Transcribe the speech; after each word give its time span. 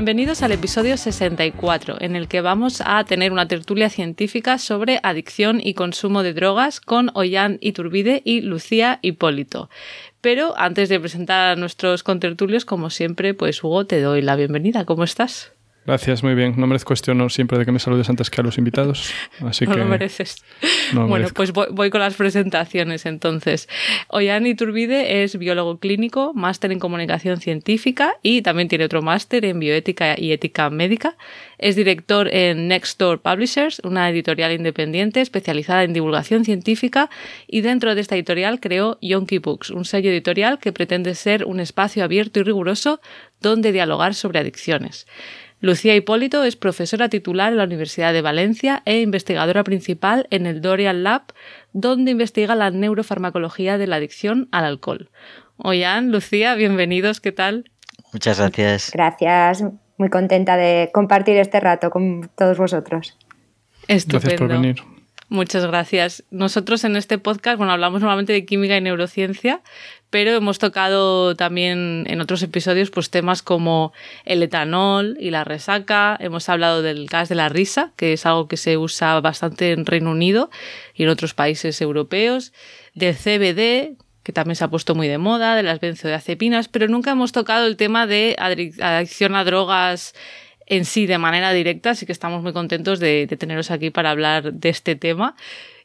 Bienvenidos 0.00 0.42
al 0.42 0.52
episodio 0.52 0.96
64, 0.96 1.98
en 2.00 2.16
el 2.16 2.26
que 2.26 2.40
vamos 2.40 2.82
a 2.82 3.04
tener 3.04 3.32
una 3.32 3.48
tertulia 3.48 3.90
científica 3.90 4.56
sobre 4.56 4.98
adicción 5.02 5.60
y 5.62 5.74
consumo 5.74 6.22
de 6.22 6.32
drogas 6.32 6.80
con 6.80 7.10
Ollán 7.12 7.58
Iturbide 7.60 8.22
y 8.24 8.40
Lucía 8.40 8.98
Hipólito. 9.02 9.68
Pero 10.22 10.54
antes 10.56 10.88
de 10.88 11.00
presentar 11.00 11.50
a 11.50 11.56
nuestros 11.56 12.02
contertulios, 12.02 12.64
como 12.64 12.88
siempre, 12.88 13.34
pues 13.34 13.62
Hugo, 13.62 13.84
te 13.84 14.00
doy 14.00 14.22
la 14.22 14.36
bienvenida. 14.36 14.86
¿Cómo 14.86 15.04
estás? 15.04 15.52
Gracias, 15.86 16.22
muy 16.22 16.34
bien. 16.34 16.54
No 16.58 16.66
merezco 16.66 16.92
este 16.92 17.10
honor 17.10 17.32
siempre 17.32 17.58
de 17.58 17.64
que 17.64 17.72
me 17.72 17.78
saludes 17.78 18.08
antes 18.10 18.28
que 18.28 18.40
a 18.40 18.44
los 18.44 18.58
invitados. 18.58 19.12
Así 19.40 19.64
no 19.66 19.72
que 19.72 19.78
lo 19.78 19.86
mereces. 19.86 20.44
bueno, 20.92 21.28
pues 21.34 21.52
voy, 21.52 21.88
con 21.88 22.00
las 22.00 22.14
presentaciones 22.14 23.06
entonces. 23.06 23.66
Ollán 24.08 24.46
Iturbide 24.46 25.22
es 25.22 25.38
biólogo 25.38 25.78
clínico, 25.78 26.34
máster 26.34 26.70
en 26.70 26.78
comunicación 26.80 27.40
científica 27.40 28.14
y 28.22 28.42
también 28.42 28.68
tiene 28.68 28.84
otro 28.84 29.00
máster 29.00 29.44
en 29.46 29.58
bioética 29.58 30.20
y 30.20 30.32
ética 30.32 30.68
médica. 30.68 31.16
Es 31.56 31.76
director 31.76 32.28
en 32.32 32.68
Nextdoor 32.68 33.20
Publishers, 33.22 33.80
una 33.82 34.10
editorial 34.10 34.52
independiente 34.52 35.22
especializada 35.22 35.82
en 35.82 35.94
divulgación 35.94 36.44
científica 36.44 37.08
y 37.46 37.62
dentro 37.62 37.94
de 37.94 38.02
esta 38.02 38.16
editorial 38.16 38.60
creó 38.60 38.98
Yonky 39.00 39.38
Books, 39.38 39.70
un 39.70 39.86
sello 39.86 40.10
editorial 40.10 40.58
que 40.58 40.72
pretende 40.72 41.14
ser 41.14 41.46
un 41.46 41.58
espacio 41.58 42.04
abierto 42.04 42.40
y 42.40 42.42
riguroso 42.42 43.00
donde 43.40 43.72
dialogar 43.72 44.14
sobre 44.14 44.38
adicciones. 44.40 45.06
Lucía 45.60 45.94
Hipólito 45.94 46.42
es 46.42 46.56
profesora 46.56 47.10
titular 47.10 47.52
en 47.52 47.58
la 47.58 47.64
Universidad 47.64 48.14
de 48.14 48.22
Valencia 48.22 48.82
e 48.86 49.00
investigadora 49.00 49.62
principal 49.62 50.26
en 50.30 50.46
el 50.46 50.62
Dorian 50.62 51.02
Lab, 51.02 51.24
donde 51.74 52.12
investiga 52.12 52.54
la 52.54 52.70
neurofarmacología 52.70 53.76
de 53.76 53.86
la 53.86 53.96
adicción 53.96 54.48
al 54.52 54.64
alcohol. 54.64 55.10
Oyan, 55.58 56.10
Lucía, 56.12 56.54
bienvenidos, 56.54 57.20
¿qué 57.20 57.32
tal? 57.32 57.70
Muchas 58.14 58.38
gracias. 58.38 58.90
Gracias, 58.92 59.62
muy 59.98 60.08
contenta 60.08 60.56
de 60.56 60.90
compartir 60.94 61.36
este 61.36 61.60
rato 61.60 61.90
con 61.90 62.30
todos 62.34 62.56
vosotros. 62.56 63.18
Estupendo. 63.86 64.20
Gracias 64.20 64.38
por 64.38 64.48
venir. 64.48 64.76
Muchas 65.28 65.64
gracias. 65.64 66.24
Nosotros 66.30 66.82
en 66.82 66.96
este 66.96 67.18
podcast, 67.18 67.56
bueno, 67.56 67.72
hablamos 67.72 68.00
normalmente 68.00 68.32
de 68.32 68.44
química 68.44 68.76
y 68.76 68.80
neurociencia, 68.80 69.60
pero 70.10 70.32
hemos 70.32 70.58
tocado 70.58 71.36
también 71.36 72.04
en 72.08 72.20
otros 72.20 72.42
episodios 72.42 72.90
pues 72.90 73.10
temas 73.10 73.42
como 73.42 73.92
el 74.24 74.42
etanol 74.42 75.16
y 75.20 75.30
la 75.30 75.44
resaca, 75.44 76.16
hemos 76.20 76.48
hablado 76.48 76.82
del 76.82 77.06
gas 77.06 77.28
de 77.28 77.36
la 77.36 77.48
risa, 77.48 77.92
que 77.96 78.12
es 78.12 78.26
algo 78.26 78.48
que 78.48 78.56
se 78.56 78.76
usa 78.76 79.20
bastante 79.20 79.72
en 79.72 79.86
Reino 79.86 80.10
Unido 80.10 80.50
y 80.94 81.04
en 81.04 81.08
otros 81.08 81.32
países 81.32 81.80
europeos, 81.80 82.52
del 82.94 83.14
CBD, 83.14 83.96
que 84.22 84.32
también 84.32 84.56
se 84.56 84.64
ha 84.64 84.68
puesto 84.68 84.94
muy 84.94 85.08
de 85.08 85.18
moda, 85.18 85.54
de 85.54 85.62
las 85.62 85.80
benzodiazepinas, 85.80 86.68
pero 86.68 86.88
nunca 86.88 87.12
hemos 87.12 87.32
tocado 87.32 87.66
el 87.66 87.76
tema 87.76 88.06
de 88.06 88.36
adicción 88.38 89.34
a 89.34 89.44
drogas 89.44 90.14
en 90.66 90.84
sí 90.84 91.06
de 91.06 91.18
manera 91.18 91.52
directa, 91.52 91.90
así 91.90 92.06
que 92.06 92.12
estamos 92.12 92.42
muy 92.42 92.52
contentos 92.52 93.00
de, 93.00 93.26
teneros 93.38 93.70
aquí 93.70 93.90
para 93.90 94.10
hablar 94.10 94.52
de 94.52 94.68
este 94.68 94.94
tema. 94.94 95.34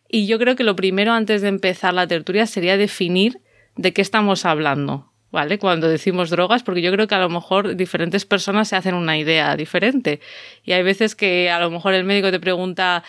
Y 0.08 0.28
yo 0.28 0.38
creo 0.38 0.56
que 0.56 0.64
lo 0.64 0.76
primero 0.76 1.14
antes 1.14 1.42
de 1.42 1.48
empezar 1.48 1.94
la 1.94 2.08
tertulia 2.08 2.46
sería 2.46 2.78
definir 2.78 3.40
de 3.76 3.94
qué 3.94 4.02
estamos 4.02 4.46
hablando, 4.46 5.12
¿vale? 5.32 5.60
Cuando 5.60 5.88
decimos 5.88 6.30
drogas, 6.30 6.64
porque 6.64 6.82
yo 6.82 6.92
creo 6.92 7.08
que 7.08 7.16
a 7.16 7.20
lo 7.20 7.30
mejor 7.30 7.76
diferentes 7.76 8.26
personas 8.26 8.68
se 8.68 8.76
hacen 8.76 8.96
una 8.96 9.18
idea 9.18 9.56
diferente. 9.56 10.20
Y 10.64 10.74
hay 10.74 10.84
veces 10.84 11.16
que 11.16 11.50
a 11.50 11.60
lo 11.60 11.70
mejor 11.70 11.94
el 11.94 12.04
médico 12.04 12.32
te 12.32 12.40
pregunta, 12.40 13.04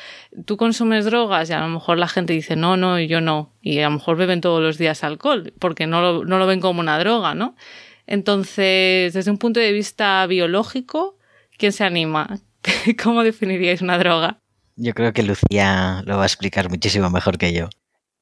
¿tú 0.45 0.57
consumes 0.57 1.05
drogas? 1.05 1.49
Y 1.51 1.53
a 1.53 1.61
lo 1.61 1.69
mejor 1.69 1.99
la 1.99 2.09
gente 2.09 2.33
dice, 2.33 2.57
no, 2.57 2.77
no, 2.77 2.99
yo 3.01 3.21
no. 3.21 3.53
Y 3.63 3.79
a 3.81 3.85
lo 3.85 3.93
mejor 3.93 4.17
beben 4.17 4.41
todos 4.41 4.63
los 4.63 4.79
días 4.79 5.05
alcohol, 5.05 5.53
porque 5.59 5.87
no 5.87 6.01
lo, 6.01 6.25
no 6.25 6.39
lo 6.39 6.47
ven 6.47 6.61
como 6.61 6.81
una 6.81 6.99
droga, 6.99 7.35
¿no? 7.35 7.55
Entonces, 8.07 9.13
desde 9.15 9.31
un 9.31 9.39
punto 9.39 9.59
de 9.61 9.73
vista 9.73 10.27
biológico, 10.27 11.17
¿Quién 11.57 11.73
se 11.73 11.85
anima? 11.85 12.39
¿Cómo 13.03 13.23
definiríais 13.23 13.81
una 13.81 13.99
droga? 13.99 14.41
Yo 14.77 14.93
creo 14.93 15.13
que 15.13 15.23
Lucía 15.23 16.03
lo 16.05 16.19
va 16.19 16.25
a 16.25 16.27
explicar 16.27 16.69
muchísimo 16.69 17.09
mejor 17.09 17.39
que 17.39 17.53
yo. 17.53 17.71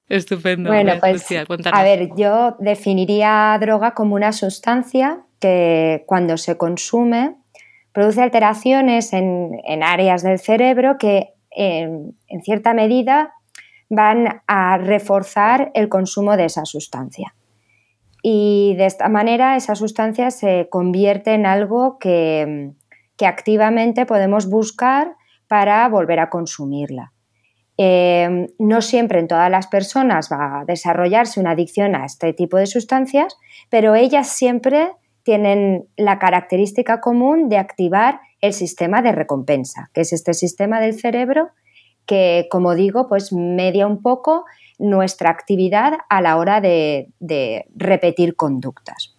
Estupendo. 0.09 0.71
Bueno, 0.71 0.95
pues, 1.01 1.27
a 1.73 1.83
ver, 1.83 2.11
yo 2.17 2.57
definiría 2.59 3.57
droga 3.61 3.95
como 3.95 4.15
una 4.15 4.33
sustancia 4.33 5.23
que 5.41 6.05
cuando 6.07 6.37
se 6.37 6.57
consume 6.57 7.37
produce 7.93 8.23
alteraciones 8.23 9.13
en, 9.13 9.83
áreas 9.83 10.23
del 10.23 10.39
cerebro 10.39 10.97
que 10.99 11.35
en, 11.51 12.17
en 12.29 12.43
cierta 12.43 12.75
medida 12.75 13.33
van 13.89 14.43
a 14.47 14.77
reforzar 14.77 15.71
el 15.75 15.89
consumo 15.89 16.37
de 16.37 16.47
esa 16.47 16.65
sustancia. 16.65 17.35
Y 18.23 18.75
de 18.77 18.87
esta 18.87 19.09
manera 19.09 19.57
esa 19.57 19.75
sustancia 19.75 20.31
se 20.31 20.69
convierte 20.71 21.35
en 21.35 21.47
algo 21.47 21.99
que, 21.99 22.73
que 23.17 23.27
activamente 23.27 24.07
podemos 24.07 24.49
buscar 24.49 25.17
para 25.47 25.89
volver 25.89 26.21
a 26.21 26.31
consumirla. 26.31 27.14
Eh, 27.77 28.49
no 28.59 28.83
siempre 28.83 29.19
en 29.19 29.29
todas 29.29 29.51
las 29.51 29.67
personas 29.67 30.29
va 30.31 30.61
a 30.61 30.65
desarrollarse 30.65 31.41
una 31.41 31.53
adicción 31.53 31.97
a 31.97 32.05
este 32.05 32.33
tipo 32.33 32.57
de 32.57 32.67
sustancias, 32.67 33.37
pero 33.69 33.95
ellas 33.95 34.29
siempre 34.29 34.93
tienen 35.25 35.89
la 35.97 36.19
característica 36.19 37.01
común 37.01 37.49
de 37.49 37.59
activar 37.59 38.21
el 38.41 38.53
sistema 38.53 39.03
de 39.03 39.13
recompensa, 39.13 39.91
que 39.93 40.03
es 40.03 40.13
este 40.13 40.35
sistema 40.35 40.81
del 40.81 40.99
cerebro 40.99 41.49
que, 42.07 42.47
como 42.51 42.75
digo, 42.75 43.09
pues 43.09 43.33
media 43.33 43.87
un 43.87 44.03
poco 44.03 44.45
nuestra 44.79 45.31
actividad 45.31 45.95
a 46.11 46.21
la 46.21 46.37
hora 46.37 46.61
de 46.61 47.09
repetir 47.75 48.37
conductas 48.37 49.14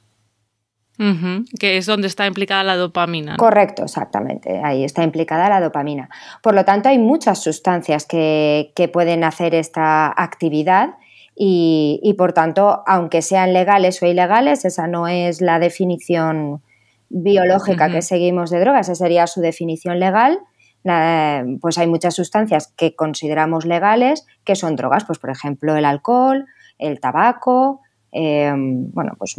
que 1.60 1.78
es 1.78 1.86
donde 1.86 2.08
está 2.08 2.26
implicada 2.26 2.64
la 2.64 2.76
dopamina. 2.76 3.38
Correcto, 3.38 3.84
exactamente. 3.84 4.62
Ahí 4.64 4.84
está 4.84 5.04
implicada 5.04 5.50
la 5.50 5.60
dopamina. 5.60 6.10
Por 6.42 6.56
lo 6.56 6.64
tanto, 6.66 6.90
hay 6.90 7.00
muchas 7.00 7.42
sustancias 7.44 8.06
que, 8.06 8.72
pueden 8.94 9.24
hacer 9.24 9.56
esta 9.56 10.08
actividad 10.08 10.96
y, 11.36 12.16
por 12.18 12.34
tanto, 12.34 12.84
aunque 12.88 13.22
sean 13.22 13.52
legales 13.52 14.02
o 14.02 14.06
ilegales, 14.06 14.64
esa 14.64 14.88
no 14.88 15.08
es 15.08 15.42
la 15.42 15.60
definición 15.60 16.62
biológica 17.10 17.90
que 17.90 18.02
seguimos 18.02 18.50
de 18.50 18.60
drogas, 18.60 18.88
esa 18.88 18.96
sería 18.96 19.28
su 19.28 19.42
definición 19.42 20.00
legal. 20.00 20.40
pues 21.62 21.78
hay 21.78 21.88
muchas 21.88 22.14
sustancias 22.14 22.72
que 22.78 22.96
consideramos 22.96 23.66
legales 23.66 24.26
que 24.44 24.56
son 24.56 24.76
drogas, 24.76 25.04
pues 25.04 25.20
por 25.20 25.32
ejemplo 25.32 25.76
el 25.76 25.84
alcohol, 25.84 26.46
el 26.78 27.00
tabaco, 27.00 27.82
eh, 28.12 28.54
bueno, 28.56 29.14
pues 29.18 29.36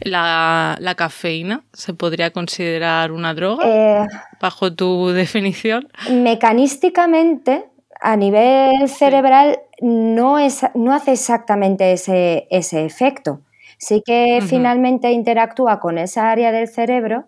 ¿La, 0.00 0.94
cafeína 0.96 1.64
se 1.72 1.94
podría 1.94 2.30
considerar 2.30 3.12
una 3.12 3.34
droga 3.34 3.64
eh, 3.66 4.06
bajo 4.40 4.72
tu 4.72 5.08
definición? 5.12 5.88
Mecanísticamente, 6.10 7.64
a 8.00 8.16
nivel 8.16 8.88
cerebral, 8.88 9.60
no, 9.80 10.38
es, 10.38 10.62
no 10.74 10.94
hace 10.94 11.12
exactamente 11.12 11.92
ese, 11.92 12.46
ese 12.50 12.84
efecto. 12.84 13.40
Sí 13.78 14.02
que 14.04 14.42
finalmente 14.46 15.12
interactúa 15.12 15.80
con 15.80 15.98
esa 15.98 16.30
área 16.30 16.50
del 16.50 16.66
cerebro, 16.66 17.26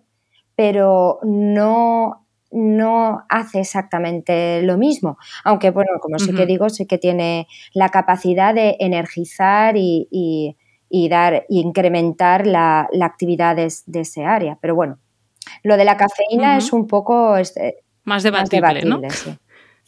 pero 0.56 1.18
no, 1.22 2.26
no 2.50 3.24
hace 3.28 3.60
exactamente 3.60 4.62
lo 4.62 4.78
mismo. 4.78 5.18
Aunque, 5.44 5.70
bueno, 5.70 5.90
como 6.00 6.18
sí 6.18 6.34
que 6.34 6.46
digo, 6.46 6.70
sí 6.70 6.86
que 6.86 6.96
tiene 6.96 7.48
la 7.74 7.90
capacidad 7.90 8.54
de 8.54 8.76
energizar 8.80 9.76
y 9.76 10.08
y 10.10 10.56
dar 10.90 11.44
y 11.48 11.60
incrementar 11.60 12.46
la, 12.46 12.88
actividad 13.00 13.56
de, 13.56 13.66
ese 14.00 14.24
área. 14.24 14.58
Pero 14.60 14.74
bueno, 14.74 14.98
lo 15.62 15.76
de 15.76 15.84
la 15.84 15.96
cafeína 15.96 16.56
es 16.56 16.72
un 16.72 16.86
poco 16.86 17.36
este, 17.36 17.82
más 18.04 18.22
debatible, 18.22 18.82
¿no? 18.84 19.00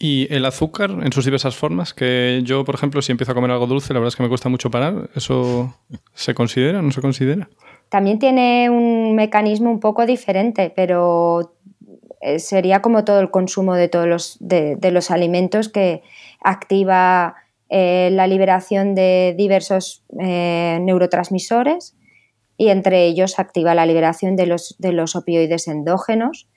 Y 0.03 0.33
el 0.35 0.47
azúcar 0.47 0.91
en 0.91 1.13
sus 1.13 1.27
diversas 1.27 1.55
formas, 1.55 1.93
que 1.93 2.41
yo, 2.43 2.65
por 2.65 2.75
ejemplo, 2.75 3.03
si 3.03 3.13
empiezo 3.13 3.33
a 3.33 3.35
comer 3.35 3.51
algo 3.51 3.67
dulce, 3.67 3.93
la 3.93 4.01
verdad 4.01 4.09
es 4.09 4.17
que 4.17 4.23
me 4.23 4.31
cuesta 4.31 4.49
mucho 4.49 4.71
parar. 4.71 5.11
¿Eso 5.15 5.77
se 6.15 6.33
considera? 6.33 6.81
¿No 6.81 6.91
se 6.91 7.03
considera? 7.03 7.51
También 7.91 8.19
tiene 8.19 8.71
un 8.71 9.15
mecanismo 9.15 9.71
un 9.71 9.79
poco 9.79 10.07
diferente, 10.07 10.73
pero 10.75 11.55
eh, 12.23 12.39
sería 12.39 12.81
como 12.81 13.05
todo 13.05 13.21
el 13.21 13.31
consumo 13.31 13.75
de 13.75 13.89
todos 13.89 14.07
los, 14.07 14.39
de 14.41 14.91
los 14.91 15.11
alimentos 15.11 15.69
que 15.69 16.03
activa 16.43 17.37
eh, 17.73 18.11
la 18.13 18.27
liberación 18.27 18.97
de 18.97 19.35
diversos 19.39 20.05
eh, 20.19 20.79
neurotransmisores 20.83 21.97
y 22.57 22.69
entre 22.69 23.05
ellos 23.05 23.39
activa 23.39 23.77
la 23.77 23.87
liberación 23.87 24.35
de 24.35 24.47
los, 24.47 24.75
de 24.81 24.93
los 24.93 25.15
opioides 25.15 25.69
endógenos 25.69 26.49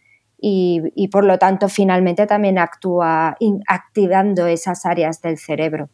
y, 0.46 1.08
por 1.08 1.24
lo 1.24 1.40
tanto 1.40 1.70
finalmente 1.70 2.28
también 2.28 2.58
actúa 2.58 3.38
activando 3.66 4.46
esas 4.48 4.86
áreas 4.86 5.22
del 5.22 5.38
cerebro. 5.38 5.90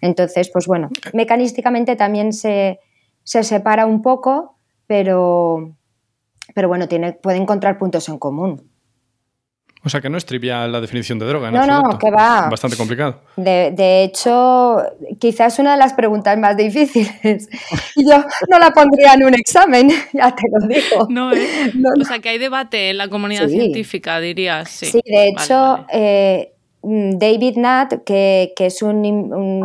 Entonces, 0.00 0.50
pues 0.52 0.66
bueno, 0.66 0.88
mecanísticamente 1.12 1.94
también 1.94 2.32
se, 2.32 2.80
separa 3.22 3.86
un 3.86 4.02
poco, 4.02 4.58
pero, 4.88 5.76
pero 6.56 6.66
bueno, 6.66 6.88
tiene, 6.88 7.12
puede 7.12 7.36
encontrar 7.36 7.78
puntos 7.78 8.08
en 8.08 8.18
común. 8.18 8.68
O 9.84 9.90
sea 9.90 10.00
que 10.00 10.08
no 10.08 10.16
es 10.16 10.24
trivial 10.24 10.72
la 10.72 10.80
definición 10.80 11.18
de 11.18 11.26
droga. 11.26 11.50
no, 11.50 11.66
no, 11.66 11.98
que 11.98 12.10
va. 12.10 12.48
Bastante 12.48 12.76
complicado. 12.76 13.20
De, 13.36 14.02
hecho, 14.02 14.82
quizás 15.18 15.58
una 15.58 15.72
de 15.72 15.78
las 15.78 15.92
preguntas 15.92 16.38
más 16.38 16.56
difíciles. 16.56 17.48
Yo 17.96 18.24
no 18.50 18.58
la 18.58 18.70
pondría 18.70 19.12
en 19.12 19.24
un 19.24 19.34
examen, 19.34 19.90
ya 20.12 20.34
te 20.34 20.42
lo 20.50 20.66
digo. 20.66 21.06
No, 21.10 21.32
¿eh? 21.32 21.70
O 22.00 22.04
sea 22.04 22.18
que 22.20 22.30
hay 22.30 22.38
debate 22.38 22.90
en 22.90 22.98
la 22.98 23.08
comunidad 23.08 23.48
científica, 23.48 24.20
dirías. 24.20 24.70
Sí, 24.70 25.00
de 25.04 25.28
hecho, 25.28 25.84
eh, 25.92 26.54
David 26.82 27.56
Nutt, 27.56 28.04
que, 28.04 28.54
es 28.56 28.80
un, 28.80 29.04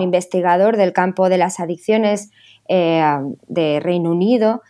investigador 0.02 0.76
del 0.76 0.92
campo 0.92 1.30
de 1.30 1.38
las 1.38 1.62
adicciones 1.62 2.30
eh, 2.68 3.02
de 3.48 3.80
Reino 3.80 4.12
Unido, 4.12 4.62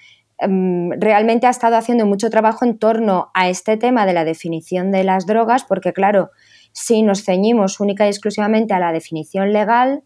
realmente 0.41 1.47
ha 1.47 1.49
estado 1.49 1.75
haciendo 1.75 2.05
mucho 2.05 2.29
trabajo 2.29 2.63
en 2.65 2.77
torno 2.77 3.29
a 3.33 3.49
este 3.49 3.77
tema 3.77 4.05
de 4.05 4.13
la 4.13 4.23
definición 4.23 4.91
de 4.91 5.03
las 5.03 5.25
drogas, 5.25 5.63
porque 5.63 5.91
claro, 5.91 6.31
si 6.71 7.01
nos 7.01 7.23
ceñimos 7.23 7.79
única 7.79 8.05
y 8.05 8.09
exclusivamente 8.09 8.73
a 8.73 8.79
la 8.79 8.91
definición 8.91 9.51
legal, 9.51 10.03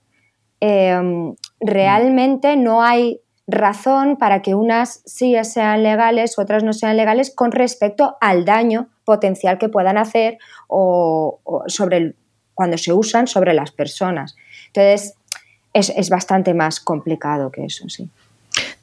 em, 0.59 1.35
realmente 1.59 2.55
no 2.55 2.81
hay 2.81 3.19
razón 3.45 4.15
para 4.17 4.41
que 4.41 4.55
unas 4.55 5.01
sí 5.05 5.35
sean 5.43 5.83
legales, 5.83 6.39
otras 6.39 6.63
no 6.63 6.73
sean 6.73 6.97
legales 6.97 7.33
con 7.35 7.51
respecto 7.51 8.15
al 8.21 8.45
daño 8.45 8.89
potencial 9.03 9.57
que 9.57 9.69
puedan 9.69 9.97
hacer 9.97 10.37
o, 10.67 11.41
sobre 11.67 12.15
cuando 12.53 12.77
se 12.77 12.93
usan 12.93 13.27
sobre 13.27 13.53
las 13.53 13.71
personas. 13.71 14.35
Entonces, 14.67 15.15
es, 15.73 15.89
es 15.89 16.09
bastante 16.09 16.53
más 16.53 16.79
complicado 16.79 17.51
que 17.51 17.65
eso, 17.65 17.89
sí. 17.89 18.09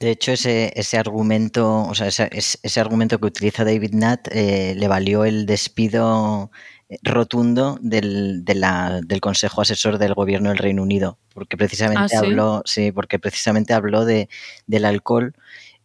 De 0.01 0.11
hecho, 0.11 0.33
ese, 0.33 0.73
ese 0.77 0.97
argumento, 0.97 1.83
o 1.83 1.95
sea, 1.95 2.07
ese, 2.07 2.31
ese, 2.33 2.81
argumento 2.81 3.19
que 3.19 3.27
utiliza 3.27 3.67
David 3.67 3.93
Nutt 3.93 4.29
eh, 4.33 4.75
le 4.75 4.89
valió 4.89 5.27
el 5.27 5.45
despido 5.45 6.51
eh, 6.89 6.97
rotundo 7.03 7.79
del, 7.83 8.43
del, 8.47 9.21
Consejo 9.21 9.61
Asesor 9.61 9.99
del 9.99 10.15
Gobierno 10.15 10.49
del 10.49 10.57
Reino 10.57 10.83
Unido, 10.83 11.19
porque 11.35 11.59
precisamente 11.59 12.17
ah, 12.17 12.21
habló, 12.21 12.63
sí, 12.65 12.93
porque 12.93 13.19
precisamente 13.19 13.75
habló 13.75 14.07
de, 14.07 14.31
del 14.67 14.87
alcohol. 14.87 15.35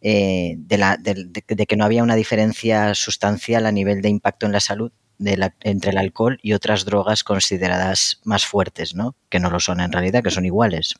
Eh, 0.00 0.54
de, 0.58 0.78
la, 0.78 0.96
de, 0.96 1.66
que 1.66 1.76
no 1.76 1.84
había 1.84 2.02
una 2.02 2.14
diferencia 2.14 2.94
sustancial 2.94 3.66
a 3.66 3.72
nivel 3.72 4.02
de 4.02 4.08
impacto 4.08 4.46
en 4.46 4.52
la 4.52 4.60
salud 4.60 4.92
entre 5.18 5.90
el 5.90 5.98
alcohol 5.98 6.38
y 6.42 6.52
otras 6.52 6.84
drogas 6.84 7.24
consideradas 7.24 8.20
más 8.24 8.46
fuertes, 8.46 8.94
¿no? 8.94 9.14
Que 9.30 9.40
no 9.40 9.50
lo 9.50 9.58
son 9.58 9.80
en 9.80 9.92
realidad, 9.92 10.22
que 10.22 10.30
son 10.30 10.44
iguales. 10.44 10.94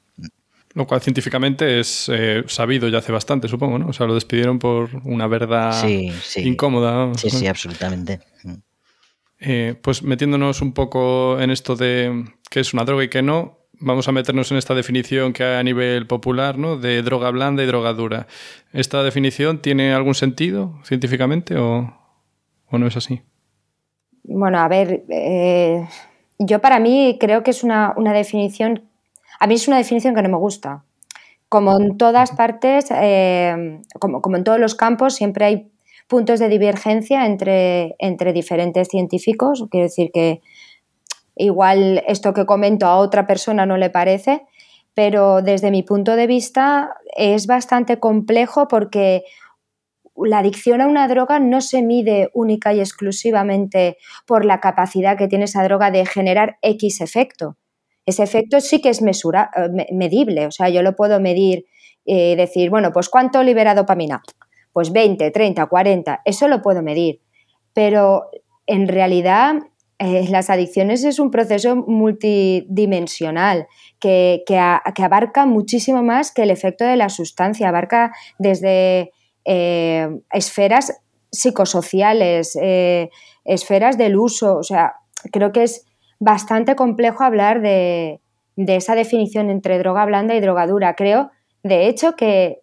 Lo 0.76 0.86
cual 0.86 1.00
científicamente 1.00 1.80
es 1.80 2.10
eh, 2.12 2.44
sabido 2.48 2.86
ya 2.90 2.98
hace 2.98 3.10
bastante, 3.10 3.48
supongo, 3.48 3.78
¿no? 3.78 3.88
O 3.88 3.92
sea, 3.94 4.06
lo 4.06 4.12
despidieron 4.12 4.58
por 4.58 4.90
una 5.04 5.26
verdad 5.26 5.74
incómoda. 6.36 7.14
Sí, 7.14 7.30
sí, 7.30 7.46
absolutamente. 7.46 8.20
Mm. 8.44 8.54
Eh, 9.40 9.74
pues 9.82 10.02
metiéndonos 10.02 10.60
un 10.60 10.74
poco 10.74 11.40
en 11.40 11.50
esto 11.50 11.76
de 11.76 12.26
qué 12.50 12.60
es 12.60 12.74
una 12.74 12.84
droga 12.84 13.04
y 13.04 13.08
qué 13.08 13.22
no, 13.22 13.56
vamos 13.80 14.06
a 14.08 14.12
meternos 14.12 14.52
en 14.52 14.58
esta 14.58 14.74
definición 14.74 15.32
que 15.32 15.44
hay 15.44 15.60
a 15.60 15.62
nivel 15.62 16.06
popular, 16.06 16.58
¿no? 16.58 16.76
De 16.76 17.00
droga 17.00 17.30
blanda 17.30 17.62
y 17.62 17.66
droga 17.66 17.94
dura. 17.94 18.26
¿Esta 18.74 19.02
definición 19.02 19.62
tiene 19.62 19.94
algún 19.94 20.14
sentido 20.14 20.78
científicamente 20.84 21.56
o, 21.56 21.90
no 22.70 22.86
es 22.86 22.98
así? 22.98 23.22
Bueno, 24.24 24.58
a 24.58 24.68
ver, 24.68 25.04
eh, 25.08 25.88
yo 26.38 26.60
para 26.60 26.80
mí 26.80 27.16
creo 27.18 27.42
que 27.42 27.52
es 27.52 27.64
una, 27.64 27.94
una 27.96 28.12
definición 28.12 28.90
a 29.38 29.46
mí 29.46 29.54
es 29.54 29.68
una 29.68 29.78
definición 29.78 30.14
que 30.14 30.22
no 30.22 30.28
me 30.28 30.36
gusta. 30.36 30.84
Como 31.48 31.78
en 31.78 31.96
todas 31.96 32.32
partes, 32.32 32.86
eh, 32.90 33.80
como, 34.00 34.36
en 34.36 34.44
todos 34.44 34.58
los 34.58 34.74
campos, 34.74 35.14
siempre 35.14 35.44
hay 35.44 35.72
puntos 36.08 36.40
de 36.40 36.48
divergencia 36.48 37.26
entre, 37.26 37.94
entre 37.98 38.32
diferentes 38.32 38.88
científicos. 38.88 39.64
Quiero 39.70 39.84
decir 39.84 40.10
que 40.12 40.40
igual 41.36 42.02
esto 42.06 42.32
que 42.32 42.46
comento 42.46 42.86
a 42.86 42.96
otra 42.96 43.26
persona 43.26 43.66
no 43.66 43.76
le 43.76 43.90
parece, 43.90 44.42
pero 44.94 45.42
desde 45.42 45.70
mi 45.70 45.82
punto 45.82 46.16
de 46.16 46.26
vista 46.26 46.96
es 47.16 47.46
bastante 47.46 48.00
complejo 48.00 48.66
porque 48.66 49.22
la 50.16 50.38
adicción 50.38 50.80
a 50.80 50.86
una 50.86 51.06
droga 51.08 51.38
no 51.38 51.60
se 51.60 51.82
mide 51.82 52.30
única 52.32 52.72
y 52.72 52.80
exclusivamente 52.80 53.98
por 54.26 54.44
la 54.44 54.60
capacidad 54.60 55.18
que 55.18 55.28
tiene 55.28 55.44
esa 55.44 55.62
droga 55.62 55.90
de 55.90 56.06
generar 56.06 56.56
X 56.62 57.00
efecto, 57.02 57.56
ese 58.06 58.22
efecto 58.22 58.60
sí 58.60 58.80
que 58.80 58.88
es 58.88 59.02
eh, 59.02 59.86
medible, 59.92 60.46
o 60.46 60.50
sea, 60.52 60.68
yo 60.68 60.82
lo 60.82 60.94
puedo 60.94 61.20
medir 61.20 61.66
y 62.04 62.36
decir, 62.36 62.70
bueno, 62.70 62.92
pues 62.92 63.08
¿cuánto 63.08 63.42
libera 63.42 63.74
dopamina? 63.74 64.22
Pues 64.72 64.92
20, 64.92 65.32
30, 65.32 65.66
40, 65.66 66.22
eso 66.24 66.46
lo 66.46 66.62
puedo 66.62 66.80
medir. 66.82 67.20
Pero 67.72 68.30
en 68.66 68.86
realidad 68.86 69.56
eh, 69.98 70.28
las 70.28 70.48
adicciones 70.48 71.02
es 71.02 71.18
un 71.18 71.32
proceso 71.32 71.74
multidimensional 71.74 73.66
que, 73.98 74.44
abarca 74.56 75.46
muchísimo 75.46 76.04
más 76.04 76.30
que 76.30 76.42
el 76.42 76.50
efecto 76.50 76.84
de 76.84 76.94
la 76.94 77.08
sustancia, 77.08 77.68
abarca 77.68 78.12
desde 78.38 79.10
eh, 79.44 80.08
esferas 80.30 81.02
psicosociales, 81.32 82.56
esferas 83.44 83.98
del 83.98 84.16
uso, 84.16 84.58
o 84.58 84.62
sea, 84.62 84.94
creo 85.32 85.50
que 85.50 85.64
es 85.64 85.86
bastante 86.18 86.76
complejo 86.76 87.24
hablar 87.24 87.60
de, 87.60 88.20
esa 88.56 88.94
definición 88.94 89.50
entre 89.50 89.78
droga 89.78 90.04
blanda 90.04 90.34
y 90.34 90.40
droga 90.40 90.66
dura. 90.66 90.94
Creo, 90.94 91.30
de 91.62 91.88
hecho, 91.88 92.16
que 92.16 92.60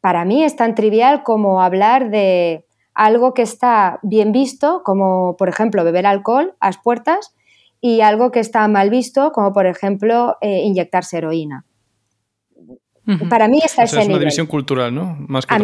para 0.00 0.24
mí 0.24 0.44
es 0.44 0.56
tan 0.56 0.74
trivial 0.74 1.22
como 1.22 1.62
hablar 1.62 2.10
de 2.10 2.64
algo 2.94 3.34
que 3.34 3.42
está 3.42 3.98
bien 4.02 4.32
visto, 4.32 4.82
como 4.84 5.36
por 5.36 5.48
ejemplo 5.48 5.84
beber 5.84 6.06
alcohol 6.06 6.54
a 6.60 6.68
las 6.68 6.78
puertas, 6.78 7.34
y 7.80 8.02
algo 8.02 8.30
que 8.30 8.40
está 8.40 8.66
mal 8.68 8.90
visto, 8.90 9.32
como 9.32 9.52
por 9.52 9.66
ejemplo 9.66 10.36
eh, 10.40 10.60
inyectarse 10.64 11.18
heroína. 11.18 11.64
Para 13.28 13.48
mí 13.48 13.60
esta 13.64 13.82
es 13.82 13.92
una 13.92 14.18
división 14.18 14.46
cultural, 14.46 14.94
¿no? 14.94 15.16
Más 15.26 15.44
que 15.46 15.56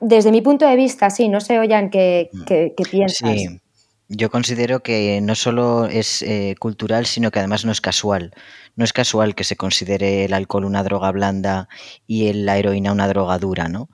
desde 0.00 0.30
mi 0.30 0.42
punto 0.42 0.66
de 0.66 0.76
vista, 0.76 1.08
sí, 1.10 1.28
no 1.28 1.40
sé, 1.40 1.58
Oyan, 1.58 1.90
qué, 1.90 2.28
qué, 2.46 2.74
piensas. 2.90 3.30
Sí. 3.30 3.60
Yo 4.08 4.30
considero 4.30 4.84
que 4.84 5.20
no 5.20 5.34
solo 5.34 5.86
es 5.86 6.22
eh, 6.22 6.54
cultural, 6.60 7.06
sino 7.06 7.32
que 7.32 7.40
además 7.40 7.64
no 7.64 7.72
es 7.72 7.80
casual. 7.80 8.32
No 8.76 8.84
es 8.84 8.92
casual 8.92 9.34
que 9.34 9.42
se 9.42 9.56
considere 9.56 10.24
el 10.24 10.32
alcohol 10.32 10.64
una 10.64 10.84
droga 10.84 11.10
blanda 11.10 11.68
y 12.06 12.32
la 12.32 12.56
heroína 12.56 12.92
una 12.92 13.08
droga 13.08 13.38
dura, 13.38 13.68
¿no? 13.68 13.88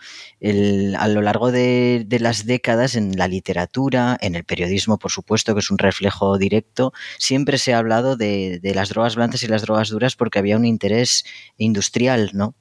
a 0.98 1.08
lo 1.08 1.22
largo 1.22 1.50
de, 1.50 2.06
las 2.20 2.44
décadas, 2.44 2.94
en 2.94 3.16
la 3.16 3.26
literatura, 3.26 4.18
en 4.20 4.34
el 4.34 4.44
periodismo, 4.44 4.98
por 4.98 5.10
supuesto, 5.10 5.54
que 5.54 5.60
es 5.60 5.70
un 5.70 5.78
reflejo 5.78 6.36
directo, 6.36 6.92
siempre 7.18 7.56
se 7.56 7.72
ha 7.72 7.78
hablado 7.78 8.16
de, 8.16 8.58
de 8.62 8.74
las 8.74 8.90
drogas 8.90 9.16
blandas 9.16 9.42
y 9.44 9.48
las 9.48 9.62
drogas 9.62 9.88
duras 9.88 10.16
porque 10.16 10.38
había 10.38 10.58
un 10.58 10.66
interés 10.66 11.24
industrial, 11.56 12.32
¿no? 12.34 12.54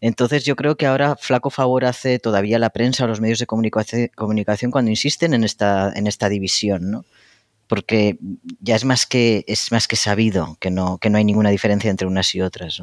Entonces 0.00 0.44
yo 0.44 0.56
creo 0.56 0.76
que 0.76 0.86
ahora 0.86 1.16
flaco 1.16 1.50
favor 1.50 1.84
hace 1.84 2.18
todavía 2.18 2.58
la 2.58 2.70
prensa 2.70 3.04
o 3.04 3.06
los 3.06 3.20
medios 3.20 3.38
de 3.38 3.46
comunicación 3.46 4.70
cuando 4.70 4.90
insisten 4.90 5.34
en 5.34 5.44
esta, 5.44 5.92
en 5.94 6.06
esta 6.06 6.28
división, 6.28 6.90
¿no? 6.90 7.04
Porque 7.66 8.18
ya 8.60 8.76
es 8.76 8.84
más 8.84 9.06
que, 9.06 9.44
es 9.46 9.70
más 9.72 9.86
que 9.86 9.96
sabido 9.96 10.56
que 10.58 10.70
no, 10.70 10.98
que 10.98 11.10
no 11.10 11.18
hay 11.18 11.24
ninguna 11.24 11.50
diferencia 11.50 11.90
entre 11.90 12.06
unas 12.06 12.34
y 12.34 12.40
otras. 12.40 12.82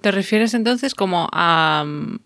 ¿Te 0.00 0.10
refieres 0.10 0.54
entonces 0.54 0.94
como 0.94 1.28
al 1.32 2.20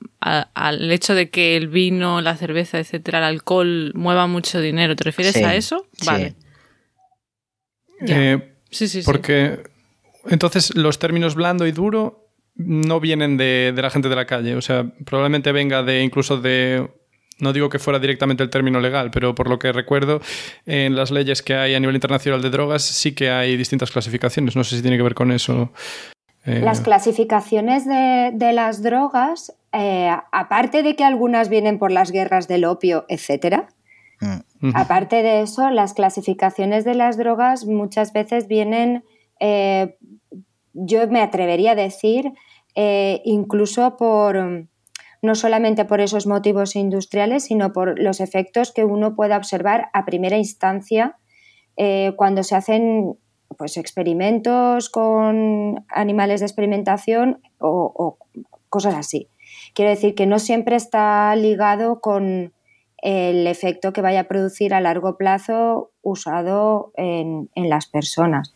hecho 0.90 1.14
de 1.14 1.30
que 1.30 1.56
el 1.56 1.68
vino, 1.68 2.20
la 2.20 2.36
cerveza, 2.36 2.78
etcétera, 2.78 3.18
el 3.18 3.24
alcohol 3.24 3.92
mueva 3.94 4.26
mucho 4.26 4.60
dinero? 4.60 4.96
¿Te 4.96 5.04
refieres 5.04 5.36
a 5.36 5.54
eso? 5.54 5.86
Vale. 6.06 6.36
Eh, 8.06 8.54
sí, 8.70 8.88
sí, 8.88 9.02
porque 9.04 9.62
entonces 10.26 10.74
los 10.74 10.98
términos 10.98 11.34
blando 11.34 11.66
y 11.66 11.72
duro 11.72 12.19
no 12.66 13.00
vienen 13.00 13.36
de, 13.36 13.72
la 13.76 13.90
gente 13.90 14.08
de 14.08 14.16
la 14.16 14.26
calle. 14.26 14.56
O 14.56 14.60
sea, 14.60 14.86
probablemente 15.04 15.52
venga 15.52 15.82
de 15.82 16.02
incluso 16.02 16.40
de 16.40 16.88
no 17.38 17.54
digo 17.54 17.70
que 17.70 17.78
fuera 17.78 17.98
directamente 17.98 18.42
el 18.42 18.50
término 18.50 18.80
legal, 18.80 19.10
pero 19.10 19.34
por 19.34 19.48
lo 19.48 19.58
que 19.58 19.72
recuerdo, 19.72 20.20
en 20.66 20.94
las 20.94 21.10
leyes 21.10 21.42
que 21.42 21.54
hay 21.54 21.74
a 21.74 21.80
nivel 21.80 21.96
internacional 21.96 22.42
de 22.42 22.50
drogas 22.50 22.82
sí 22.82 23.14
que 23.14 23.30
hay 23.30 23.56
distintas 23.56 23.90
clasificaciones. 23.90 24.56
No 24.56 24.64
sé 24.64 24.76
si 24.76 24.82
tiene 24.82 24.98
que 24.98 25.02
ver 25.02 25.14
con 25.14 25.32
eso. 25.32 25.72
Eh. 26.44 26.60
Las 26.60 26.80
clasificaciones 26.80 27.86
de, 27.86 28.52
las 28.52 28.82
drogas, 28.82 29.54
eh, 29.72 30.10
aparte 30.32 30.82
de 30.82 30.96
que 30.96 31.04
algunas 31.04 31.48
vienen 31.48 31.78
por 31.78 31.92
las 31.92 32.10
guerras 32.10 32.48
del 32.48 32.64
opio, 32.64 33.04
etc., 33.08 33.64
mm. 34.20 34.70
aparte 34.74 35.22
de 35.22 35.42
eso, 35.42 35.70
las 35.70 35.94
clasificaciones 35.94 36.84
de 36.84 36.94
las 36.94 37.16
drogas 37.16 37.66
muchas 37.66 38.12
veces 38.12 38.48
vienen, 38.48 39.04
eh, 39.38 39.96
yo 40.72 41.06
me 41.08 41.20
atrevería 41.20 41.72
a 41.72 41.74
decir, 41.76 42.32
eh, 42.74 43.22
incluso 43.24 43.96
por, 43.96 44.66
no 45.22 45.34
solamente 45.34 45.84
por 45.84 46.00
esos 46.00 46.26
motivos 46.26 46.76
industriales, 46.76 47.44
sino 47.44 47.72
por 47.72 47.98
los 47.98 48.20
efectos 48.20 48.72
que 48.72 48.84
uno 48.84 49.14
pueda 49.14 49.36
observar 49.36 49.88
a 49.92 50.04
primera 50.04 50.36
instancia 50.36 51.16
eh, 51.76 52.12
cuando 52.16 52.42
se 52.42 52.56
hacen 52.56 53.16
pues, 53.56 53.76
experimentos 53.76 54.90
con 54.90 55.84
animales 55.88 56.40
de 56.40 56.46
experimentación 56.46 57.40
o, 57.58 58.16
cosas 58.68 58.94
así. 58.94 59.28
Quiero 59.74 59.90
decir 59.90 60.14
que 60.14 60.26
no 60.26 60.38
siempre 60.38 60.76
está 60.76 61.34
ligado 61.36 62.00
con 62.00 62.52
el 63.02 63.46
efecto 63.46 63.92
que 63.92 64.02
vaya 64.02 64.20
a 64.20 64.28
producir 64.28 64.74
a 64.74 64.80
largo 64.80 65.16
plazo 65.16 65.90
usado 66.02 66.92
en, 66.96 67.48
las 67.54 67.86
personas. 67.86 68.54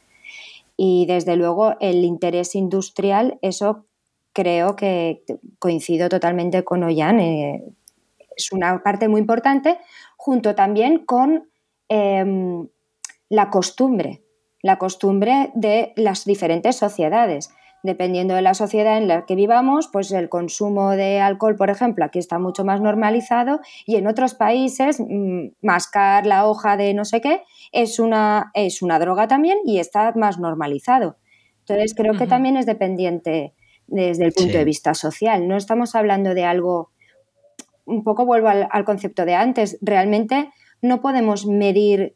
Y 0.77 1.07
desde 1.07 1.37
luego 1.37 1.77
el 1.81 2.05
interés 2.05 2.55
industrial, 2.55 3.39
eso 3.43 3.87
creo 4.35 4.77
que 4.77 5.23
coincido 5.59 6.11
totalmente 6.11 6.65
con 6.65 6.83
Ollán, 6.83 7.21
eh, 7.21 7.65
es 8.37 8.53
una 8.53 8.83
parte 8.83 9.09
muy 9.09 9.21
importante, 9.21 9.79
junto 10.17 10.55
también 10.55 11.07
con 11.07 11.49
em, 11.89 12.69
la 13.29 13.49
costumbre, 13.51 14.23
la 14.61 14.77
costumbre 14.77 15.51
de 15.55 15.93
las 15.97 16.25
diferentes 16.25 16.77
sociedades. 16.77 17.51
Dependiendo 17.83 18.35
de 18.35 18.41
la 18.41 18.55
sociedad 18.55 18.97
en 18.97 19.09
la 19.09 19.27
que 19.27 19.37
vivamos, 19.37 19.89
pues 19.93 20.11
el 20.11 20.31
consumo 20.31 20.93
de 20.93 21.21
alcohol, 21.21 21.55
por 21.55 21.69
ejemplo, 21.69 22.05
aquí 22.05 22.19
está 22.19 22.39
mucho 22.39 22.65
más 22.65 22.81
normalizado 22.81 23.61
y 23.85 23.97
en 23.97 24.07
otros 24.07 24.35
países 24.35 24.99
mm, 24.99 25.49
mascar 25.61 26.27
la 26.27 26.49
hoja 26.49 26.79
de 26.79 26.95
no 26.95 27.05
sé 27.05 27.21
qué 27.21 27.43
es 27.73 27.99
una, 27.99 28.51
es 28.55 28.81
una 28.81 28.99
droga 28.99 29.29
también 29.29 29.59
y 29.65 29.79
está 29.79 30.13
más 30.17 30.39
normalizado. 30.39 31.19
Entonces 31.61 31.95
creo 31.95 32.15
que 32.15 32.27
también 32.27 32.57
es 32.57 32.67
dependiente 32.67 33.55
desde 33.87 34.25
el 34.25 34.33
punto 34.33 34.59
de 34.59 34.65
vista 34.65 34.95
social. 34.95 35.49
No 35.49 35.57
estamos 35.57 35.95
hablando 35.95 36.35
de 36.35 36.45
algo, 36.45 36.91
un 37.85 38.05
poco 38.05 38.27
vuelvo 38.27 38.49
al 38.49 38.85
concepto 38.85 39.25
de 39.25 39.35
antes, 39.35 39.79
realmente 39.81 40.51
no 40.83 41.01
podemos 41.01 41.47
medir 41.47 42.15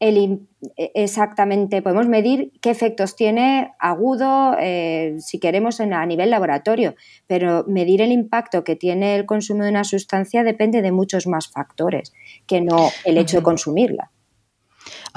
el, 0.00 0.48
e, 0.76 0.90
exactamente, 0.94 1.82
podemos 1.82 2.08
medir 2.08 2.52
qué 2.60 2.70
efectos 2.70 3.16
tiene 3.16 3.72
agudo, 3.78 4.56
eh, 4.58 5.16
si 5.18 5.38
queremos, 5.38 5.80
a 5.80 6.06
nivel 6.06 6.30
laboratorio, 6.30 6.94
pero 7.26 7.64
medir 7.66 8.02
el 8.02 8.12
impacto 8.12 8.64
que 8.64 8.76
tiene 8.76 9.16
el 9.16 9.26
consumo 9.26 9.64
de 9.64 9.70
una 9.70 9.84
sustancia 9.84 10.42
depende 10.42 10.82
de 10.82 10.92
muchos 10.92 11.26
más 11.26 11.50
factores 11.50 12.12
que 12.46 12.60
no 12.60 12.90
el 13.04 13.18
hecho 13.18 13.38
de 13.38 13.42
consumirla 13.42 14.10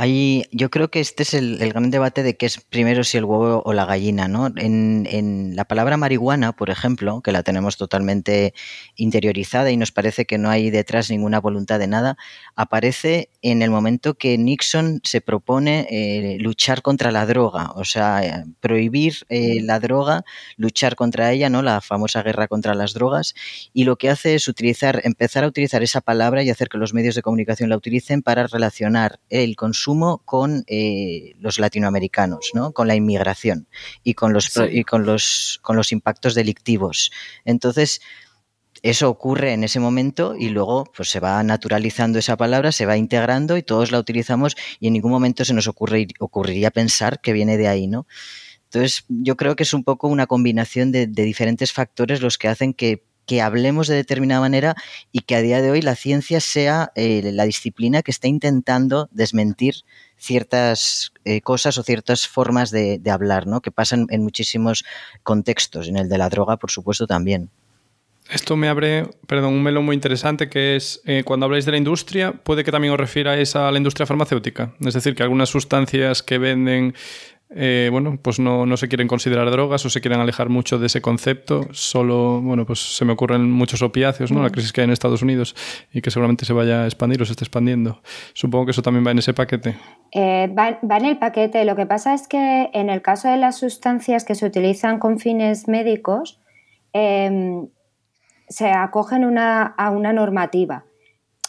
yo 0.05 0.69
creo 0.69 0.91
que 0.91 0.99
este 0.99 1.23
es 1.23 1.33
el, 1.33 1.57
gran 1.57 1.89
debate 1.89 2.21
de 2.21 2.37
qué 2.37 2.45
es 2.45 2.61
primero 2.61 3.03
si 3.03 3.17
el 3.17 3.25
huevo 3.25 3.63
o 3.65 3.73
la 3.73 3.85
gallina, 3.85 4.27
¿no? 4.27 4.51
En, 4.55 5.55
la 5.55 5.65
palabra 5.65 5.97
marihuana, 5.97 6.55
por 6.55 6.69
ejemplo, 6.69 7.21
que 7.21 7.31
la 7.31 7.41
tenemos 7.41 7.77
totalmente 7.77 8.53
interiorizada 8.95 9.71
y 9.71 9.77
nos 9.77 9.91
parece 9.91 10.25
que 10.25 10.37
no 10.37 10.51
hay 10.51 10.69
detrás 10.69 11.09
ninguna 11.09 11.39
voluntad 11.39 11.79
de 11.79 11.87
nada, 11.87 12.15
aparece 12.55 13.31
en 13.41 13.63
el 13.63 13.71
momento 13.71 14.13
que 14.13 14.37
Nixon 14.37 15.01
se 15.03 15.19
propone 15.19 15.87
eh, 15.89 16.37
luchar 16.39 16.83
contra 16.83 17.11
la 17.11 17.25
droga, 17.25 17.71
o 17.75 17.83
sea, 17.83 18.45
prohibir 18.59 19.25
eh, 19.29 19.61
la 19.63 19.79
droga, 19.79 20.25
luchar 20.57 20.95
contra 20.95 21.31
ella, 21.31 21.49
¿no? 21.49 21.63
La 21.63 21.81
famosa 21.81 22.21
guerra 22.21 22.47
contra 22.47 22.75
las 22.75 22.93
drogas, 22.93 23.33
y 23.73 23.85
lo 23.85 23.95
que 23.95 24.11
hace 24.11 24.35
es 24.35 24.47
utilizar, 24.47 25.01
empezar 25.03 25.43
a 25.43 25.47
utilizar 25.47 25.81
esa 25.81 26.01
palabra 26.01 26.43
y 26.43 26.51
hacer 26.51 26.69
que 26.69 26.77
los 26.77 26.93
medios 26.93 27.15
de 27.15 27.23
comunicación 27.23 27.69
la 27.71 27.77
utilicen 27.77 28.21
para 28.21 28.45
relacionar 28.45 29.19
el 29.29 29.55
consumo 29.55 29.86
con 30.25 30.63
eh, 30.67 31.33
los 31.39 31.59
latinoamericanos, 31.59 32.51
¿no? 32.53 32.73
con 32.73 32.87
la 32.87 32.95
inmigración 32.95 33.67
y 34.03 34.13
con 34.13 34.33
los, 34.33 34.51
y 34.69 34.83
con 34.83 35.05
los, 35.05 35.59
con 35.61 35.75
los 35.75 35.91
impactos 35.91 36.35
delictivos. 36.35 37.11
Entonces, 37.45 38.01
eso 38.83 39.09
ocurre 39.09 39.53
en 39.53 39.63
ese 39.63 39.79
momento 39.79 40.35
y 40.37 40.49
luego 40.49 40.85
pues 40.95 41.09
se 41.09 41.19
va 41.19 41.41
naturalizando 41.43 42.19
esa 42.19 42.37
palabra, 42.37 42.71
se 42.71 42.85
va 42.85 42.97
integrando 42.97 43.57
y 43.57 43.63
todos 43.63 43.91
la 43.91 43.99
utilizamos 43.99 44.55
y 44.79 44.87
en 44.87 44.93
ningún 44.93 45.11
momento 45.11 45.45
se 45.45 45.53
nos 45.53 45.67
ocurre, 45.67 46.07
ocurriría 46.19 46.71
pensar 46.71 47.21
que 47.21 47.33
viene 47.33 47.57
de 47.57 47.67
ahí, 47.67 47.87
¿no? 47.87 48.07
Entonces, 48.65 49.05
yo 49.07 49.37
creo 49.37 49.55
que 49.55 49.63
es 49.63 49.73
un 49.73 49.85
poco 49.85 50.09
una 50.09 50.27
combinación 50.27 50.91
de, 50.91 51.07
de 51.07 51.23
diferentes 51.23 51.71
factores 51.71 52.21
los 52.21 52.37
que 52.37 52.49
hacen 52.49 52.73
que 52.73 53.05
que 53.27 53.41
hablemos 53.41 53.87
de 53.87 53.95
determinada 53.95 54.41
manera 54.41 54.75
y 55.11 55.19
que 55.19 55.35
a 55.35 55.41
día 55.41 55.61
de 55.61 55.69
hoy 55.69 55.81
la 55.81 55.95
ciencia 55.95 56.39
sea 56.39 56.91
eh, 56.95 57.29
la 57.33 57.43
disciplina 57.43 58.01
que 58.01 58.09
está 58.09 58.27
intentando 58.27 59.09
desmentir 59.11 59.75
ciertas 60.17 61.11
eh, 61.25 61.41
cosas 61.41 61.77
o 61.77 61.83
ciertas 61.83 62.27
formas 62.27 62.71
de, 62.71 62.99
hablar, 63.11 63.45
¿no? 63.45 63.61
Que 63.61 63.69
pasan 63.69 64.07
en 64.09 64.23
muchísimos 64.23 64.83
contextos, 65.23 65.87
en 65.89 65.97
el 65.97 66.09
de 66.09 66.17
la 66.17 66.29
droga, 66.29 66.57
por 66.57 66.71
supuesto, 66.71 67.05
también. 67.05 67.49
Esto 68.29 68.57
me 68.57 68.67
abre, 68.67 69.09
perdón, 69.25 69.53
un 69.53 69.63
melón 69.63 69.85
muy 69.85 69.93
interesante 69.93 70.49
que 70.49 70.75
es 70.75 71.01
eh, 71.05 71.23
cuando 71.23 71.45
habláis 71.45 71.65
de 71.65 71.71
la 71.71 71.77
industria, 71.77 72.33
puede 72.33 72.63
que 72.63 72.71
también 72.71 72.93
os 72.93 72.99
refierais 72.99 73.55
a 73.55 73.71
la 73.71 73.77
industria 73.77 74.05
farmacéutica. 74.05 74.73
Es 74.81 74.93
decir, 74.93 75.15
que 75.15 75.23
algunas 75.23 75.49
sustancias 75.49 76.23
que 76.23 76.37
venden 76.37 76.93
eh, 77.49 77.87
bueno, 77.91 78.19
pues 78.21 78.39
no, 78.39 78.75
se 78.75 78.87
quieren 78.89 79.07
considerar 79.07 79.49
drogas 79.49 79.85
o 79.85 79.89
se 79.89 80.01
quieren 80.01 80.19
alejar 80.19 80.49
mucho 80.49 80.79
de 80.79 80.87
ese 80.87 81.01
concepto. 81.01 81.67
Solo, 81.71 82.41
bueno, 82.41 82.65
pues 82.65 82.95
se 82.97 83.05
me 83.05 83.13
ocurren 83.13 83.49
muchos 83.49 83.81
opiáceos, 83.81 84.31
¿no? 84.31 84.43
La 84.43 84.49
crisis 84.49 84.73
que 84.73 84.81
hay 84.81 84.85
en 84.85 84.91
Estados 84.91 85.21
Unidos 85.21 85.55
y 85.93 86.01
que 86.01 86.11
seguramente 86.11 86.45
se 86.45 86.53
vaya 86.53 86.83
a 86.83 86.85
expandir 86.85 87.21
o 87.21 87.25
se 87.25 87.31
está 87.31 87.45
expandiendo. 87.45 88.01
Supongo 88.33 88.65
que 88.65 88.71
eso 88.71 88.81
también 88.81 89.05
va 89.05 89.11
en 89.11 89.19
ese 89.19 89.33
paquete. 89.33 89.77
Eh, 90.11 90.53
va, 90.57 90.79
en 90.97 91.05
el 91.05 91.17
paquete. 91.17 91.63
Lo 91.63 91.75
que 91.75 91.85
pasa 91.85 92.13
es 92.13 92.27
que 92.27 92.69
en 92.73 92.89
el 92.89 93.01
caso 93.01 93.29
de 93.29 93.37
las 93.37 93.57
sustancias 93.57 94.25
que 94.25 94.35
se 94.35 94.45
utilizan 94.45 94.99
con 94.99 95.17
fines 95.17 95.67
médicos, 95.67 96.41
em, 96.91 97.67
se 98.49 98.71
acogen 98.71 99.23
a 99.37 99.91
una 99.91 100.13
normativa 100.13 100.86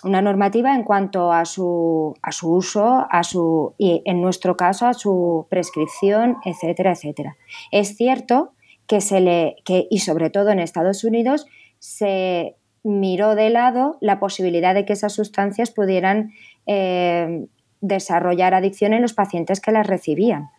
una 0.04 0.22
normativa 0.22 0.74
en 0.74 0.84
cuanto 0.84 1.32
a 1.32 1.44
su, 1.44 2.14
a 2.22 2.32
su 2.32 2.52
uso, 2.52 3.06
a 3.10 3.22
su, 3.22 3.74
y 3.78 4.02
en 4.04 4.20
nuestro 4.20 4.56
caso 4.56 4.86
a 4.86 4.94
su 4.94 5.46
prescripción, 5.50 6.36
etcétera, 6.44 6.92
etcétera. 6.92 7.36
Es 7.72 7.96
cierto 7.96 8.52
que 8.86 9.00
se 9.00 9.20
le, 9.20 9.56
que, 9.64 9.86
y 9.90 10.00
sobre 10.00 10.30
todo 10.30 10.50
en 10.50 10.58
Estados 10.60 11.04
Unidos, 11.04 11.46
se 11.78 12.56
miró 12.82 13.34
de 13.34 13.50
lado 13.50 13.98
la 14.00 14.18
posibilidad 14.18 14.74
de 14.74 14.84
que 14.84 14.94
esas 14.94 15.12
sustancias 15.12 15.70
pudieran 15.70 16.32
eh, 16.66 17.46
desarrollar 17.80 18.54
adicción 18.54 18.92
en 18.92 19.02
los 19.02 19.14
pacientes 19.14 19.60
que 19.60 19.72
las 19.72 19.86
recibían. 19.86 20.50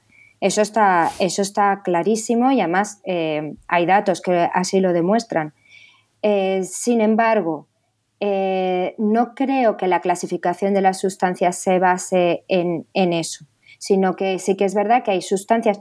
Eso 0.41 0.62
está, 0.62 1.12
eso 1.19 1.41
está 1.41 1.81
clarísimo 1.84 2.51
y 2.51 2.62
además 2.62 3.01
eh, 3.03 3.55
hay 3.67 3.86
datos 3.86 4.22
que 4.22 4.50
así 4.53 4.79
lo 4.79 4.93
demuestran. 4.93 5.53
Eh, 6.22 6.63
sin 6.63 7.01
embargo, 7.01 7.67
eh, 8.19 8.95
no 8.97 9.33
creo 9.33 9.77
que 9.77 9.88
la 9.88 10.01
clasificación 10.01 10.73
de 10.73 10.81
las 10.81 10.99
sustancias 10.99 11.57
se 11.57 11.79
base 11.79 12.43
en, 12.49 12.85
eso, 12.93 13.45
sino 13.77 14.15
que 14.15 14.39
sí 14.39 14.57
que 14.57 14.65
es 14.65 14.75
verdad 14.75 15.03
que 15.03 15.11
hay 15.11 15.21
sustancias 15.21 15.79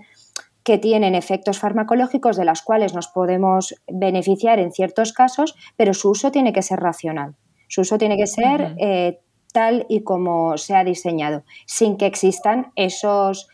que 0.62 0.78
tienen 0.78 1.14
efectos 1.14 1.58
farmacológicos 1.58 2.36
de 2.36 2.44
las 2.44 2.62
cuales 2.62 2.94
nos 2.94 3.08
podemos 3.08 3.74
beneficiar 3.90 4.60
en 4.60 4.72
ciertos 4.72 5.12
casos, 5.12 5.56
pero 5.76 5.94
su 5.94 6.10
uso 6.10 6.30
tiene 6.30 6.52
que 6.52 6.62
ser 6.62 6.78
racional. 6.78 7.36
Su 7.68 7.80
uso 7.80 7.98
tiene 7.98 8.16
que 8.16 8.26
ser 8.26 8.76
eh, 8.78 9.20
tal 9.52 9.86
y 9.88 10.04
como 10.04 10.58
se 10.58 10.76
ha 10.76 10.84
diseñado, 10.84 11.42
sin 11.66 11.96
que 11.96 12.06
existan 12.06 12.72
esos 12.76 13.48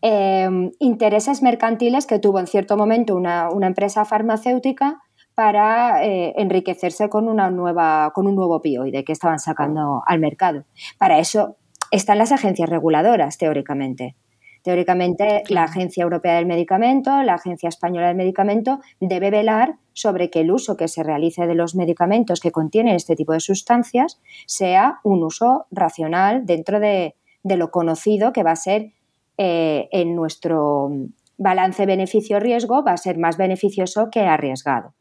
eh, 0.00 0.48
intereses 0.78 1.42
mercantiles 1.42 2.06
que 2.06 2.20
tuvo 2.20 2.38
en 2.38 2.46
cierto 2.46 2.76
momento 2.76 3.16
una 3.16 3.66
empresa 3.66 4.04
farmacéutica 4.04 5.02
para 5.38 6.04
eh, 6.04 6.34
enriquecerse 6.36 7.08
con, 7.08 7.28
una 7.28 7.48
nueva, 7.48 8.10
con 8.12 8.26
un 8.26 8.34
nuevo 8.34 8.56
opioide 8.56 9.04
que 9.04 9.12
estaban 9.12 9.38
sacando 9.38 10.02
al 10.04 10.18
mercado. 10.18 10.64
Para 10.98 11.20
eso 11.20 11.54
están 11.92 12.18
las 12.18 12.32
agencias 12.32 12.68
reguladoras, 12.68 13.38
teóricamente. 13.38 14.16
Teóricamente, 14.64 15.44
la 15.48 15.62
Agencia 15.62 16.02
Europea 16.02 16.34
del 16.34 16.46
Medicamento, 16.46 17.22
la 17.22 17.34
Agencia 17.34 17.68
Española 17.68 18.08
del 18.08 18.16
Medicamento, 18.16 18.80
debe 18.98 19.30
velar 19.30 19.76
sobre 19.92 20.28
que 20.28 20.40
el 20.40 20.50
uso 20.50 20.76
que 20.76 20.88
se 20.88 21.04
realice 21.04 21.46
de 21.46 21.54
los 21.54 21.76
medicamentos 21.76 22.40
que 22.40 22.50
contienen 22.50 22.96
este 22.96 23.14
tipo 23.14 23.32
de 23.32 23.38
sustancias 23.38 24.20
sea 24.44 24.98
un 25.04 25.22
uso 25.22 25.66
racional 25.70 26.46
dentro 26.46 26.80
de, 26.80 27.14
lo 27.44 27.70
conocido 27.70 28.32
que 28.32 28.42
va 28.42 28.50
a 28.50 28.56
ser 28.56 28.90
eh, 29.36 29.88
en 29.92 30.16
nuestro 30.16 30.90
balance 31.36 31.86
beneficio-riesgo, 31.86 32.82
va 32.82 32.94
a 32.94 32.96
ser 32.96 33.18
más 33.18 33.36
beneficioso 33.36 34.08
que 34.10 34.22
arriesgado. 34.22 34.97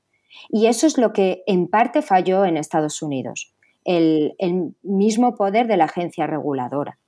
Y 0.49 0.67
eso 0.67 0.87
es 0.87 0.97
lo 0.97 1.13
que 1.13 1.43
en 1.47 1.67
parte 1.67 2.01
falló 2.01 2.45
en 2.45 2.57
Estados 2.57 3.01
Unidos, 3.01 3.53
el, 3.83 4.35
mismo 4.83 5.35
poder 5.35 5.67
de 5.67 5.77
la 5.77 5.85
agencia 5.85 6.27
reguladora. 6.27 6.99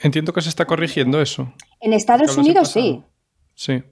Entiendo 0.00 0.32
que 0.32 0.42
se 0.42 0.48
está 0.48 0.66
corrigiendo 0.66 1.20
eso. 1.20 1.52
En 1.80 1.92
Estados 1.92 2.36
Unidos 2.36 2.70
sí. 2.70 3.02
Sí. 3.54 3.82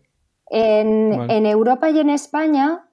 En, 0.50 1.46
Europa 1.46 1.90
y 1.90 1.98
en 1.98 2.10
España 2.10 2.88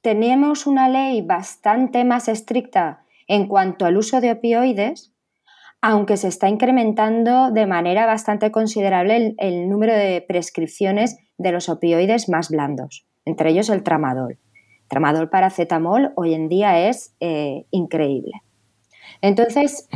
tenemos 0.00 0.66
una 0.66 0.88
ley 0.88 1.20
bastante 1.20 2.04
más 2.04 2.28
estricta 2.28 3.04
en 3.28 3.48
cuanto 3.48 3.84
al 3.84 3.96
uso 3.96 4.20
de 4.20 4.32
opioides, 4.32 5.12
aunque 5.82 6.16
se 6.16 6.28
está 6.28 6.48
incrementando 6.48 7.50
de 7.50 7.66
manera 7.66 8.06
bastante 8.06 8.50
considerable 8.50 9.34
el 9.36 9.68
número 9.68 9.92
de 9.92 10.24
prescripciones 10.26 11.18
de 11.36 11.52
los 11.52 11.68
opioides 11.68 12.28
más 12.28 12.48
blandos, 12.48 13.04
entre 13.24 13.50
ellos 13.50 13.68
el 13.68 13.82
tramadol. 13.82 14.38
Tramadol 14.88 15.28
paracetamol 15.28 16.12
hoy 16.16 16.34
en 16.34 16.48
día 16.48 16.88
es 16.88 17.14
eh, 17.20 17.66
increíble. 17.70 18.42
Entonces, 19.20 19.88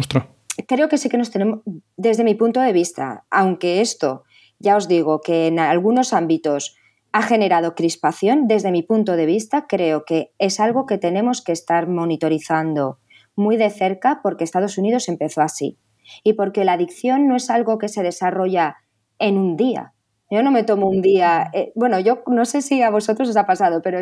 creo 0.67 0.89
que 0.89 0.99
sí 0.99 1.09
que 1.09 1.19
nos 1.19 1.31
tenemos, 1.31 1.61
desde 1.97 2.25
mi 2.25 2.35
punto 2.35 2.61
de 2.61 2.73
vista, 2.73 3.25
aunque 3.31 3.81
esto, 3.81 4.25
ya 4.59 4.77
os 4.77 4.89
digo, 4.89 5.21
que 5.21 5.47
en 5.47 5.59
algunos 5.59 6.13
ámbitos 6.13 6.77
ha 7.13 7.23
generado 7.23 7.75
crispación, 7.75 8.47
desde 8.47 8.71
mi 8.71 8.83
punto 8.83 9.17
de 9.17 9.27
vista, 9.27 9.67
creo 9.67 10.05
que 10.05 10.33
es 10.39 10.61
algo 10.61 10.87
que 10.87 10.99
tenemos 10.99 11.43
que 11.43 11.53
estar 11.53 11.89
monitorizando 11.89 12.99
muy 13.37 13.57
de 13.57 13.71
cerca 13.71 14.21
porque 14.23 14.45
Estados 14.45 14.79
Unidos 14.79 15.09
empezó 15.09 15.41
así 15.43 15.79
y 16.23 16.35
porque 16.35 16.65
la 16.65 16.75
adicción 16.75 17.29
no 17.29 17.37
es 17.37 17.51
algo 17.51 17.79
que 17.79 17.89
se 17.89 18.03
desarrolla 18.03 18.77
en 19.19 19.39
un 19.39 19.57
día. 19.57 19.93
Yo 20.31 20.45
no 20.45 20.53
me 20.53 20.63
tomo 20.63 20.87
un 20.87 21.03
día, 21.03 21.51
eh, 21.53 21.73
bueno, 21.75 21.99
yo 21.99 22.23
no 22.29 22.45
sé 22.45 22.63
si 22.63 22.83
a 22.83 22.91
vosotros 22.91 23.29
os 23.29 23.37
ha 23.37 23.47
pasado, 23.47 23.83
pero 23.83 23.99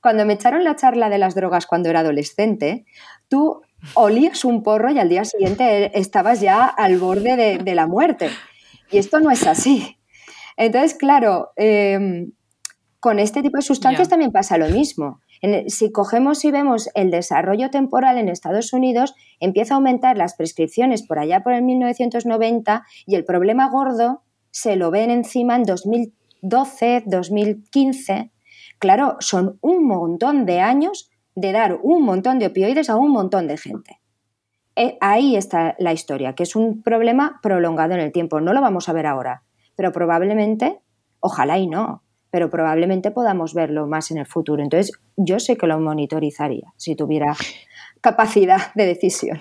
cuando 0.00 0.24
me 0.24 0.34
echaron 0.34 0.62
la 0.62 0.76
charla 0.76 1.10
de 1.10 1.18
las 1.18 1.34
drogas 1.34 1.66
cuando 1.66 1.90
era 1.90 2.00
adolescente, 2.00 2.84
tú 3.26 3.62
olías 3.94 4.44
un 4.44 4.62
porro 4.62 4.92
y 4.92 5.00
al 5.00 5.08
día 5.08 5.24
siguiente 5.24 5.98
estabas 5.98 6.40
ya 6.40 6.66
al 6.66 6.98
borde 6.98 7.58
de, 7.58 7.74
la 7.74 7.88
muerte. 7.88 8.30
Y 8.92 8.98
esto 8.98 9.18
no 9.18 9.32
es 9.32 9.44
así. 9.44 9.96
Entonces, 10.56 10.94
claro, 10.94 11.50
em, 11.56 12.30
con 13.00 13.18
este 13.18 13.42
tipo 13.42 13.56
de 13.56 13.62
sustancias 13.62 14.08
también 14.08 14.30
pasa 14.30 14.58
lo 14.58 14.68
mismo. 14.68 15.20
si 15.66 15.90
cogemos 15.90 16.44
y 16.44 16.52
vemos 16.52 16.88
el 16.94 17.10
desarrollo 17.10 17.70
temporal 17.70 18.16
en 18.18 18.28
Estados 18.28 18.72
Unidos, 18.72 19.16
empieza 19.40 19.74
a 19.74 19.78
aumentar 19.78 20.16
las 20.16 20.36
prescripciones 20.36 21.04
por 21.04 21.18
allá 21.18 21.42
por 21.42 21.52
el 21.52 21.62
1990 21.62 22.84
y 23.06 23.16
el 23.16 23.24
problema 23.24 23.68
gordo 23.68 24.22
se 24.52 24.76
lo 24.76 24.92
ven 24.92 25.10
encima 25.10 25.56
en 25.56 25.64
2012, 25.64 27.04
2015. 27.06 28.30
Claro, 28.78 29.16
son 29.18 29.58
un 29.60 29.84
montón 29.86 30.46
de 30.46 30.60
años 30.60 31.10
de 31.34 31.50
dar 31.50 31.78
un 31.82 32.04
montón 32.04 32.38
de 32.38 32.46
opioides 32.46 32.90
a 32.90 32.96
un 32.96 33.10
montón 33.10 33.48
de 33.48 33.56
gente. 33.56 33.98
Eh, 34.76 34.96
ahí 35.00 35.36
está 35.36 35.74
la 35.78 35.92
historia, 35.92 36.34
que 36.34 36.44
es 36.44 36.54
un 36.54 36.82
problema 36.82 37.40
prolongado 37.42 37.94
en 37.94 38.00
el 38.00 38.12
tiempo. 38.12 38.40
No 38.40 38.52
lo 38.52 38.60
vamos 38.60 38.88
a 38.88 38.92
ver 38.92 39.06
ahora, 39.06 39.42
pero 39.74 39.90
probablemente, 39.92 40.80
ojalá 41.20 41.58
y 41.58 41.66
no, 41.66 42.02
pero 42.30 42.50
probablemente 42.50 43.10
podamos 43.10 43.54
verlo 43.54 43.86
más 43.86 44.10
en 44.10 44.18
el 44.18 44.26
futuro. 44.26 44.62
Entonces, 44.62 44.92
yo 45.16 45.40
sé 45.40 45.56
que 45.56 45.66
lo 45.66 45.80
monitorizaría 45.80 46.72
si 46.76 46.94
tuviera 46.94 47.34
capacidad 48.00 48.72
de 48.74 48.86
decisión. 48.86 49.40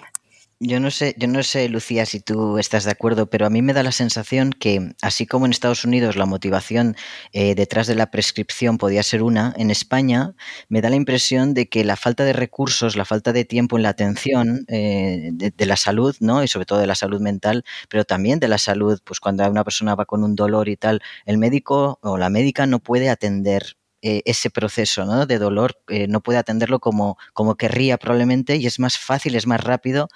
Yo 0.64 0.80
no 0.80 0.92
sé, 0.92 1.16
yo 1.18 1.28
no 1.28 1.42
sé, 1.42 1.68
Lucía, 1.70 2.06
si 2.06 2.20
tú 2.20 2.60
estás 2.60 2.84
de 2.84 2.92
acuerdo, 2.92 3.28
pero 3.28 3.48
a 3.48 3.50
mí 3.50 3.64
me 3.64 3.74
da 3.74 3.82
la 3.82 3.92
sensación 3.92 4.52
que, 4.52 4.94
así 5.02 5.26
como 5.26 5.48
en 5.48 5.52
Estados 5.52 5.86
Unidos 5.86 6.18
la 6.18 6.28
motivación 6.28 6.96
eh, 7.34 7.56
detrás 7.56 7.88
de 7.88 7.96
la 7.96 8.12
prescripción 8.12 8.78
podía 8.78 9.02
ser 9.02 9.24
una, 9.24 9.56
en 9.58 9.72
España 9.72 10.36
me 10.70 10.82
da 10.82 10.92
la 10.92 10.98
impresión 10.98 11.56
de 11.56 11.68
que 11.68 11.84
la 11.84 11.96
falta 11.96 12.26
de 12.26 12.34
recursos, 12.34 12.96
la 12.96 13.06
falta 13.06 13.34
de 13.34 13.44
tiempo 13.44 13.76
en 13.76 13.82
la 13.82 13.90
atención 13.90 14.66
eh, 14.68 15.32
de, 15.34 15.66
la 15.66 15.78
salud, 15.78 16.16
¿no? 16.20 16.44
Y 16.44 16.48
sobre 16.48 16.68
todo 16.68 16.78
de 16.78 16.86
la 16.86 16.94
salud 16.94 17.22
mental, 17.22 17.66
pero 17.90 18.06
también 18.06 18.40
de 18.40 18.48
la 18.48 18.60
salud, 18.60 19.00
pues 19.04 19.20
cuando 19.20 19.50
una 19.50 19.64
persona 19.64 19.96
va 19.96 20.06
con 20.06 20.24
un 20.24 20.36
dolor 20.36 20.70
y 20.70 20.78
tal, 20.78 21.02
el 21.26 21.40
médico 21.40 21.98
o 22.04 22.20
la 22.20 22.30
médica 22.30 22.68
no 22.68 22.78
puede 22.78 23.10
atender 23.10 23.78
eh, 24.04 24.22
ese 24.26 24.50
proceso 24.50 25.06
¿no? 25.06 25.28
de 25.28 25.38
dolor, 25.38 25.80
no 26.08 26.22
puede 26.22 26.40
atenderlo 26.40 26.80
como, 26.80 27.18
como 27.34 27.56
querría 27.56 27.98
probablemente 27.98 28.56
y 28.56 28.66
es 28.66 28.80
más 28.80 28.98
fácil, 28.98 29.36
es 29.36 29.46
más 29.46 29.64
rápido 29.64 30.08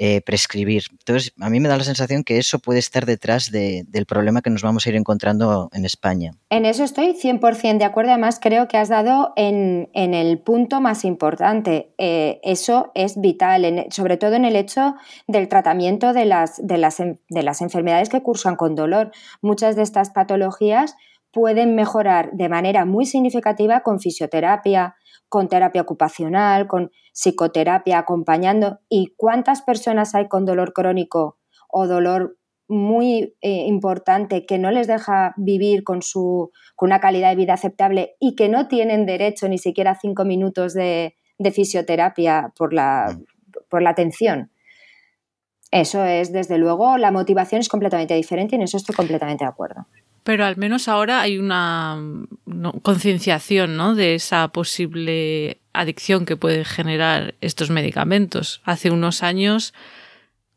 eh, 0.00 0.20
prescribir. 0.20 0.84
Entonces, 0.92 1.32
a 1.40 1.50
mí 1.50 1.58
me 1.58 1.68
da 1.68 1.76
la 1.76 1.82
sensación 1.82 2.22
que 2.22 2.38
eso 2.38 2.60
puede 2.60 2.78
estar 2.78 3.04
detrás 3.04 3.50
del 3.50 4.06
problema 4.06 4.42
que 4.42 4.50
nos 4.50 4.62
vamos 4.62 4.86
a 4.86 4.90
ir 4.90 4.94
encontrando 4.94 5.68
en 5.72 5.84
España. 5.84 6.32
En 6.50 6.64
eso 6.64 6.84
estoy 6.84 7.14
100% 7.14 7.78
de 7.78 7.84
acuerdo. 7.84 8.12
Además, 8.12 8.38
creo 8.40 8.68
que 8.68 8.76
has 8.76 8.88
dado 8.88 9.32
en, 9.34 9.88
el 9.92 10.38
punto 10.38 10.80
más 10.80 11.04
importante. 11.04 11.92
Eh, 11.98 12.38
eso 12.44 12.92
es 12.94 13.20
vital, 13.20 13.86
sobre 13.90 14.16
todo 14.16 14.34
en 14.34 14.44
el 14.44 14.54
hecho 14.54 14.94
del 15.26 15.48
tratamiento 15.48 16.12
de 16.12 16.26
las, 16.26 16.64
de, 16.64 16.78
las, 16.78 16.98
de 16.98 17.42
las 17.42 17.60
enfermedades 17.60 18.08
que 18.08 18.22
cursan 18.22 18.54
con 18.54 18.76
dolor. 18.76 19.10
Muchas 19.42 19.74
de 19.74 19.82
estas 19.82 20.10
patologías 20.10 20.94
pueden 21.32 21.74
mejorar 21.74 22.30
de 22.32 22.48
manera 22.48 22.84
muy 22.84 23.04
significativa 23.04 23.80
con 23.80 24.00
fisioterapia, 24.00 24.96
con 25.28 25.48
terapia 25.48 25.82
ocupacional, 25.82 26.66
con 26.66 26.90
psicoterapia 27.12 27.98
acompañando. 27.98 28.80
¿Y 28.88 29.14
cuántas 29.16 29.62
personas 29.62 30.14
hay 30.14 30.28
con 30.28 30.44
dolor 30.44 30.72
crónico 30.72 31.38
o 31.68 31.86
dolor 31.86 32.38
muy 32.68 33.34
eh, 33.40 33.64
importante 33.66 34.44
que 34.44 34.58
no 34.58 34.70
les 34.70 34.86
deja 34.86 35.34
vivir 35.38 35.84
con, 35.84 36.02
su, 36.02 36.52
con 36.76 36.88
una 36.88 37.00
calidad 37.00 37.30
de 37.30 37.36
vida 37.36 37.54
aceptable 37.54 38.16
y 38.20 38.34
que 38.34 38.48
no 38.48 38.68
tienen 38.68 39.06
derecho 39.06 39.48
ni 39.48 39.58
siquiera 39.58 39.92
a 39.92 39.98
cinco 39.98 40.24
minutos 40.24 40.74
de, 40.74 41.14
fisioterapia 41.52 42.52
por 42.56 42.74
la, 42.74 43.18
por 43.70 43.82
la 43.82 43.90
atención? 43.90 44.50
Eso 45.70 46.04
es, 46.04 46.32
desde 46.32 46.58
luego, 46.58 46.96
la 46.98 47.10
motivación 47.10 47.60
es 47.60 47.68
completamente 47.68 48.14
diferente 48.14 48.54
y 48.54 48.58
en 48.58 48.62
eso 48.62 48.76
estoy 48.76 48.94
completamente 48.94 49.44
de 49.44 49.50
acuerdo. 49.50 49.86
Pero 50.28 50.44
al 50.44 50.58
menos 50.58 50.88
ahora 50.88 51.22
hay 51.22 51.38
una 51.38 51.96
concienciación 52.82 53.78
¿no? 53.78 53.94
de 53.94 54.14
esa 54.14 54.48
posible 54.48 55.56
adicción 55.72 56.26
que 56.26 56.36
pueden 56.36 56.66
generar 56.66 57.34
estos 57.40 57.70
medicamentos. 57.70 58.60
Hace 58.64 58.90
unos 58.90 59.22
años 59.22 59.72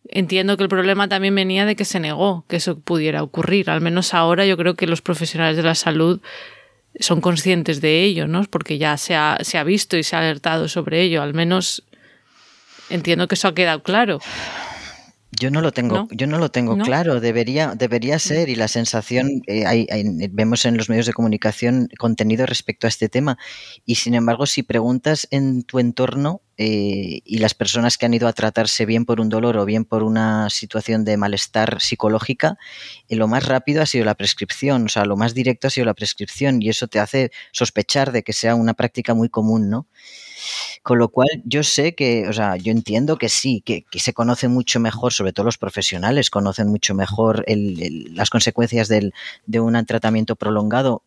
entiendo 0.10 0.57
que 0.57 0.63
el 0.63 0.69
problema 0.69 1.07
también 1.07 1.36
venía 1.36 1.65
de 1.65 1.77
que 1.77 1.86
se 1.86 2.01
negó 2.01 2.43
que 2.49 2.57
eso 2.57 2.81
pudiera 2.81 3.23
ocurrir. 3.23 3.69
Al 3.69 3.79
menos 3.79 4.13
ahora 4.13 4.45
yo 4.45 4.57
creo 4.57 4.73
que 4.73 4.88
los 4.88 5.01
profesionales 5.01 5.55
de 5.55 5.63
la 5.63 5.75
salud 5.75 6.19
son 6.99 7.21
conscientes 7.21 7.79
de 7.79 8.03
ello, 8.03 8.27
¿no? 8.27 8.43
Porque 8.43 8.77
ya 8.77 8.97
se 8.97 9.15
ha, 9.15 9.38
se 9.39 9.57
ha 9.57 9.63
visto 9.63 9.95
y 9.95 10.03
se 10.03 10.17
ha 10.17 10.19
alertado 10.19 10.67
sobre 10.67 11.01
ello. 11.01 11.21
Al 11.21 11.34
menos 11.34 11.86
entiendo 12.89 13.29
que 13.29 13.36
eso 13.36 13.47
ha 13.47 13.55
quedado 13.55 13.84
claro. 13.84 14.19
Yo 15.39 15.50
no 15.50 15.62
lo 15.62 15.72
tengo, 15.72 16.10
yo 16.12 16.28
no 16.28 16.38
lo 16.39 16.52
tengo 16.52 16.78
claro, 16.78 17.22
debería, 17.22 17.74
debería 17.76 18.17
mm. 18.17 18.20
ser, 18.20 18.50
y 18.50 18.56
la 18.56 18.67
sensación, 18.67 19.41
eh, 19.48 19.65
hay, 19.65 19.88
vemos 20.30 20.65
en 20.65 20.76
los 20.76 20.89
medios 20.89 21.06
de 21.06 21.13
comunicación 21.13 21.88
contenido 21.98 22.46
respecto 22.46 22.86
a 22.86 22.89
este 22.89 23.08
tema, 23.08 23.38
y 23.86 23.96
sin 23.96 24.13
embargo, 24.13 24.46
si 24.46 24.62
preguntas 24.62 25.30
en 25.32 25.63
tu 25.63 25.80
entorno 25.80 26.41
eh, 26.58 27.22
y 27.24 27.38
las 27.38 27.54
personas 27.54 27.98
que 27.98 28.06
han 28.06 28.13
ido 28.13 28.28
a 28.28 28.34
tratarse 28.34 28.86
bien 28.86 29.06
por 29.06 29.22
un 29.22 29.30
dolor 29.30 29.56
o 29.56 29.63
bien 29.63 29.86
por 29.86 30.04
una 30.04 30.50
situación 30.50 31.06
de 31.06 31.15
malestar 31.15 31.80
psicológica, 31.80 32.58
eh, 33.08 33.15
lo 33.15 33.30
más 33.30 33.46
rápido 33.46 33.82
ha 33.82 33.86
sido 33.86 34.04
la 34.04 34.15
prescripción, 34.15 34.84
o 34.84 34.89
sea, 34.89 35.06
lo 35.06 35.15
más 35.15 35.34
directo 35.34 35.67
ha 35.67 35.70
sido 35.70 35.86
la 35.86 35.94
prescripción, 35.94 36.62
y 36.62 36.67
eso 36.67 36.89
te 36.89 37.00
hace 37.00 37.32
sospechar 37.54 38.12
de 38.12 38.24
que 38.24 38.34
sea 38.34 38.56
una 38.56 38.74
práctica 38.74 39.13
muy 39.13 39.30
común, 39.30 39.70
¿no? 39.70 39.88
Con 40.84 40.97
lo 40.97 41.10
cual, 41.10 41.30
yo 41.45 41.63
sé 41.63 41.95
que, 41.95 42.27
o 42.27 42.34
sea, 42.34 42.56
yo 42.56 42.71
entiendo 42.71 43.17
que 43.17 43.30
sí, 43.30 43.62
que, 43.62 43.86
se 43.99 44.13
conoce 44.13 44.47
mucho 44.47 44.80
mejor, 44.80 45.13
sobre 45.13 45.34
todo 45.34 45.45
los 45.45 45.58
profesionales 45.58 46.30
conocen 46.30 46.67
mucho 46.67 46.95
mejor 46.95 47.45
las 47.47 48.30
consecuencias 48.30 48.88
del, 48.88 49.13
de 49.45 49.60
un 49.60 49.86
tratamiento 49.86 50.36
prolongado, 50.36 51.04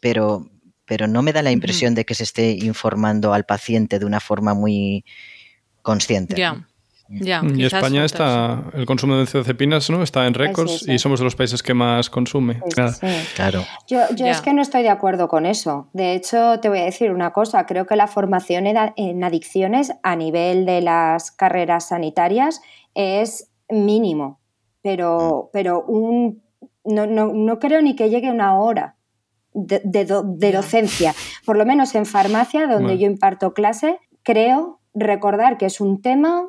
pero, 0.00 0.48
pero 0.84 1.08
no 1.08 1.22
me 1.22 1.32
da 1.32 1.42
la 1.42 1.50
impresión 1.50 1.94
de 1.94 2.04
que 2.04 2.14
se 2.14 2.24
esté 2.24 2.52
informando 2.52 3.34
al 3.34 3.44
paciente 3.44 3.98
de 3.98 4.06
una 4.06 4.20
forma 4.20 4.54
muy 4.54 5.04
consciente. 5.82 6.34
Y 7.08 7.64
España 7.64 8.04
está, 8.04 8.64
el 8.74 8.86
consumo 8.86 9.14
de 9.14 9.20
benzodiazepinas 9.20 9.90
¿no? 9.90 10.02
está 10.02 10.26
en 10.26 10.34
récords 10.34 10.88
y 10.88 10.98
somos 10.98 11.20
de 11.20 11.24
los 11.24 11.36
países 11.36 11.62
que 11.62 11.74
más 11.74 12.10
consume. 12.10 12.60
Claro. 13.34 13.64
Yo, 13.86 14.00
es 14.26 14.40
que 14.40 14.52
no 14.52 14.62
estoy 14.62 14.82
de 14.82 14.88
acuerdo 14.88 15.28
con 15.28 15.46
eso. 15.46 15.88
De 15.92 16.14
hecho, 16.14 16.58
te 16.60 16.68
voy 16.68 16.80
a 16.80 16.84
decir 16.84 17.12
una 17.12 17.32
cosa. 17.32 17.66
Creo 17.66 17.86
que 17.86 17.96
la 17.96 18.08
formación 18.08 18.66
en 18.66 19.24
adicciones 19.24 19.92
a 20.02 20.16
nivel 20.16 20.66
de 20.66 20.80
las 20.80 21.30
carreras 21.30 21.88
sanitarias 21.88 22.60
es 22.94 23.50
mínimo, 23.68 24.40
pero, 24.82 25.44
mm. 25.44 25.50
pero 25.52 25.84
un, 25.84 26.42
no, 26.84 27.06
no, 27.06 27.58
creo 27.58 27.82
ni 27.82 27.94
que 27.94 28.10
llegue 28.10 28.30
una 28.30 28.58
hora 28.58 28.96
de, 29.54 30.04
docencia. 30.52 31.14
Por 31.44 31.56
lo 31.56 31.66
menos 31.66 31.94
en 31.94 32.06
farmacia, 32.06 32.66
donde 32.66 32.98
yo 32.98 33.06
imparto 33.06 33.54
clase, 33.54 33.98
creo 34.22 34.80
recordar 34.94 35.58
que 35.58 35.66
es 35.66 35.80
un 35.80 36.00
tema 36.00 36.46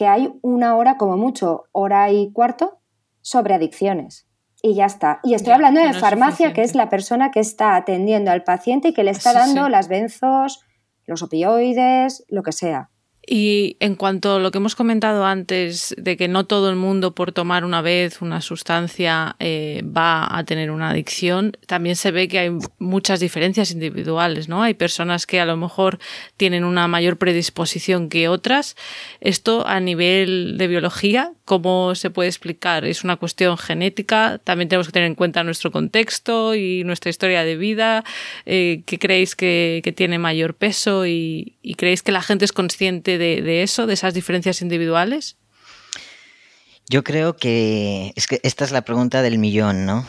que 0.00 0.06
hay 0.06 0.32
una 0.40 0.76
hora 0.76 0.96
como 0.96 1.18
mucho, 1.18 1.64
hora 1.72 2.10
y 2.10 2.32
cuarto, 2.32 2.80
sobre 3.20 3.52
adicciones. 3.52 4.26
Y 4.62 4.74
ya 4.74 4.86
está. 4.86 5.20
Y 5.22 5.34
estoy 5.34 5.52
hablando 5.52 5.82
de 5.82 5.92
farmacia, 5.92 6.54
que 6.54 6.62
es 6.62 6.74
la 6.74 6.88
persona 6.88 7.30
que 7.30 7.40
está 7.40 7.76
atendiendo 7.76 8.30
al 8.30 8.42
paciente 8.42 8.88
y 8.88 8.92
que 8.94 9.04
le 9.04 9.10
está 9.10 9.34
dando 9.34 9.68
las 9.68 9.88
benzos, 9.88 10.64
los 11.04 11.22
opioides, 11.22 12.24
lo 12.28 12.42
que 12.42 12.52
sea. 12.52 12.88
Y 13.32 13.76
en 13.78 13.94
cuanto 13.94 14.34
a 14.34 14.38
lo 14.40 14.50
que 14.50 14.58
hemos 14.58 14.74
comentado 14.74 15.24
antes, 15.24 15.94
de 15.96 16.16
que 16.16 16.26
no 16.26 16.46
todo 16.46 16.68
el 16.68 16.74
mundo 16.74 17.14
por 17.14 17.30
tomar 17.30 17.64
una 17.64 17.80
vez 17.80 18.22
una 18.22 18.40
sustancia 18.40 19.36
eh, 19.38 19.84
va 19.84 20.36
a 20.36 20.42
tener 20.42 20.72
una 20.72 20.90
adicción, 20.90 21.56
también 21.68 21.94
se 21.94 22.10
ve 22.10 22.26
que 22.26 22.40
hay 22.40 22.50
muchas 22.80 23.20
diferencias 23.20 23.70
individuales, 23.70 24.48
¿no? 24.48 24.64
Hay 24.64 24.74
personas 24.74 25.26
que 25.26 25.38
a 25.38 25.46
lo 25.46 25.56
mejor 25.56 26.00
tienen 26.36 26.64
una 26.64 26.88
mayor 26.88 27.18
predisposición 27.18 28.08
que 28.08 28.26
otras. 28.26 28.74
Esto 29.20 29.64
a 29.64 29.78
nivel 29.78 30.58
de 30.58 30.66
biología, 30.66 31.32
¿cómo 31.44 31.94
se 31.94 32.10
puede 32.10 32.28
explicar? 32.28 32.84
¿Es 32.84 33.04
una 33.04 33.14
cuestión 33.14 33.56
genética? 33.58 34.40
También 34.42 34.68
tenemos 34.68 34.88
que 34.88 34.92
tener 34.92 35.06
en 35.06 35.14
cuenta 35.14 35.44
nuestro 35.44 35.70
contexto 35.70 36.56
y 36.56 36.82
nuestra 36.82 37.10
historia 37.10 37.44
de 37.44 37.56
vida. 37.56 38.02
Eh, 38.44 38.82
¿Qué 38.86 38.98
creéis 38.98 39.36
que, 39.36 39.82
que, 39.84 39.92
tiene 39.92 40.18
mayor 40.18 40.54
peso? 40.54 41.06
Y, 41.06 41.54
¿Y 41.62 41.74
creéis 41.74 42.02
que 42.02 42.10
la 42.10 42.22
gente 42.22 42.44
es 42.44 42.52
consciente 42.52 43.19
de, 43.20 43.62
eso, 43.62 43.86
de 43.86 43.94
esas 43.94 44.14
diferencias 44.14 44.62
individuales? 44.62 45.36
Yo 46.88 47.04
creo 47.04 47.36
que 47.36 48.12
es 48.16 48.26
que 48.26 48.40
esta 48.42 48.64
es 48.64 48.72
la 48.72 48.82
pregunta 48.82 49.22
del 49.22 49.38
millón, 49.38 49.86
¿no? 49.86 50.04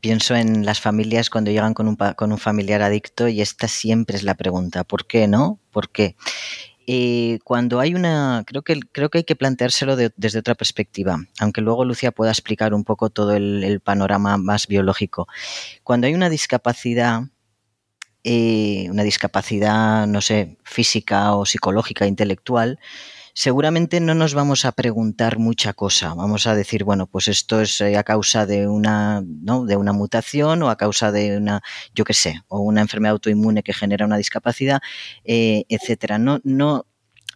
Pienso 0.00 0.36
en 0.36 0.64
las 0.64 0.80
familias 0.80 1.28
cuando 1.28 1.50
llegan 1.50 1.74
con 1.74 1.88
un, 1.88 1.96
con 1.96 2.30
un 2.30 2.38
familiar 2.38 2.82
adicto 2.82 3.26
y 3.26 3.40
esta 3.40 3.66
siempre 3.66 4.16
es 4.16 4.22
la 4.22 4.36
pregunta. 4.36 4.84
¿Por 4.84 5.08
qué 5.08 5.26
no? 5.26 5.58
¿Por 5.72 5.90
qué? 5.90 6.14
Eh, 6.86 7.38
cuando 7.44 7.80
hay 7.80 7.94
una, 7.94 8.44
creo 8.46 8.62
que, 8.62 8.78
creo 8.92 9.08
que 9.08 9.18
hay 9.18 9.24
que 9.24 9.36
planteárselo 9.36 9.96
desde 9.96 10.38
otra 10.38 10.54
perspectiva, 10.54 11.18
aunque 11.38 11.62
luego 11.62 11.84
Lucia 11.84 12.12
pueda 12.12 12.30
explicar 12.30 12.74
un 12.74 12.84
poco 12.84 13.08
todo 13.08 13.32
el, 13.32 13.80
panorama 13.82 14.36
más 14.36 14.66
biológico. 14.66 15.26
Cuando 15.82 16.06
hay 16.06 16.14
una 16.14 16.28
discapacidad, 16.28 17.22
eh, 18.24 18.86
una 18.90 19.02
discapacidad, 19.02 20.06
no 20.06 20.20
sé, 20.20 20.56
física 20.64 21.34
o 21.34 21.44
psicológica, 21.44 22.06
intelectual, 22.06 22.78
seguramente 23.34 24.00
no 24.00 24.14
nos 24.14 24.32
vamos 24.32 24.64
a 24.64 24.72
preguntar 24.72 25.38
mucha 25.38 25.74
cosa. 25.74 26.14
Vamos 26.14 26.46
a 26.46 26.54
decir, 26.54 26.84
bueno, 26.84 27.06
pues 27.06 27.28
esto 27.28 27.60
es 27.60 27.80
eh, 27.80 27.96
a 27.96 28.04
causa 28.04 28.46
de 28.46 28.66
una, 28.66 29.22
¿no? 29.26 29.66
de 29.66 29.76
una 29.76 29.92
mutación 29.92 30.62
o 30.62 30.70
a 30.70 30.76
causa 30.76 31.12
de 31.12 31.36
una, 31.36 31.62
yo 31.94 32.04
qué 32.04 32.14
sé, 32.14 32.42
o 32.48 32.60
una 32.60 32.80
enfermedad 32.80 33.12
autoinmune 33.12 33.62
que 33.62 33.74
genera 33.74 34.06
una 34.06 34.16
discapacidad, 34.16 34.80
eh, 35.24 35.64
etcétera. 35.68 36.18
No, 36.18 36.40
no, 36.44 36.86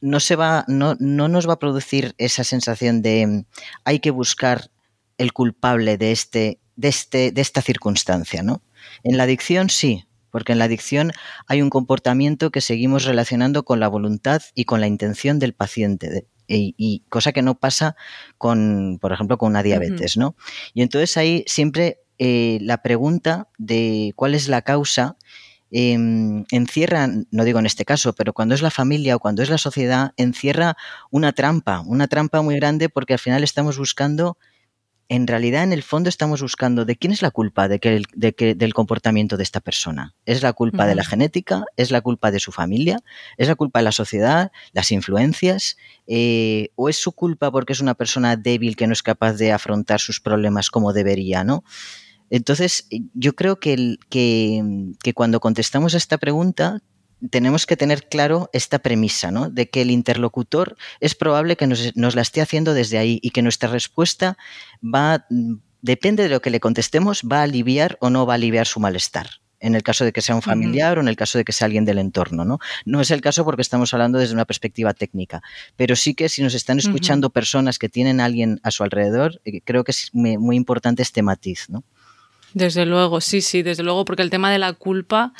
no 0.00 0.20
se 0.20 0.36
va, 0.36 0.64
no, 0.68 0.96
no 1.00 1.28
nos 1.28 1.48
va 1.48 1.54
a 1.54 1.58
producir 1.58 2.14
esa 2.18 2.44
sensación 2.44 3.02
de 3.02 3.44
hay 3.84 3.98
que 3.98 4.10
buscar 4.10 4.70
el 5.18 5.32
culpable 5.32 5.98
de 5.98 6.12
este, 6.12 6.60
de 6.76 6.88
este, 6.88 7.32
de 7.32 7.40
esta 7.40 7.60
circunstancia, 7.60 8.42
¿no? 8.42 8.62
En 9.02 9.16
la 9.16 9.24
adicción 9.24 9.68
sí, 9.68 10.07
porque 10.30 10.52
en 10.52 10.58
la 10.58 10.64
adicción 10.64 11.12
hay 11.46 11.62
un 11.62 11.70
comportamiento 11.70 12.50
que 12.50 12.60
seguimos 12.60 13.04
relacionando 13.04 13.64
con 13.64 13.80
la 13.80 13.88
voluntad 13.88 14.42
y 14.54 14.64
con 14.64 14.80
la 14.80 14.86
intención 14.86 15.38
del 15.38 15.54
paciente. 15.54 16.26
Y, 16.50 17.04
cosa 17.10 17.32
que 17.32 17.42
no 17.42 17.58
pasa 17.58 17.94
con, 18.38 18.98
por 19.02 19.12
ejemplo, 19.12 19.36
con 19.36 19.50
una 19.50 19.62
diabetes, 19.62 20.16
¿no? 20.16 20.34
Y 20.72 20.80
entonces 20.80 21.16
ahí 21.18 21.44
siempre 21.46 22.00
eh, 22.18 22.58
la 22.62 22.82
pregunta 22.82 23.48
de 23.58 24.12
cuál 24.16 24.34
es 24.34 24.48
la 24.48 24.62
causa 24.62 25.16
em, 25.70 26.46
encierra, 26.50 27.08
no 27.30 27.44
digo 27.44 27.58
en 27.58 27.66
este 27.66 27.84
caso, 27.84 28.14
pero 28.14 28.32
cuando 28.32 28.54
es 28.54 28.62
la 28.62 28.70
familia 28.70 29.14
o 29.14 29.18
cuando 29.20 29.42
es 29.42 29.50
la 29.50 29.58
sociedad, 29.58 30.12
encierra 30.16 30.76
una 31.10 31.32
trampa, 31.32 31.82
una 31.86 32.08
trampa 32.08 32.40
muy 32.40 32.56
grande 32.56 32.88
porque 32.88 33.12
al 33.12 33.18
final 33.18 33.44
estamos 33.44 33.76
buscando 33.76 34.38
en 35.08 35.26
realidad 35.26 35.64
en 35.64 35.72
el 35.72 35.82
fondo 35.82 36.08
estamos 36.08 36.42
buscando 36.42 36.84
de 36.84 36.96
quién 36.96 37.12
es 37.12 37.22
la 37.22 37.30
culpa 37.30 37.66
de 37.68 37.80
que, 37.80 38.54
del 38.54 38.74
comportamiento 38.74 39.36
de 39.36 39.42
esta 39.42 39.60
persona. 39.60 40.14
¿Es 40.26 40.42
la 40.42 40.52
culpa 40.52 40.86
de 40.86 40.94
la 40.94 41.04
genética? 41.04 41.64
¿Es 41.76 41.90
la 41.90 42.02
culpa 42.02 42.30
de 42.30 42.40
su 42.40 42.52
familia? 42.52 43.00
¿Es 43.38 43.48
la 43.48 43.54
culpa 43.54 43.78
de 43.78 43.84
la 43.84 43.92
sociedad? 43.92 44.52
¿Las 44.72 44.92
influencias? 44.92 45.78
Eh, 46.06 46.70
¿O 46.74 46.90
es 46.90 46.96
su 46.96 47.12
culpa 47.12 47.50
porque 47.50 47.72
es 47.72 47.80
una 47.80 47.94
persona 47.94 48.36
débil 48.36 48.76
que 48.76 48.86
no 48.86 48.92
es 48.92 49.02
capaz 49.02 49.34
de 49.34 49.52
afrontar 49.52 49.98
sus 49.98 50.20
problemas 50.20 50.68
como 50.68 50.92
debería? 50.92 51.42
¿no? 51.42 51.64
Entonces, 52.28 52.86
yo 53.14 53.34
creo 53.34 53.58
que, 53.58 53.96
que, 54.10 54.62
que 55.02 55.14
cuando 55.14 55.40
contestamos 55.40 55.94
a 55.94 55.98
esta 55.98 56.18
pregunta 56.18 56.82
tenemos 57.30 57.66
que 57.66 57.76
tener 57.76 58.08
claro 58.08 58.50
esta 58.52 58.78
premisa, 58.78 59.30
¿no? 59.30 59.50
De 59.50 59.68
que 59.68 59.82
el 59.82 59.90
interlocutor 59.90 60.76
es 61.00 61.14
probable 61.14 61.56
que 61.56 61.66
nos, 61.66 61.94
la 61.94 62.22
esté 62.22 62.40
haciendo 62.40 62.74
desde 62.74 62.98
ahí 62.98 63.18
y 63.22 63.30
que 63.30 63.42
nuestra 63.42 63.68
respuesta 63.68 64.36
va, 64.82 65.26
depende 65.82 66.22
de 66.22 66.28
lo 66.28 66.40
que 66.40 66.50
le 66.50 66.60
contestemos, 66.60 67.22
va 67.22 67.40
a 67.40 67.42
aliviar 67.42 67.98
o 68.00 68.10
no 68.10 68.26
va 68.26 68.34
a 68.34 68.36
aliviar 68.36 68.66
su 68.66 68.80
malestar. 68.80 69.28
En 69.60 69.74
el 69.74 69.82
caso 69.82 70.04
de 70.04 70.12
que 70.12 70.22
sea 70.22 70.36
un 70.36 70.42
familiar 70.42 70.98
o 70.98 71.00
en 71.00 71.08
el 71.08 71.16
caso 71.16 71.36
de 71.36 71.44
que 71.44 71.50
sea 71.50 71.66
alguien 71.66 71.84
del 71.84 71.98
entorno, 71.98 72.44
¿no? 72.44 72.60
No 72.84 73.00
es 73.00 73.10
el 73.10 73.20
caso 73.20 73.44
porque 73.44 73.62
estamos 73.62 73.92
hablando 73.92 74.20
desde 74.20 74.32
una 74.32 74.44
perspectiva 74.44 74.94
técnica, 74.94 75.42
pero 75.74 75.96
sí 75.96 76.14
que 76.14 76.28
si 76.28 76.44
nos 76.44 76.54
están 76.54 76.78
escuchando 76.78 77.30
personas 77.30 77.76
que 77.80 77.88
tienen 77.88 78.20
a 78.20 78.26
alguien 78.26 78.60
a 78.62 78.70
su 78.70 78.84
alrededor, 78.84 79.40
eh, 79.44 79.60
creo 79.62 79.82
que 79.82 79.90
es 79.90 80.10
muy, 80.12 80.38
muy 80.38 80.54
importante 80.54 81.02
este 81.02 81.22
matiz, 81.22 81.68
¿no? 81.70 81.82
Desde 82.54 82.86
luego, 82.86 83.20
sí, 83.20 83.40
sí, 83.40 83.62
desde 83.62 83.82
luego, 83.82 84.04
porque 84.04 84.22
el 84.22 84.30
tema 84.30 84.52
de 84.52 84.58
la 84.58 84.72
culpa 84.72 85.34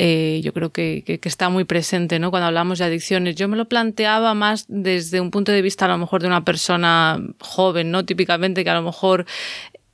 eh, 0.00 0.40
yo 0.44 0.52
creo 0.52 0.70
que, 0.70 1.18
está 1.24 1.48
muy 1.48 1.64
presente 1.64 2.20
¿no? 2.20 2.30
cuando 2.30 2.46
hablamos 2.46 2.78
de 2.78 2.84
adicciones. 2.84 3.34
Yo 3.34 3.48
me 3.48 3.56
lo 3.56 3.68
planteaba 3.68 4.32
más 4.32 4.64
desde 4.68 5.20
un 5.20 5.32
punto 5.32 5.50
de 5.50 5.60
vista 5.60 5.86
a 5.86 5.88
lo 5.88 5.98
mejor 5.98 6.22
de 6.22 6.28
una 6.28 6.44
persona 6.44 7.20
joven, 7.40 7.90
¿no? 7.90 8.04
Típicamente 8.04 8.62
que 8.62 8.70
a 8.70 8.74
lo 8.74 8.82
mejor 8.82 9.26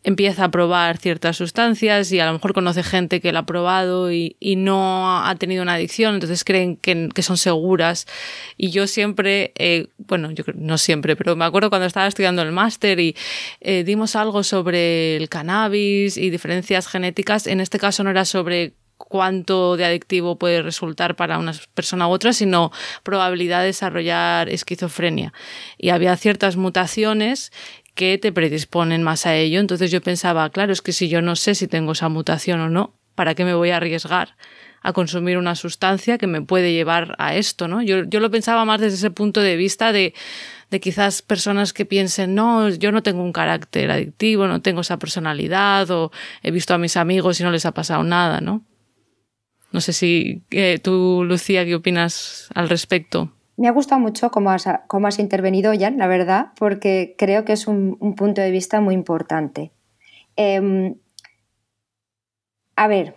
empieza 0.02 0.44
a 0.44 0.50
probar 0.50 0.98
ciertas 0.98 1.38
sustancias 1.38 2.12
y 2.12 2.20
a 2.20 2.26
lo 2.26 2.34
mejor 2.34 2.52
conoce 2.52 2.82
gente 2.82 3.22
que 3.22 3.32
la 3.32 3.40
ha 3.40 3.46
probado 3.46 4.12
y, 4.12 4.36
y 4.40 4.56
no 4.56 5.24
ha 5.24 5.34
tenido 5.36 5.62
una 5.62 5.72
adicción, 5.74 6.12
entonces 6.12 6.44
creen 6.44 6.76
que, 6.76 7.08
que 7.14 7.22
son 7.22 7.38
seguras. 7.38 8.06
Y 8.58 8.70
yo 8.70 8.86
siempre, 8.86 9.52
eh, 9.56 9.86
bueno, 9.96 10.30
yo 10.32 10.44
no 10.54 10.76
siempre, 10.76 11.16
pero 11.16 11.34
me 11.34 11.46
acuerdo 11.46 11.70
cuando 11.70 11.86
estaba 11.86 12.06
estudiando 12.06 12.42
el 12.42 12.52
máster 12.52 13.00
y 13.00 13.16
eh, 13.62 13.84
dimos 13.84 14.16
algo 14.16 14.42
sobre 14.42 15.16
el 15.16 15.30
cannabis 15.30 16.18
y 16.18 16.28
diferencias 16.28 16.86
genéticas. 16.88 17.46
En 17.46 17.60
este 17.60 17.78
caso 17.78 18.04
no 18.04 18.10
era 18.10 18.26
sobre 18.26 18.74
cuánto 18.96 19.76
de 19.76 19.84
adictivo 19.84 20.38
puede 20.38 20.62
resultar 20.62 21.16
para 21.16 21.38
una 21.38 21.52
persona 21.74 22.08
u 22.08 22.10
otra, 22.10 22.32
sino 22.32 22.72
probabilidad 23.02 23.60
de 23.60 23.66
desarrollar 23.66 24.48
esquizofrenia. 24.48 25.32
Y 25.78 25.90
había 25.90 26.16
ciertas 26.16 26.56
mutaciones 26.56 27.52
que 27.94 28.18
te 28.18 28.32
predisponen 28.32 29.02
más 29.02 29.26
a 29.26 29.36
ello. 29.36 29.60
Entonces 29.60 29.90
yo 29.90 30.00
pensaba, 30.00 30.48
claro, 30.50 30.72
es 30.72 30.82
que 30.82 30.92
si 30.92 31.08
yo 31.08 31.22
no 31.22 31.36
sé 31.36 31.54
si 31.54 31.68
tengo 31.68 31.92
esa 31.92 32.08
mutación 32.08 32.60
o 32.60 32.68
no, 32.68 32.94
¿para 33.14 33.34
qué 33.34 33.44
me 33.44 33.54
voy 33.54 33.70
a 33.70 33.76
arriesgar 33.76 34.36
a 34.82 34.92
consumir 34.92 35.38
una 35.38 35.54
sustancia 35.54 36.18
que 36.18 36.26
me 36.26 36.42
puede 36.42 36.72
llevar 36.72 37.14
a 37.18 37.36
esto? 37.36 37.68
¿no? 37.68 37.82
Yo, 37.82 38.04
yo 38.04 38.20
lo 38.20 38.30
pensaba 38.30 38.64
más 38.64 38.80
desde 38.80 38.96
ese 38.96 39.10
punto 39.10 39.40
de 39.40 39.56
vista 39.56 39.92
de, 39.92 40.12
de 40.70 40.80
quizás 40.80 41.22
personas 41.22 41.72
que 41.72 41.84
piensen, 41.84 42.34
no, 42.34 42.68
yo 42.68 42.90
no 42.90 43.02
tengo 43.02 43.22
un 43.22 43.32
carácter 43.32 43.90
adictivo, 43.90 44.48
no 44.48 44.60
tengo 44.60 44.80
esa 44.80 44.98
personalidad, 44.98 45.90
o 45.90 46.10
he 46.42 46.50
visto 46.50 46.74
a 46.74 46.78
mis 46.78 46.96
amigos 46.96 47.40
y 47.40 47.44
no 47.44 47.50
les 47.50 47.64
ha 47.64 47.72
pasado 47.72 48.02
nada, 48.02 48.40
¿no? 48.40 48.64
No 49.74 49.80
sé 49.80 49.92
si 49.92 50.44
eh, 50.52 50.78
tú, 50.80 51.24
Lucía, 51.24 51.64
¿qué 51.64 51.74
opinas 51.74 52.48
al 52.54 52.68
respecto? 52.68 53.32
Me 53.56 53.66
ha 53.66 53.72
gustado 53.72 54.00
mucho 54.00 54.30
cómo 54.30 54.50
has, 54.52 55.18
intervenido, 55.18 55.72
Jan, 55.76 55.98
la 55.98 56.06
verdad, 56.06 56.52
porque 56.56 57.16
creo 57.18 57.44
que 57.44 57.54
es 57.54 57.66
un, 57.66 57.98
punto 58.16 58.40
de 58.40 58.52
vista 58.52 58.80
muy 58.80 58.94
importante. 58.94 59.72
Em, 60.36 60.94
a 62.76 62.86
ver, 62.86 63.14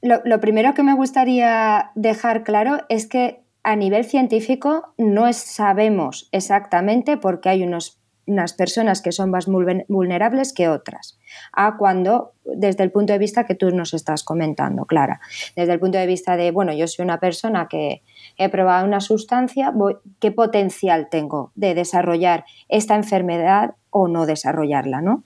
lo, 0.00 0.22
lo, 0.24 0.38
primero 0.38 0.74
que 0.74 0.84
me 0.84 0.94
gustaría 0.94 1.90
dejar 1.96 2.44
claro 2.44 2.84
es 2.88 3.08
que 3.08 3.40
a 3.64 3.74
nivel 3.74 4.04
científico 4.04 4.94
no 4.96 5.32
sabemos 5.32 6.28
exactamente 6.30 7.16
por 7.16 7.40
qué 7.40 7.48
hay 7.48 7.64
unos 7.64 7.97
unas 8.28 8.52
personas 8.52 9.02
que 9.02 9.12
son 9.12 9.30
más 9.30 9.46
vulnerables 9.46 10.52
que 10.52 10.68
otras. 10.68 11.18
A 11.52 11.76
cuando, 11.76 12.32
desde 12.44 12.84
el 12.84 12.92
punto 12.92 13.12
de 13.12 13.18
vista 13.18 13.44
que 13.44 13.54
tú 13.54 13.70
nos 13.70 13.94
estás 13.94 14.22
comentando, 14.22 14.84
Clara, 14.84 15.20
desde 15.56 15.72
el 15.72 15.80
punto 15.80 15.98
de 15.98 16.06
vista 16.06 16.36
de, 16.36 16.50
bueno, 16.50 16.72
yo 16.72 16.86
soy 16.86 17.04
una 17.04 17.18
persona 17.18 17.68
que 17.68 18.02
he 18.36 18.48
probado 18.48 18.86
una 18.86 19.00
sustancia, 19.00 19.72
¿qué 20.20 20.30
potencial 20.30 21.08
tengo 21.10 21.52
de 21.54 21.74
desarrollar 21.74 22.44
esta 22.68 22.94
enfermedad 22.94 23.74
o 23.90 24.08
no 24.08 24.26
desarrollarla, 24.26 25.00
¿no? 25.00 25.24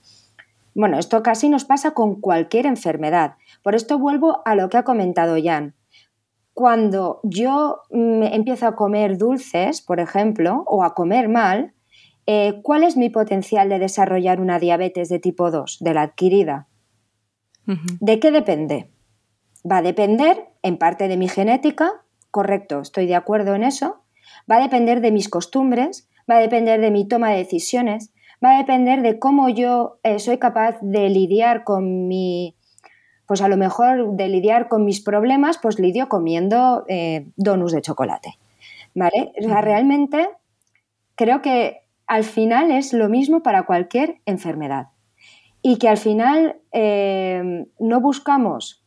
Bueno, 0.75 0.97
esto 0.97 1.21
casi 1.21 1.49
nos 1.49 1.65
pasa 1.65 1.91
con 1.91 2.19
cualquier 2.19 2.65
enfermedad. 2.65 3.35
Por 3.61 3.75
esto 3.75 3.99
vuelvo 3.99 4.41
a 4.45 4.55
lo 4.55 4.69
que 4.69 4.77
ha 4.77 4.83
comentado 4.83 5.35
Jan. 5.41 5.75
Cuando 6.53 7.19
yo 7.23 7.81
mm, 7.91 8.23
empiezo 8.23 8.67
a 8.67 8.75
comer 8.75 9.17
dulces, 9.17 9.81
por 9.81 9.99
ejemplo, 9.99 10.63
o 10.65 10.83
a 10.83 10.93
comer 10.93 11.29
mal, 11.29 11.73
eh, 12.25 12.59
¿cuál 12.63 12.83
es 12.83 12.97
mi 12.97 13.09
potencial 13.09 13.69
de 13.69 13.79
desarrollar 13.79 14.39
una 14.39 14.59
diabetes 14.59 15.09
de 15.09 15.19
tipo 15.19 15.51
2, 15.51 15.77
de 15.79 15.93
la 15.93 16.01
adquirida? 16.03 16.67
¿De 17.65 18.19
qué 18.19 18.31
depende? 18.31 18.89
Va 19.69 19.77
a 19.77 19.81
depender 19.81 20.49
en 20.63 20.77
parte 20.77 21.07
de 21.07 21.15
mi 21.15 21.29
genética, 21.29 22.03
correcto, 22.31 22.81
estoy 22.81 23.07
de 23.07 23.15
acuerdo 23.15 23.55
en 23.55 23.63
eso, 23.63 24.01
va 24.51 24.57
a 24.57 24.61
depender 24.61 24.99
de 24.99 25.11
mis 25.11 25.29
costumbres, 25.29 26.09
va 26.29 26.37
a 26.37 26.41
depender 26.41 26.81
de 26.81 26.91
mi 26.91 27.07
toma 27.07 27.31
de 27.31 27.37
decisiones, 27.37 28.13
va 28.43 28.55
a 28.55 28.57
depender 28.57 29.01
de 29.01 29.19
cómo 29.19 29.47
yo 29.47 29.99
eh, 30.03 30.19
soy 30.19 30.37
capaz 30.37 30.77
de 30.81 31.09
lidiar 31.09 31.63
con 31.63 32.07
mi, 32.07 32.55
pues 33.25 33.41
a 33.41 33.47
lo 33.47 33.55
mejor 33.55 34.17
de 34.17 34.27
lidiar 34.27 34.67
con 34.67 34.83
mis 34.83 34.99
problemas, 34.99 35.57
pues 35.57 35.79
lidio 35.79 36.09
comiendo 36.09 36.83
eh, 36.89 37.27
donuts 37.37 37.71
de 37.71 37.81
chocolate. 37.81 38.37
¿vale? 38.93 39.33
O 39.39 39.43
sea, 39.43 39.61
realmente 39.61 40.29
creo 41.15 41.41
que 41.41 41.82
al 42.07 42.23
final 42.23 42.71
es 42.71 42.93
lo 42.93 43.09
mismo 43.09 43.43
para 43.43 43.65
cualquier 43.65 44.21
enfermedad 44.25 44.87
y 45.61 45.77
que 45.77 45.87
al 45.87 45.97
final 45.97 46.57
eh, 46.71 47.65
no 47.79 48.01
buscamos 48.01 48.83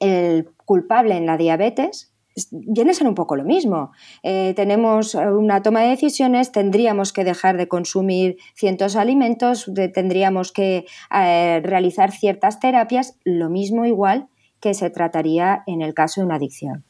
el 0.00 0.50
culpable 0.64 1.16
en 1.16 1.26
la 1.26 1.36
diabetes, 1.36 2.12
viene 2.50 2.90
a 2.90 2.94
ser 2.94 3.06
un 3.06 3.14
poco 3.14 3.36
lo 3.36 3.44
mismo. 3.44 3.92
Eh, 4.22 4.54
tenemos 4.56 5.14
una 5.14 5.62
toma 5.62 5.82
de 5.82 5.90
decisiones, 5.90 6.52
tendríamos 6.52 7.12
que 7.12 7.24
dejar 7.24 7.56
de 7.56 7.68
consumir 7.68 8.36
ciertos 8.54 8.96
alimentos, 8.96 9.70
tendríamos 9.94 10.52
que 10.52 10.84
eh, 11.14 11.60
realizar 11.62 12.10
ciertas 12.10 12.58
terapias, 12.58 13.18
lo 13.24 13.48
mismo 13.50 13.84
igual 13.84 14.28
que 14.60 14.74
se 14.74 14.90
trataría 14.90 15.62
en 15.66 15.82
el 15.82 15.94
caso 15.94 16.20
de 16.20 16.26
una 16.26 16.36
adicción. 16.36 16.84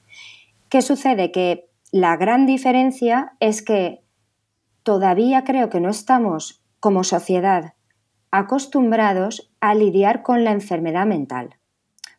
¿Qué 0.68 0.80
sucede? 0.80 1.30
Que 1.30 1.68
la 1.92 2.16
gran 2.16 2.46
diferencia 2.46 3.36
es 3.40 3.62
que 3.62 4.03
todavía 4.84 5.42
creo 5.42 5.68
que 5.68 5.80
no 5.80 5.90
estamos 5.90 6.62
como 6.78 7.02
sociedad 7.02 7.74
acostumbrados 8.30 9.52
a 9.60 9.74
lidiar 9.74 10.22
con 10.22 10.44
la 10.44 10.52
enfermedad 10.52 11.06
mental, 11.06 11.56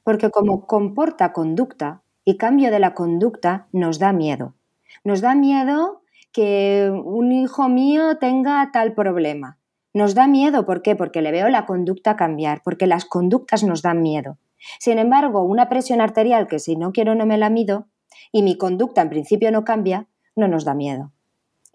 porque 0.04 0.30
como 0.32 0.66
comporta 0.66 1.34
conducta, 1.34 2.02
y 2.26 2.38
cambio 2.38 2.72
de 2.72 2.80
la 2.80 2.96
conducta 2.96 3.68
nos 3.72 4.00
da 4.00 4.12
miedo. 4.12 4.56
Nos 5.04 5.22
da 5.22 5.36
miedo 5.36 6.02
que 6.32 6.92
un 6.92 7.32
hijo 7.32 7.70
mío 7.70 8.18
tenga 8.18 8.70
tal 8.74 8.94
problema. 8.94 9.60
Nos 9.94 10.16
da 10.16 10.28
miedo, 10.28 10.66
¿por 10.66 10.82
qué? 10.82 10.96
Porque 10.96 11.22
le 11.22 11.32
veo 11.32 11.48
la 11.50 11.66
conducta 11.66 12.16
cambiar, 12.16 12.62
porque 12.64 12.88
las 12.88 13.06
conductas 13.06 13.64
nos 13.64 13.82
dan 13.82 14.02
miedo. 14.02 14.40
Sin 14.80 14.98
embargo, 14.98 15.44
una 15.44 15.70
presión 15.70 16.02
arterial 16.02 16.48
que 16.48 16.60
si 16.60 16.76
no 16.76 16.92
quiero 16.92 17.14
no 17.14 17.26
me 17.26 17.38
la 17.38 17.50
mido 17.50 17.88
y 18.32 18.42
mi 18.42 18.58
conducta 18.58 19.02
en 19.02 19.10
principio 19.10 19.52
no 19.52 19.64
cambia, 19.64 20.08
no 20.36 20.48
nos 20.48 20.66
da 20.66 20.74
miedo. 20.74 21.12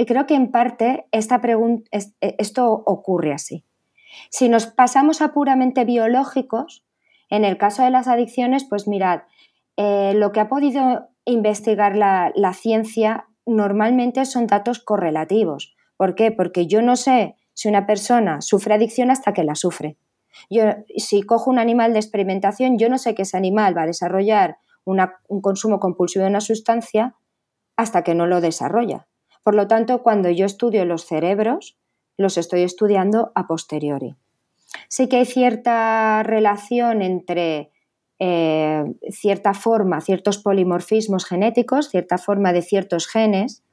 Y 0.01 0.07
creo 0.07 0.25
que 0.25 0.35
en 0.35 0.51
parte 0.51 1.07
esta 1.13 1.43
e, 1.93 2.35
esto 2.39 2.73
ocurre 2.87 3.35
así. 3.35 3.67
Si 4.31 4.49
nos 4.49 4.65
pasamos 4.65 5.21
a 5.21 5.35
puramente 5.35 5.85
biológicos, 5.85 6.87
en 7.29 7.45
el 7.45 7.59
caso 7.59 7.83
de 7.83 7.91
las 7.91 8.09
adicciones, 8.09 8.65
pues 8.65 8.89
mirad, 8.89 9.25
eh, 9.77 10.15
lo 10.17 10.33
que 10.33 10.41
ha 10.41 10.49
podido 10.49 11.11
investigar 11.27 11.97
la, 11.97 12.33
ciencia 12.55 13.27
normalmente 13.45 14.25
son 14.25 14.47
datos 14.47 14.79
correlativos. 14.79 15.77
¿Por 15.99 16.15
qué? 16.15 16.33
Porque 16.33 16.67
yo 16.67 16.81
no 16.81 16.97
sé 16.97 17.37
si 17.53 17.69
una 17.69 17.85
persona 17.85 18.41
sufre 18.41 18.77
adicción 18.77 19.11
hasta 19.11 19.35
que 19.35 19.45
la 19.45 19.55
sufre. 19.55 19.99
Yo, 20.49 20.63
si 20.97 21.21
cojo 21.25 21.51
un 21.51 21.59
animal 21.59 21.93
de 21.93 21.99
experimentación, 21.99 22.79
yo 22.79 22.89
no 22.89 22.97
sé 22.97 23.15
que 23.15 23.23
ese 23.23 23.37
animal 23.37 23.77
va 23.77 23.83
a 23.83 23.87
desarrollar 23.87 24.57
un 24.87 25.43
consumo 25.43 25.79
compulsivo 25.79 26.25
de 26.25 26.31
una 26.31 26.41
sustancia 26.41 27.17
hasta 27.77 28.03
que 28.03 28.15
no 28.15 28.27
lo 28.27 28.41
desarrolla. 28.41 29.10
Por 29.51 29.57
lo 29.57 29.67
tanto, 29.67 30.05
cuando 30.05 30.31
yo 30.31 30.47
estudio 30.47 30.85
los 30.85 31.07
cerebros, 31.07 31.77
los 32.17 32.39
estoy 32.39 32.63
estudiando 32.63 33.33
a 33.35 33.49
posteriori. 33.49 34.15
Sí 34.87 35.09
que 35.09 35.17
hay 35.17 35.25
cierta 35.25 36.23
relación 36.23 37.03
entre 37.03 37.73
eh, 38.21 38.85
cierta 39.11 39.53
forma, 39.53 40.03
ciertos 40.03 40.39
polimorfismos 40.39 41.25
genéticos, 41.25 41.89
cierta 41.89 42.17
forma 42.17 42.53
de 42.53 42.63
ciertos 42.63 43.09
genes, 43.09 43.65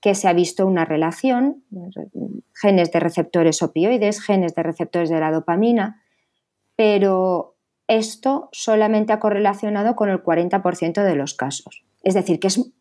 que 0.00 0.16
se 0.16 0.26
ha 0.26 0.32
visto 0.32 0.66
una 0.66 0.84
relación, 0.84 1.62
genes 2.52 2.90
de 2.90 2.98
receptores 2.98 3.62
opioides, 3.62 4.20
genes 4.20 4.56
de 4.56 4.64
receptores 4.64 5.10
de 5.10 5.20
la 5.20 5.30
dopamina, 5.30 6.02
pero 6.74 7.54
esto 7.86 8.48
solamente 8.50 9.12
ha 9.12 9.20
correlacionado 9.20 9.94
con 9.94 10.08
el 10.08 10.24
40% 10.24 11.04
de 11.04 11.14
los 11.14 11.34
casos. 11.34 11.84
Es 12.02 12.14
decir, 12.14 12.40
que 12.40 12.48
es 12.48 12.72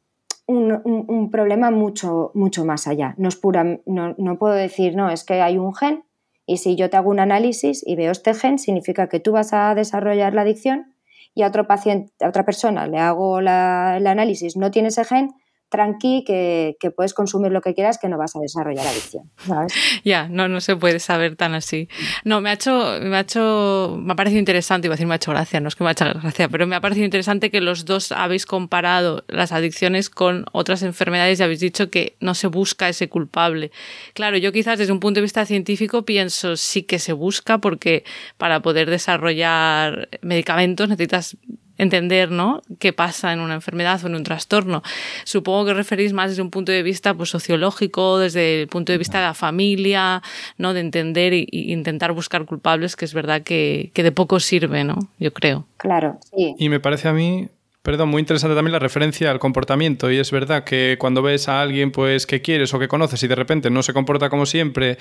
un, 0.49 1.29
problema 1.31 1.71
mucho, 1.71 2.31
mucho 2.33 2.65
más 2.65 2.87
allá. 2.87 3.13
No, 3.17 3.29
es 3.29 3.35
pura, 3.35 3.79
no, 3.85 4.15
no 4.17 4.37
puedo 4.37 4.53
decir, 4.53 4.95
no, 4.95 5.09
es 5.09 5.23
que 5.23 5.41
hay 5.41 5.57
un 5.57 5.75
gen 5.75 6.03
y 6.45 6.57
si 6.57 6.75
yo 6.75 6.89
te 6.89 6.97
hago 6.97 7.11
un 7.11 7.19
análisis 7.19 7.83
y 7.85 7.95
veo 7.95 8.11
este 8.11 8.33
gen, 8.33 8.57
significa 8.57 9.07
que 9.07 9.19
tú 9.19 9.31
vas 9.31 9.53
a 9.53 9.75
desarrollar 9.75 10.33
la 10.33 10.41
adicción 10.41 10.95
y 11.35 11.43
a 11.43 11.47
otro 11.47 11.67
paciente, 11.67 12.11
a 12.21 12.29
otra 12.29 12.43
persona 12.43 12.87
le 12.87 12.97
hago 12.97 13.39
el 13.39 13.47
análisis, 13.47 14.57
no 14.57 14.71
tiene 14.71 14.87
ese 14.87 15.05
gen, 15.05 15.29
tranqui, 15.69 16.23
que, 16.25 16.75
puedes 16.95 17.13
consumir 17.13 17.51
lo 17.51 17.61
que 17.61 17.73
quieras, 17.73 17.97
que 17.99 18.09
no 18.09 18.17
vas 18.17 18.35
a 18.35 18.39
desarrollar 18.39 18.85
adicción. 18.87 19.29
Ya, 20.03 20.27
no, 20.27 20.47
no 20.47 20.61
se 20.61 20.75
puede 20.75 20.99
saber 20.99 21.35
tan 21.35 21.53
así. 21.53 21.87
No, 22.23 22.41
me 22.41 22.49
ha 22.49 22.53
hecho, 22.53 22.97
me 23.01 23.15
ha 23.15 23.21
hecho, 23.21 23.97
me 23.99 24.13
ha 24.13 24.15
parecido 24.15 24.39
interesante, 24.39 24.87
iba 24.87 24.93
a 24.93 24.95
decir 24.95 25.07
me 25.07 25.13
ha 25.13 25.17
hecho 25.17 25.31
gracia, 25.31 25.59
no 25.59 25.67
es 25.67 25.75
que 25.75 25.83
me 25.83 25.89
ha 25.89 25.93
hecho 25.93 26.05
gracia, 26.05 26.49
pero 26.49 26.65
me 26.67 26.75
ha 26.75 26.81
parecido 26.81 27.05
interesante 27.05 27.51
que 27.51 27.61
los 27.61 27.85
dos 27.85 28.11
habéis 28.11 28.45
comparado 28.45 29.23
las 29.27 29.51
adicciones 29.51 30.09
con 30.09 30.45
otras 30.51 30.83
enfermedades 30.83 31.39
y 31.39 31.43
habéis 31.43 31.59
dicho 31.59 31.89
que 31.89 32.15
no 32.19 32.33
se 32.33 32.47
busca 32.47 32.89
ese 32.89 33.09
culpable. 33.09 33.71
Claro, 34.13 34.37
yo 34.37 34.51
quizás 34.51 34.79
desde 34.79 34.93
un 34.93 34.99
punto 34.99 35.19
de 35.19 35.23
vista 35.23 35.45
científico 35.45 36.03
pienso 36.03 36.55
sí 36.55 36.83
que 36.83 36.99
se 36.99 37.13
busca 37.13 37.59
porque 37.59 38.03
para 38.37 38.61
poder 38.61 38.89
desarrollar 38.89 40.09
medicamentos 40.21 40.89
necesitas 40.89 41.37
entender 41.79 42.29
¿no? 42.29 42.61
qué 42.77 42.93
pasa 42.93 43.33
en 43.33 43.39
una 43.39 43.55
enfermedad 43.55 44.03
o 44.03 44.07
en 44.07 44.15
un 44.15 44.23
trastorno. 44.23 44.83
Supongo 45.23 45.65
que 45.65 45.73
referís 45.73 46.13
más 46.13 46.29
desde 46.29 46.43
un 46.43 46.51
punto 46.51 46.71
de 46.71 46.83
vista 46.83 47.15
pues, 47.15 47.29
sociológico, 47.29 48.19
desde 48.19 48.61
el 48.61 48.67
punto 48.67 48.91
de 48.91 48.99
vista 48.99 49.17
de 49.17 49.25
la 49.25 49.33
familia, 49.33 50.21
¿no? 50.57 50.73
de 50.73 50.81
entender 50.81 51.33
e, 51.33 51.47
intentar 51.49 52.11
buscar 52.11 52.45
culpables, 52.45 52.95
que 52.95 53.05
es 53.05 53.13
verdad 53.13 53.41
que, 53.41 53.89
que 53.93 54.03
de 54.03 54.11
poco 54.11 54.39
sirve, 54.39 54.83
¿no? 54.83 54.99
yo 55.17 55.33
creo. 55.33 55.65
Claro, 55.77 56.19
sí. 56.35 56.55
Y 56.59 56.69
me 56.69 56.79
parece 56.79 57.07
a 57.07 57.13
mí 57.13 57.47
Perdón, 57.89 58.09
muy 58.09 58.19
interesante 58.19 58.55
también 58.55 58.73
la 58.73 58.77
referencia 58.77 59.31
al 59.31 59.39
comportamiento. 59.39 60.11
Y 60.11 60.19
es 60.19 60.29
verdad 60.29 60.63
que 60.63 60.97
cuando 60.99 61.23
ves 61.23 61.49
a 61.49 61.59
alguien 61.59 61.91
pues 61.91 62.27
que 62.27 62.39
quieres 62.39 62.71
o 62.75 62.77
que 62.77 62.87
conoces 62.87 63.23
y 63.23 63.27
de 63.27 63.33
repente 63.33 63.71
no 63.71 63.81
se 63.81 63.93
comporta 63.93 64.29
como 64.29 64.45
siempre 64.45 64.99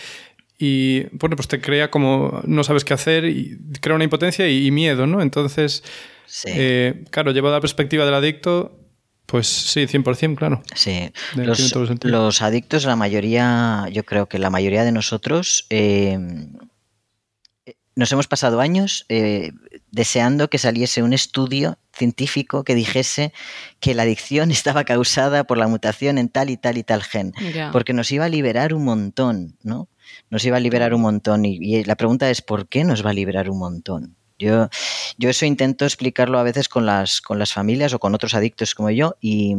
y 0.59 1.03
bueno, 1.15 1.37
pues 1.37 1.49
te 1.49 1.61
crea 1.61 1.91
como 1.91 2.41
no 2.45 2.65
sabes 2.65 2.87
qué 2.87 2.95
hacer 2.95 3.27
y 3.27 3.59
crea 3.83 3.95
una 3.95 4.05
impotencia 4.05 4.49
y, 4.49 4.67
y 4.67 4.71
miedo, 4.71 5.07
¿no? 5.07 5.21
Entonces, 5.21 5.85
eh, 6.47 7.05
claro, 7.11 7.33
llevado 7.33 7.57
a 7.57 7.59
la 7.59 7.61
perspectiva 7.61 8.07
del 8.07 8.15
adicto, 8.15 8.81
pues 9.27 9.49
sí, 9.49 9.81
100%, 9.81 10.37
claro. 10.37 10.63
Sí, 10.75 11.13
los, 11.35 12.41
adictos, 12.41 12.87
la 12.87 12.97
mayoría, 12.97 13.87
yo 13.93 14.05
creo 14.05 14.31
que 14.31 14.39
la 14.39 14.49
mayoría 14.49 14.85
de 14.85 14.93
nosotros 14.93 15.67
eh, 15.69 16.19
nos 17.99 18.13
hemos 18.13 18.29
pasado 18.29 18.61
años 18.61 19.05
eh, 19.09 19.51
deseando 19.91 20.49
que 20.49 20.57
saliese 20.57 21.03
un 21.03 21.13
estudio 21.13 21.79
científico 21.99 22.65
que 22.65 22.75
dijese 22.75 23.33
que 23.81 23.95
la 23.95 24.05
adicción 24.05 24.51
estaba 24.51 24.85
causada 24.85 25.45
por 25.45 25.59
la 25.59 25.69
mutación 25.69 26.17
en 26.19 26.29
tal 26.29 26.51
y 26.51 26.57
tal 26.57 26.79
y 26.79 26.83
tal 26.83 27.03
gen, 27.03 27.33
porque 27.73 27.93
nos 27.93 28.11
iba 28.13 28.25
a 28.25 28.29
liberar 28.29 28.73
un 28.73 28.85
montón, 28.85 29.59
¿no? 29.63 29.89
Nos 30.31 30.45
iba 30.47 30.57
a 30.57 30.61
liberar 30.61 30.95
un 30.95 31.03
montón 31.03 31.45
y 31.45 31.85
la 31.85 31.97
pregunta 31.97 32.31
es, 32.31 32.41
¿por 32.41 32.69
qué 32.69 32.85
nos 32.85 33.05
va 33.05 33.11
a 33.11 33.15
liberar 33.15 33.51
un 33.51 33.59
montón? 33.59 34.17
Yo, 34.39 34.69
yo 35.19 35.31
eso 35.31 35.47
intento 35.47 35.85
explicarlo 35.85 36.39
a 36.39 36.45
veces 36.45 36.69
con 36.69 36.87
las, 36.87 37.21
con 37.21 37.39
las 37.39 37.53
familias 37.53 37.93
o 37.93 37.99
con 37.99 38.15
otros 38.15 38.35
adictos 38.35 38.75
como 38.75 38.91
yo, 38.91 39.17
y, 39.21 39.57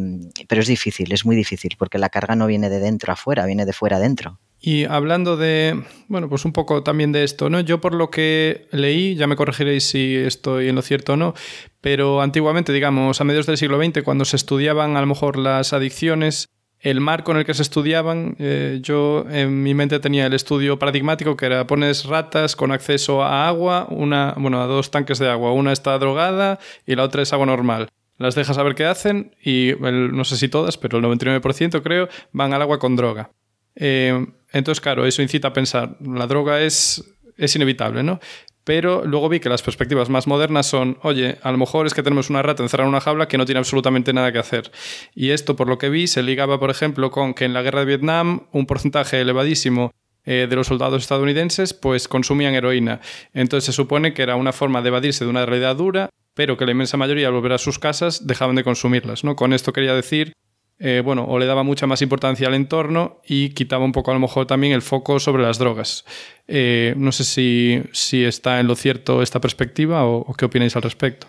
pero 0.48 0.62
es 0.62 0.68
difícil, 0.68 1.12
es 1.12 1.26
muy 1.26 1.36
difícil, 1.36 1.76
porque 1.78 1.98
la 1.98 2.10
carga 2.10 2.36
no 2.36 2.48
viene 2.48 2.70
de 2.70 2.80
dentro 2.80 3.12
a 3.12 3.18
fuera, 3.18 3.46
viene 3.46 3.66
de 3.66 3.74
fuera 3.74 3.98
adentro. 3.98 4.40
Y 4.62 4.84
hablando 4.86 5.38
de, 5.38 5.84
bueno, 6.10 6.28
pues 6.28 6.44
un 6.44 6.52
poco 6.52 6.84
también 6.84 7.14
de 7.14 7.24
esto, 7.24 7.50
¿no? 7.50 7.62
Yo 7.62 7.80
por 7.80 7.94
lo 7.94 8.10
que 8.10 8.68
leí, 8.72 9.16
ya 9.16 9.26
me 9.26 9.38
corregiréis 9.38 9.86
si 9.86 10.16
estoy 10.16 10.68
en 10.68 10.76
lo 10.76 10.82
cierto 10.82 11.14
o 11.14 11.18
no, 11.18 11.34
pero 11.80 12.22
antiguamente, 12.22 12.74
digamos, 12.74 13.22
a 13.22 13.24
mediados 13.24 13.46
del 13.46 13.58
siglo 13.58 13.82
XX, 13.82 14.04
cuando 14.04 14.26
se 14.26 14.36
estudiaban 14.36 14.98
a 14.98 15.02
lo 15.02 15.08
mejor 15.08 15.38
las 15.38 15.72
adicciones, 15.72 16.50
el 16.82 17.00
marco 17.00 17.32
en 17.32 17.38
el 17.38 17.46
que 17.46 17.54
se 17.54 17.62
estudiaban, 17.62 18.36
eh, 18.40 18.80
yo 18.82 19.26
en 19.30 19.64
mi 19.64 19.74
mente 19.74 20.00
tenía 20.00 20.26
el 20.26 20.34
estudio 20.34 20.80
paradigmático 20.80 21.38
que 21.38 21.46
era 21.46 21.68
pones 21.68 22.06
ratas 22.06 22.56
con 22.56 22.72
acceso 22.72 23.24
a 23.24 23.48
agua, 23.48 23.88
una, 23.90 24.34
bueno, 24.38 24.62
a 24.62 24.66
dos 24.66 24.92
tanques 24.92 25.20
de 25.20 25.30
agua, 25.30 25.54
una 25.54 25.72
está 25.72 25.98
drogada 26.00 26.60
y 26.86 26.96
la 26.96 27.04
otra 27.04 27.22
es 27.22 27.32
agua 27.32 27.46
normal. 27.46 27.90
Las 28.18 28.36
dejas 28.36 28.58
a 28.58 28.64
ver 28.64 28.76
qué 28.76 28.86
hacen 28.86 29.36
y 29.42 29.72
no 29.80 30.26
sé 30.26 30.36
si 30.36 30.50
todas, 30.50 30.78
pero 30.78 30.98
el 30.98 31.06
99% 31.06 31.82
creo 31.82 32.10
van 32.34 32.54
al 32.54 32.62
agua 32.62 32.80
con 32.80 32.98
droga. 32.98 33.32
Eh, 33.80 34.28
entonces, 34.52 34.82
claro, 34.82 35.06
eso 35.06 35.22
incita 35.22 35.48
a 35.48 35.54
pensar, 35.54 35.98
la 36.02 36.28
droga 36.28 36.62
es, 36.62 37.04
es 37.38 37.56
inevitable, 37.56 38.04
¿no? 38.04 38.20
Pero 38.64 39.04
luego 39.04 39.30
vi 39.30 39.40
que 39.40 39.50
las 39.50 39.64
perspectivas 39.64 40.10
más 40.10 40.28
modernas 40.28 40.68
son, 40.68 41.00
oye, 41.02 41.40
a 41.42 41.52
lo 41.52 41.58
mejor 41.58 41.88
es 41.88 41.96
que 41.96 42.04
tenemos 42.04 42.30
una 42.30 42.44
rata 42.44 42.62
encerrada 42.62 42.88
en 42.88 42.94
una 42.94 43.02
jaula 43.02 43.28
que 43.28 43.38
no 43.38 43.46
tiene 43.46 43.58
absolutamente 43.58 44.14
nada 44.14 44.32
que 44.32 44.38
hacer. 44.38 44.72
Y 45.16 45.32
esto, 45.32 45.56
por 45.56 45.68
lo 45.68 45.80
que 45.80 45.90
vi, 45.90 46.06
se 46.06 46.22
ligaba, 46.22 46.60
por 46.60 46.70
ejemplo, 46.70 47.10
con 47.10 47.34
que 47.34 47.46
en 47.46 47.54
la 47.54 47.64
guerra 47.64 47.80
de 47.80 47.88
Vietnam 47.88 48.48
un 48.52 48.68
porcentaje 48.68 49.22
elevadísimo 49.22 49.92
eh, 50.26 50.46
de 50.48 50.56
los 50.56 50.68
soldados 50.68 51.02
estadounidenses 51.02 51.74
pues 51.74 52.08
consumían 52.08 52.54
heroína. 52.54 53.00
Entonces 53.34 53.66
se 53.66 53.72
supone 53.72 54.14
que 54.14 54.22
era 54.22 54.36
una 54.36 54.52
forma 54.52 54.82
de 54.84 54.90
evadirse 54.90 55.24
de 55.24 55.30
una 55.32 55.46
realidad 55.46 55.76
dura, 55.76 56.10
pero 56.36 56.56
que 56.56 56.66
la 56.66 56.72
inmensa 56.72 56.98
mayoría 56.98 57.28
al 57.28 57.34
volver 57.34 57.54
a 57.54 57.58
sus 57.58 57.80
casas 57.80 58.28
dejaban 58.28 58.56
de 58.56 58.64
consumirlas. 58.64 59.24
¿no? 59.24 59.36
Con 59.36 59.54
esto 59.54 59.74
quería 59.74 59.96
decir 59.96 60.34
eh, 60.82 61.02
bueno, 61.04 61.26
o 61.26 61.38
le 61.38 61.46
daba 61.46 61.64
mucha 61.64 61.88
más 61.88 62.02
importancia 62.02 62.48
al 62.48 62.54
entorno 62.54 63.20
y 63.28 63.50
quitaba 63.50 63.84
un 63.84 63.92
poco 63.92 64.12
a 64.12 64.14
lo 64.14 64.22
mejor 64.22 64.48
también 64.48 64.72
el 64.72 64.82
foco 64.82 65.20
sobre 65.20 65.44
las 65.44 65.60
drogas. 65.60 66.06
Eh, 66.48 66.94
no 66.96 67.12
sé 67.12 67.26
si, 67.26 68.24
está 68.24 68.62
en 68.62 68.68
lo 68.68 68.76
cierto 68.76 69.22
esta 69.22 69.42
perspectiva 69.42 70.06
o, 70.06 70.34
qué 70.36 70.46
opináis 70.46 70.78
al 70.78 70.84
respecto. 70.84 71.28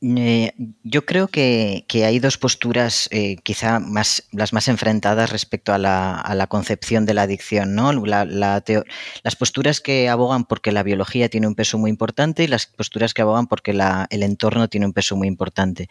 Eh, 0.00 0.52
yo 0.82 1.04
creo 1.04 1.28
que, 1.28 1.84
hay 1.92 2.18
dos 2.18 2.38
posturas 2.38 3.08
quizá 3.42 3.80
más, 3.80 4.26
las 4.32 4.52
más 4.52 4.68
enfrentadas 4.68 5.30
respecto 5.30 5.72
a 5.72 5.78
la, 5.78 6.46
concepción 6.50 7.06
de 7.06 7.14
la 7.14 7.22
adicción. 7.22 7.74
¿no? 7.74 7.92
las 8.04 9.36
posturas 9.38 9.80
que 9.80 10.10
abogan 10.10 10.44
porque 10.44 10.72
la 10.72 10.82
biología 10.82 11.30
tiene 11.30 11.46
un 11.46 11.54
peso 11.54 11.78
muy 11.78 11.90
importante 11.90 12.44
y 12.44 12.48
las 12.48 12.66
posturas 12.66 13.14
que 13.14 13.22
abogan 13.22 13.46
porque 13.46 13.70
el 13.70 14.22
entorno 14.22 14.68
tiene 14.68 14.84
un 14.84 14.92
peso 14.92 15.16
muy 15.16 15.28
importante. 15.28 15.88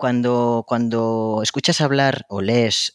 Eh, 0.00 0.02
cuando, 0.02 0.64
cuando 0.66 1.40
escuchas 1.42 1.80
hablar 1.80 2.24
o 2.28 2.40
lees 2.40 2.92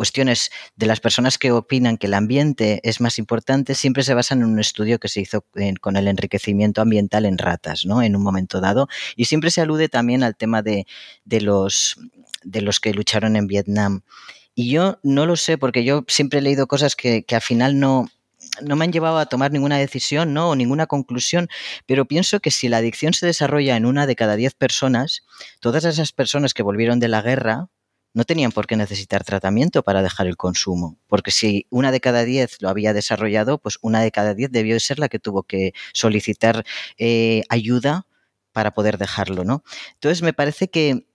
cuestiones 0.00 0.50
de 0.76 0.86
las 0.86 0.98
personas 0.98 1.36
que 1.36 1.52
opinan 1.52 1.98
que 1.98 2.06
el 2.06 2.14
ambiente 2.14 2.80
es 2.84 3.02
más 3.02 3.18
importante 3.18 3.74
siempre 3.74 4.02
se 4.02 4.14
basan 4.14 4.38
en 4.38 4.46
un 4.46 4.58
estudio 4.58 4.98
que 4.98 5.08
se 5.08 5.20
hizo 5.20 5.44
con 5.82 5.96
el 5.96 6.08
enriquecimiento 6.08 6.80
ambiental 6.80 7.26
en 7.26 7.36
ratas, 7.36 7.84
¿no? 7.84 8.02
En 8.02 8.16
un 8.16 8.22
momento 8.22 8.62
dado. 8.62 8.88
Y 9.14 9.26
siempre 9.26 9.50
se 9.50 9.60
alude 9.60 9.90
también 9.90 10.22
al 10.22 10.36
tema 10.36 10.62
de, 10.62 10.86
los, 11.26 11.96
de 12.42 12.62
los 12.62 12.80
que 12.80 12.94
lucharon 12.94 13.36
en 13.36 13.46
Vietnam. 13.46 14.00
Y 14.54 14.70
yo 14.70 14.98
no 15.02 15.26
lo 15.26 15.36
sé, 15.36 15.58
porque 15.58 15.84
yo 15.84 16.04
siempre 16.08 16.38
he 16.38 16.42
leído 16.42 16.66
cosas 16.66 16.96
que, 16.96 17.24
al 17.30 17.42
final 17.42 17.78
no, 17.78 18.08
no 18.62 18.76
me 18.76 18.84
han 18.84 18.92
llevado 18.92 19.18
a 19.18 19.26
tomar 19.26 19.52
ninguna 19.52 19.78
decisión 19.78 20.34
¿no? 20.34 20.50
o 20.50 20.56
ninguna 20.56 20.86
conclusión, 20.86 21.48
pero 21.86 22.04
pienso 22.04 22.40
que 22.40 22.50
si 22.50 22.68
la 22.68 22.78
adicción 22.78 23.12
se 23.14 23.26
desarrolla 23.26 23.76
en 23.76 23.86
una 23.86 24.06
de 24.06 24.16
cada 24.16 24.36
diez 24.36 24.54
personas, 24.54 25.24
todas 25.60 25.84
esas 25.84 26.12
personas 26.12 26.54
que 26.54 26.62
volvieron 26.62 27.00
de 27.00 27.08
la 27.08 27.22
guerra, 27.22 27.68
no 28.12 28.24
tenían 28.24 28.50
por 28.52 28.66
qué 28.66 28.76
necesitar 28.76 29.24
tratamiento 29.24 29.82
para 29.82 30.02
dejar 30.02 30.26
el 30.26 30.36
consumo, 30.36 30.98
porque 31.06 31.30
si 31.30 31.66
una 31.70 31.92
de 31.92 32.00
cada 32.00 32.24
diez 32.24 32.60
lo 32.60 32.68
había 32.68 32.92
desarrollado, 32.92 33.58
pues 33.58 33.78
una 33.82 34.00
de 34.00 34.10
cada 34.10 34.34
diez 34.34 34.50
debió 34.50 34.74
de 34.74 34.80
ser 34.80 34.98
la 34.98 35.08
que 35.08 35.18
tuvo 35.18 35.44
que 35.44 35.74
solicitar 35.92 36.64
eh, 36.98 37.42
ayuda 37.48 38.06
para 38.52 38.72
poder 38.72 38.98
dejarlo, 38.98 39.44
¿no? 39.44 39.62
Entonces 39.94 40.22
me 40.22 40.32
parece 40.32 40.68
que 40.68 41.06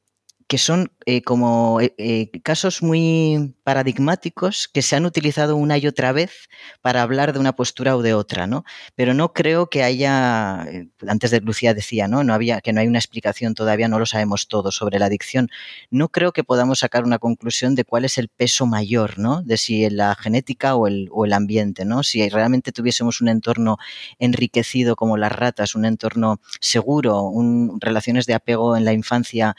que 0.47 0.57
son 0.59 0.91
eh, 1.07 1.23
como 1.23 1.81
eh, 1.81 1.93
eh, 1.97 2.29
casos 2.41 2.83
muy 2.83 3.55
paradigmáticos 3.63 4.67
que 4.67 4.83
se 4.83 4.95
han 4.95 5.05
utilizado 5.05 5.55
una 5.55 5.77
y 5.77 5.87
otra 5.87 6.11
vez 6.11 6.49
para 6.81 7.01
hablar 7.01 7.33
de 7.33 7.39
una 7.39 7.55
postura 7.55 7.95
o 7.95 8.03
de 8.03 8.13
otra, 8.13 8.45
¿no? 8.45 8.63
Pero 8.95 9.15
no 9.15 9.33
creo 9.33 9.69
que 9.69 9.81
haya, 9.81 10.67
antes 11.07 11.31
de 11.31 11.41
Lucía 11.41 11.73
decía, 11.73 12.07
¿no? 12.07 12.23
No 12.23 12.33
había, 12.33 12.61
que 12.61 12.73
no 12.73 12.81
hay 12.81 12.87
una 12.87 12.99
explicación 12.99 13.55
todavía, 13.55 13.87
no 13.87 13.97
lo 13.97 14.05
sabemos 14.05 14.47
todo 14.47 14.71
sobre 14.71 14.99
la 14.99 15.07
adicción. 15.07 15.49
No 15.89 16.09
creo 16.09 16.31
que 16.31 16.43
podamos 16.43 16.79
sacar 16.79 17.03
una 17.03 17.17
conclusión 17.17 17.73
de 17.73 17.83
cuál 17.83 18.05
es 18.05 18.19
el 18.19 18.29
peso 18.29 18.67
mayor, 18.67 19.17
¿no? 19.17 19.41
De 19.41 19.57
si 19.57 19.89
la 19.89 20.13
genética 20.15 20.75
o 20.75 20.87
el, 20.87 21.09
o 21.11 21.25
el 21.25 21.33
ambiente, 21.33 21.85
¿no? 21.85 22.03
Si 22.03 22.27
realmente 22.29 22.71
tuviésemos 22.71 23.19
un 23.21 23.29
entorno 23.29 23.77
enriquecido 24.19 24.95
como 24.95 25.17
las 25.17 25.31
ratas, 25.31 25.73
un 25.73 25.85
entorno 25.85 26.39
seguro, 26.59 27.31
relaciones 27.79 28.27
de 28.27 28.35
apego 28.35 28.77
en 28.77 28.85
la 28.85 28.93
infancia 28.93 29.55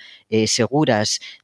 seguro, 0.46 0.76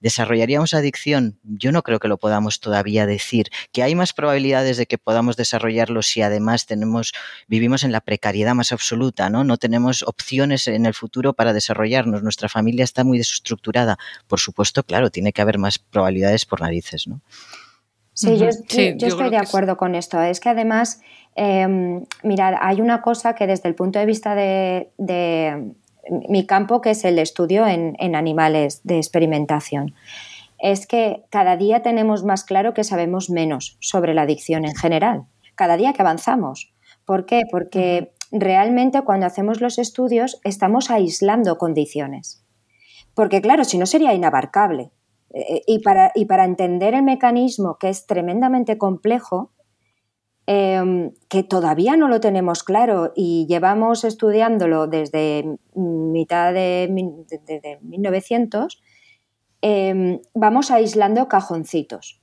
¿desarrollaríamos 0.00 0.74
adicción? 0.74 1.38
Yo 1.42 1.72
no 1.72 1.82
creo 1.82 1.98
que 1.98 2.08
lo 2.08 2.18
podamos 2.18 2.60
todavía 2.60 3.06
decir. 3.06 3.50
Que 3.72 3.82
hay 3.82 3.94
más 3.94 4.12
probabilidades 4.12 4.76
de 4.76 4.86
que 4.86 4.98
podamos 4.98 5.36
desarrollarlo 5.36 6.02
si 6.02 6.22
además 6.22 6.66
tenemos, 6.66 7.12
vivimos 7.48 7.84
en 7.84 7.92
la 7.92 8.00
precariedad 8.00 8.54
más 8.54 8.72
absoluta, 8.72 9.30
¿no? 9.30 9.44
No 9.44 9.56
tenemos 9.56 10.02
opciones 10.02 10.66
en 10.68 10.86
el 10.86 10.94
futuro 10.94 11.32
para 11.34 11.52
desarrollarnos. 11.52 12.22
Nuestra 12.22 12.48
familia 12.48 12.84
está 12.84 13.04
muy 13.04 13.18
desestructurada. 13.18 13.98
Por 14.26 14.40
supuesto, 14.40 14.82
claro, 14.82 15.10
tiene 15.10 15.32
que 15.32 15.42
haber 15.42 15.58
más 15.58 15.78
probabilidades 15.78 16.46
por 16.46 16.60
narices, 16.60 17.06
¿no? 17.06 17.20
Sí, 18.14 18.36
yo, 18.36 18.48
estoy 18.48 19.30
de 19.30 19.38
acuerdo 19.38 19.76
con 19.76 19.94
esto. 19.94 20.20
Es 20.20 20.38
que 20.38 20.50
además, 20.50 21.00
em, 21.34 22.04
mirad, 22.22 22.54
hay 22.60 22.80
una 22.80 23.00
cosa 23.00 23.34
que 23.34 23.46
desde 23.46 23.68
el 23.68 23.74
punto 23.74 23.98
de 23.98 24.06
vista 24.06 24.34
de 24.34 24.90
mi 26.10 26.46
campo, 26.46 26.80
que 26.80 26.90
es 26.90 27.04
el 27.04 27.18
estudio 27.18 27.66
en, 27.66 28.14
animales 28.14 28.80
de 28.84 28.96
experimentación, 28.96 29.94
es 30.58 30.86
que 30.86 31.24
cada 31.30 31.56
día 31.56 31.82
tenemos 31.82 32.24
más 32.24 32.44
claro 32.44 32.74
que 32.74 32.84
sabemos 32.84 33.30
menos 33.30 33.76
sobre 33.80 34.14
la 34.14 34.22
adicción 34.22 34.64
en 34.64 34.74
general, 34.74 35.24
cada 35.54 35.76
día 35.76 35.92
que 35.92 36.02
avanzamos. 36.02 36.72
¿Por 37.04 37.26
qué? 37.26 37.42
Porque 37.50 38.12
realmente 38.30 39.02
cuando 39.02 39.26
hacemos 39.26 39.60
los 39.60 39.78
estudios 39.78 40.40
estamos 40.44 40.90
aislando 40.90 41.58
condiciones. 41.58 42.44
Porque 43.14 43.40
claro, 43.40 43.64
si 43.64 43.78
no 43.78 43.86
sería 43.86 44.14
inabarcable. 44.14 44.90
Eh, 45.34 45.62
y 45.66 45.78
para, 45.80 46.12
y 46.14 46.26
para 46.26 46.44
entender 46.44 46.94
el 46.94 47.02
mecanismo, 47.02 47.76
que 47.78 47.88
es 47.88 48.06
tremendamente 48.06 48.78
complejo, 48.78 49.51
Em, 50.46 51.12
que 51.28 51.44
todavía 51.44 51.96
no 51.96 52.08
lo 52.08 52.18
tenemos 52.20 52.64
claro 52.64 53.12
y 53.14 53.46
llevamos 53.46 54.02
estudiándolo 54.02 54.88
desde 54.88 55.56
mitad 55.74 56.52
de, 56.52 56.88
1900, 57.80 58.82
em, 59.60 60.18
vamos 60.34 60.72
aislando 60.72 61.28
cajoncitos. 61.28 62.20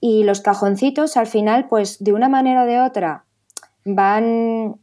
Y 0.00 0.22
los 0.22 0.40
cajoncitos 0.42 1.16
al 1.16 1.26
final, 1.26 1.66
pues 1.68 2.02
de 2.04 2.12
una 2.12 2.28
manera 2.28 2.62
o 2.62 2.66
de 2.66 2.80
otra, 2.80 3.24
van 3.84 4.76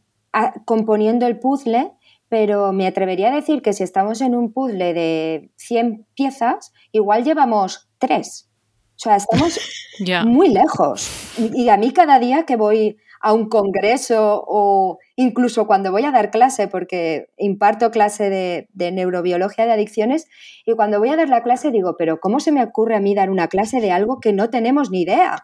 componiendo 0.66 1.26
el 1.26 1.38
puzzle, 1.38 1.92
pero 2.28 2.72
me 2.72 2.86
atrevería 2.86 3.28
a 3.28 3.34
decir 3.34 3.62
que 3.62 3.72
si 3.72 3.82
estamos 3.82 4.20
en 4.20 4.34
un 4.34 4.52
puzzle 4.52 4.92
de 4.92 5.50
100 5.56 6.06
piezas, 6.14 6.74
igual 6.92 7.24
llevamos 7.24 7.88
3. 7.98 8.50
O 8.94 8.98
sea, 8.98 9.16
estamos 9.16 9.58
muy 10.26 10.48
lejos. 10.48 11.10
Y 11.38 11.68
a 11.68 11.76
mí 11.76 11.92
cada 11.92 12.18
día 12.18 12.44
que 12.44 12.56
voy 12.56 12.98
a 13.20 13.32
un 13.32 13.48
congreso 13.48 14.44
o 14.46 14.98
incluso 15.16 15.66
cuando 15.66 15.90
voy 15.90 16.04
a 16.04 16.10
dar 16.10 16.30
clase, 16.30 16.68
porque 16.68 17.30
imparto 17.38 17.90
clase 17.90 18.28
de, 18.28 18.92
neurobiología 18.92 19.64
de 19.64 19.72
adicciones, 19.72 20.26
y 20.66 20.74
cuando 20.74 20.98
voy 20.98 21.08
a 21.08 21.16
dar 21.16 21.30
la 21.30 21.42
clase 21.42 21.70
digo, 21.70 21.96
pero 21.98 22.20
¿cómo 22.20 22.38
se 22.38 22.52
me 22.52 22.62
ocurre 22.62 22.96
a 22.96 23.00
mí 23.00 23.14
dar 23.14 23.30
una 23.30 23.48
clase 23.48 23.80
de 23.80 23.92
algo 23.92 24.20
que 24.20 24.34
no 24.34 24.50
tenemos 24.50 24.90
ni 24.90 25.02
idea? 25.02 25.42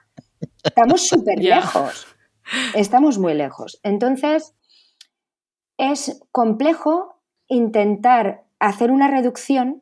Estamos 0.62 1.06
súper 1.08 1.38
lejos. 1.38 2.06
Estamos 2.74 3.18
muy 3.18 3.32
lejos. 3.32 3.80
Entonces, 3.82 4.54
es 5.78 6.20
complejo 6.32 7.22
intentar 7.48 8.44
hacer 8.58 8.90
una 8.90 9.08
reducción 9.08 9.80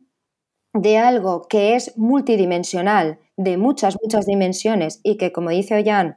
de 0.83 0.99
algo 0.99 1.47
que 1.49 1.75
es 1.75 1.97
multidimensional, 1.97 3.19
de 3.37 3.57
muchas, 3.57 3.97
muchas 4.03 4.27
dimensiones 4.27 5.01
y 5.03 5.17
que, 5.17 5.33
como 5.33 5.51
dice 5.51 5.75
Ollán, 5.75 6.17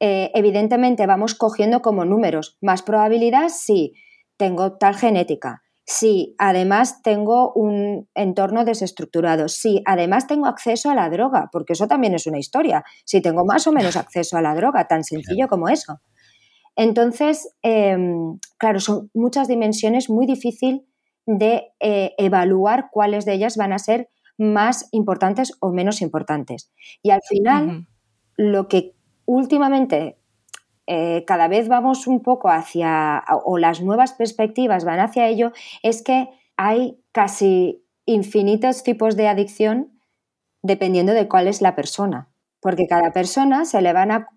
eh, 0.00 0.30
evidentemente 0.34 1.06
vamos 1.06 1.34
cogiendo 1.34 1.80
como 1.82 2.04
números. 2.04 2.58
¿Más 2.60 2.82
probabilidad? 2.82 3.48
Sí, 3.48 3.94
tengo 4.36 4.76
tal 4.78 4.96
genética. 4.96 5.62
Sí, 5.84 6.34
además 6.38 7.02
tengo 7.02 7.52
un 7.54 8.08
entorno 8.14 8.64
desestructurado. 8.64 9.48
Sí, 9.48 9.82
además 9.84 10.26
tengo 10.26 10.46
acceso 10.46 10.90
a 10.90 10.94
la 10.94 11.10
droga, 11.10 11.48
porque 11.52 11.72
eso 11.74 11.88
también 11.88 12.14
es 12.14 12.26
una 12.26 12.38
historia. 12.38 12.84
Si 13.04 13.20
tengo 13.20 13.44
más 13.44 13.66
o 13.66 13.72
menos 13.72 13.96
acceso 13.96 14.36
a 14.36 14.42
la 14.42 14.54
droga, 14.54 14.86
tan 14.86 15.04
sencillo 15.04 15.48
como 15.48 15.68
eso. 15.68 16.00
Entonces, 16.76 17.54
em, 17.62 18.38
claro, 18.58 18.80
son 18.80 19.10
muchas 19.12 19.48
dimensiones 19.48 20.08
muy 20.08 20.26
difícil 20.26 20.86
de 21.26 21.72
eh, 21.80 22.14
evaluar 22.18 22.88
cuáles 22.90 23.24
de 23.24 23.34
ellas 23.34 23.56
van 23.56 23.72
a 23.72 23.78
ser 23.78 24.08
más 24.38 24.88
importantes 24.92 25.56
o 25.60 25.72
menos 25.72 26.02
importantes. 26.02 26.72
Y 27.02 27.10
al 27.10 27.20
final, 27.28 27.86
lo 28.36 28.68
que 28.68 28.94
últimamente 29.24 30.16
eh, 30.86 31.24
cada 31.26 31.48
vez 31.48 31.68
vamos 31.68 32.06
un 32.06 32.22
poco 32.22 32.48
hacia, 32.48 33.22
o 33.44 33.58
las 33.58 33.80
nuevas 33.82 34.12
perspectivas 34.14 34.84
van 34.84 35.00
hacia 35.00 35.28
ello, 35.28 35.52
es 35.82 36.02
que 36.02 36.28
hay 36.56 36.98
casi 37.12 37.84
infinitos 38.04 38.82
tipos 38.82 39.16
de 39.16 39.28
adicción 39.28 40.00
dependiendo 40.62 41.12
de 41.12 41.28
cuál 41.28 41.46
es 41.46 41.60
la 41.60 41.74
persona. 41.74 42.28
Porque 42.60 42.86
cada 42.88 43.12
persona 43.12 43.64
se 43.64 43.82
le 43.82 43.92
van 43.92 44.10
a, 44.10 44.28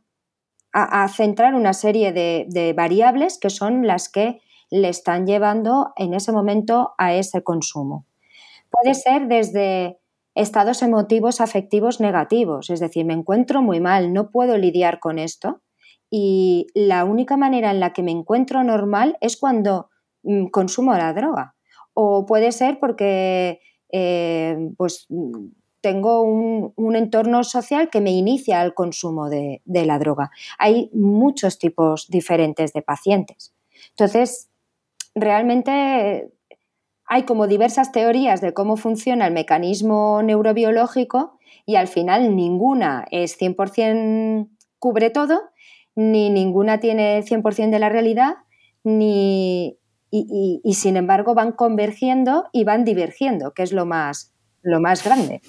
centrar 1.07 1.55
una 1.55 1.71
serie 1.71 2.11
de 2.11 2.73
variables 2.75 3.37
que 3.37 3.49
son 3.49 3.87
las 3.87 4.09
que 4.09 4.41
le 4.69 4.89
están 4.89 5.25
llevando 5.25 5.93
en 5.95 6.13
ese 6.13 6.31
momento 6.31 6.93
a 6.97 7.13
ese 7.13 7.43
consumo. 7.43 8.05
Puede 8.69 8.93
ser 8.93 9.27
desde 9.27 9.99
estados 10.35 10.81
emotivos 10.81 11.39
afectivos 11.39 11.99
negativos, 11.99 12.69
es 12.69 12.79
decir, 12.79 13.05
me 13.05 13.13
encuentro 13.13 13.61
muy 13.61 13.79
mal, 13.79 14.11
no 14.11 14.31
puedo 14.31 14.57
lidiar 14.57 14.99
con 14.99 15.17
esto 15.17 15.61
y 16.09 16.67
la 16.73 17.05
única 17.05 17.37
manera 17.37 17.71
en 17.71 17.79
la 17.79 17.93
que 17.93 18.03
me 18.03 18.11
encuentro 18.11 18.63
normal 18.63 19.17
es 19.21 19.37
cuando 19.37 19.89
mm, 20.23 20.47
consumo 20.47 20.93
la 20.93 21.13
droga. 21.13 21.55
O 21.93 22.25
puede 22.25 22.51
ser 22.51 22.79
porque 22.79 23.61
eh, 23.91 24.57
pues, 24.77 25.07
tengo 25.81 26.21
un, 26.21 26.95
entorno 26.95 27.43
social 27.43 27.89
que 27.89 28.01
me 28.01 28.11
inicia 28.11 28.59
al 28.59 28.73
consumo 28.73 29.29
de, 29.29 29.61
de 29.65 29.85
la 29.85 29.99
droga. 29.99 30.31
Hay 30.57 30.89
muchos 30.93 31.59
tipos 31.59 32.07
diferentes 32.09 32.73
de 32.73 32.81
pacientes. 32.81 33.53
Entonces, 33.91 34.49
realmente 35.15 36.31
hay 37.07 37.23
como 37.23 37.47
diversas 37.47 37.91
teorías 37.91 38.41
de 38.41 38.53
cómo 38.53 38.77
funciona 38.77 39.27
el 39.27 39.33
mecanismo 39.33 40.21
neurobiológico 40.21 41.39
y 41.65 41.75
al 41.75 41.87
final 41.87 42.35
ninguna 42.35 43.05
es 43.11 43.39
100% 43.39 44.49
cubre 44.79 45.09
todo, 45.09 45.41
ni 45.95 46.29
ninguna 46.29 46.79
tiene 46.79 47.23
100% 47.23 47.71
de 47.71 47.79
la 47.79 47.89
realidad, 47.89 48.35
ni, 48.83 49.79
y, 50.11 50.61
y, 50.63 50.73
sin 50.75 50.97
embargo 50.97 51.33
van 51.33 51.53
convergiendo 51.53 52.45
y 52.51 52.65
van 52.65 52.85
divergiendo, 52.85 53.53
que 53.53 53.63
es 53.63 53.71
lo 53.71 53.85
más, 53.85 54.33
lo 54.61 54.79
más 54.79 55.03
grande. 55.03 55.41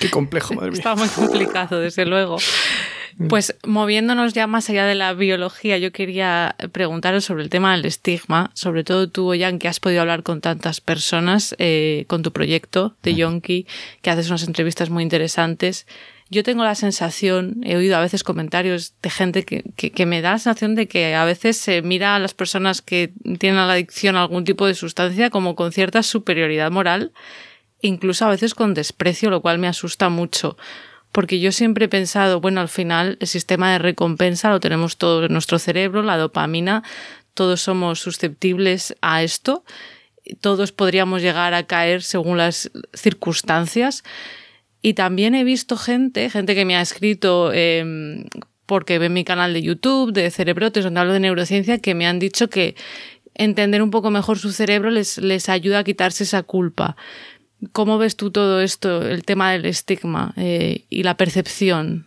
Qué 0.00 0.10
complejo, 0.10 0.54
madre 0.54 0.70
mía. 0.70 0.78
Está 0.78 0.94
muy 0.94 1.08
complicado, 1.08 1.80
desde 1.80 2.06
luego. 2.06 2.36
Pues 3.28 3.54
moviéndonos 3.64 4.32
ya 4.32 4.46
más 4.46 4.68
allá 4.70 4.86
de 4.86 4.94
la 4.94 5.12
biología, 5.12 5.78
yo 5.78 5.92
quería 5.92 6.56
preguntaros 6.72 7.24
sobre 7.24 7.44
el 7.44 7.50
tema 7.50 7.76
del 7.76 7.84
estigma, 7.84 8.50
sobre 8.54 8.82
todo 8.82 9.08
tú, 9.08 9.32
Jan, 9.38 9.58
que 9.58 9.68
has 9.68 9.78
podido 9.78 10.00
hablar 10.00 10.22
con 10.22 10.40
tantas 10.40 10.80
personas 10.80 11.54
eh, 11.58 12.04
con 12.08 12.22
tu 12.22 12.32
proyecto 12.32 12.96
de 13.02 13.14
Yonki, 13.14 13.66
que 14.02 14.10
haces 14.10 14.28
unas 14.28 14.46
entrevistas 14.46 14.90
muy 14.90 15.02
interesantes. 15.02 15.86
Yo 16.30 16.42
tengo 16.42 16.64
la 16.64 16.74
sensación, 16.74 17.60
he 17.64 17.76
oído 17.76 17.96
a 17.96 18.00
veces 18.00 18.24
comentarios 18.24 18.94
de 19.02 19.10
gente 19.10 19.44
que, 19.44 19.62
que, 19.62 20.06
me 20.06 20.20
da 20.20 20.32
la 20.32 20.38
sensación 20.38 20.74
de 20.74 20.88
que 20.88 21.14
a 21.14 21.24
veces 21.24 21.56
se 21.56 21.82
mira 21.82 22.16
a 22.16 22.18
las 22.18 22.34
personas 22.34 22.82
que 22.82 23.12
tienen 23.38 23.58
la 23.66 23.74
adicción 23.74 24.16
a 24.16 24.22
algún 24.22 24.44
tipo 24.44 24.66
de 24.66 24.74
sustancia 24.74 25.30
como 25.30 25.54
con 25.54 25.70
cierta 25.70 26.02
superioridad 26.02 26.70
moral, 26.70 27.12
incluso 27.82 28.24
a 28.24 28.30
veces 28.30 28.54
con 28.54 28.74
desprecio, 28.74 29.30
lo 29.30 29.42
cual 29.42 29.58
me 29.58 29.68
asusta 29.68 30.08
mucho 30.08 30.56
porque 31.14 31.38
yo 31.38 31.52
siempre 31.52 31.84
he 31.84 31.88
pensado, 31.88 32.40
bueno, 32.40 32.60
al 32.60 32.68
final 32.68 33.18
el 33.20 33.28
sistema 33.28 33.70
de 33.70 33.78
recompensa 33.78 34.50
lo 34.50 34.58
tenemos 34.58 34.96
todo 34.96 35.24
en 35.24 35.32
nuestro 35.32 35.60
cerebro, 35.60 36.02
la 36.02 36.16
dopamina, 36.16 36.82
todos 37.34 37.60
somos 37.60 38.00
susceptibles 38.00 38.96
a 39.00 39.22
esto, 39.22 39.64
todos 40.40 40.72
podríamos 40.72 41.22
llegar 41.22 41.54
a 41.54 41.68
caer 41.68 42.02
según 42.02 42.36
las 42.36 42.68
circunstancias. 42.94 44.02
Y 44.82 44.94
también 44.94 45.36
he 45.36 45.44
visto 45.44 45.76
gente, 45.76 46.28
gente 46.30 46.56
que 46.56 46.64
me 46.64 46.76
ha 46.76 46.80
escrito 46.80 47.52
em, 47.52 48.24
porque 48.66 48.98
ve 48.98 49.08
mi 49.08 49.22
canal 49.22 49.54
de 49.54 49.62
YouTube 49.62 50.12
de 50.12 50.32
Cerebrotes, 50.32 50.82
donde 50.82 50.98
hablo 50.98 51.12
de 51.12 51.20
neurociencia, 51.20 51.78
que 51.78 51.94
me 51.94 52.08
han 52.08 52.18
dicho 52.18 52.50
que 52.50 52.74
entender 53.34 53.82
un 53.82 53.92
poco 53.92 54.10
mejor 54.10 54.40
su 54.40 54.50
cerebro 54.50 54.90
les, 54.90 55.18
les 55.18 55.48
ayuda 55.48 55.78
a 55.78 55.84
quitarse 55.84 56.24
esa 56.24 56.42
culpa. 56.42 56.96
¿Cómo 57.72 57.98
ves 57.98 58.16
tú 58.16 58.30
todo 58.30 58.60
esto, 58.60 59.02
el 59.02 59.24
tema 59.24 59.52
del 59.52 59.66
estigma 59.66 60.32
eh, 60.36 60.86
y 60.90 61.02
la 61.02 61.16
percepción 61.16 62.06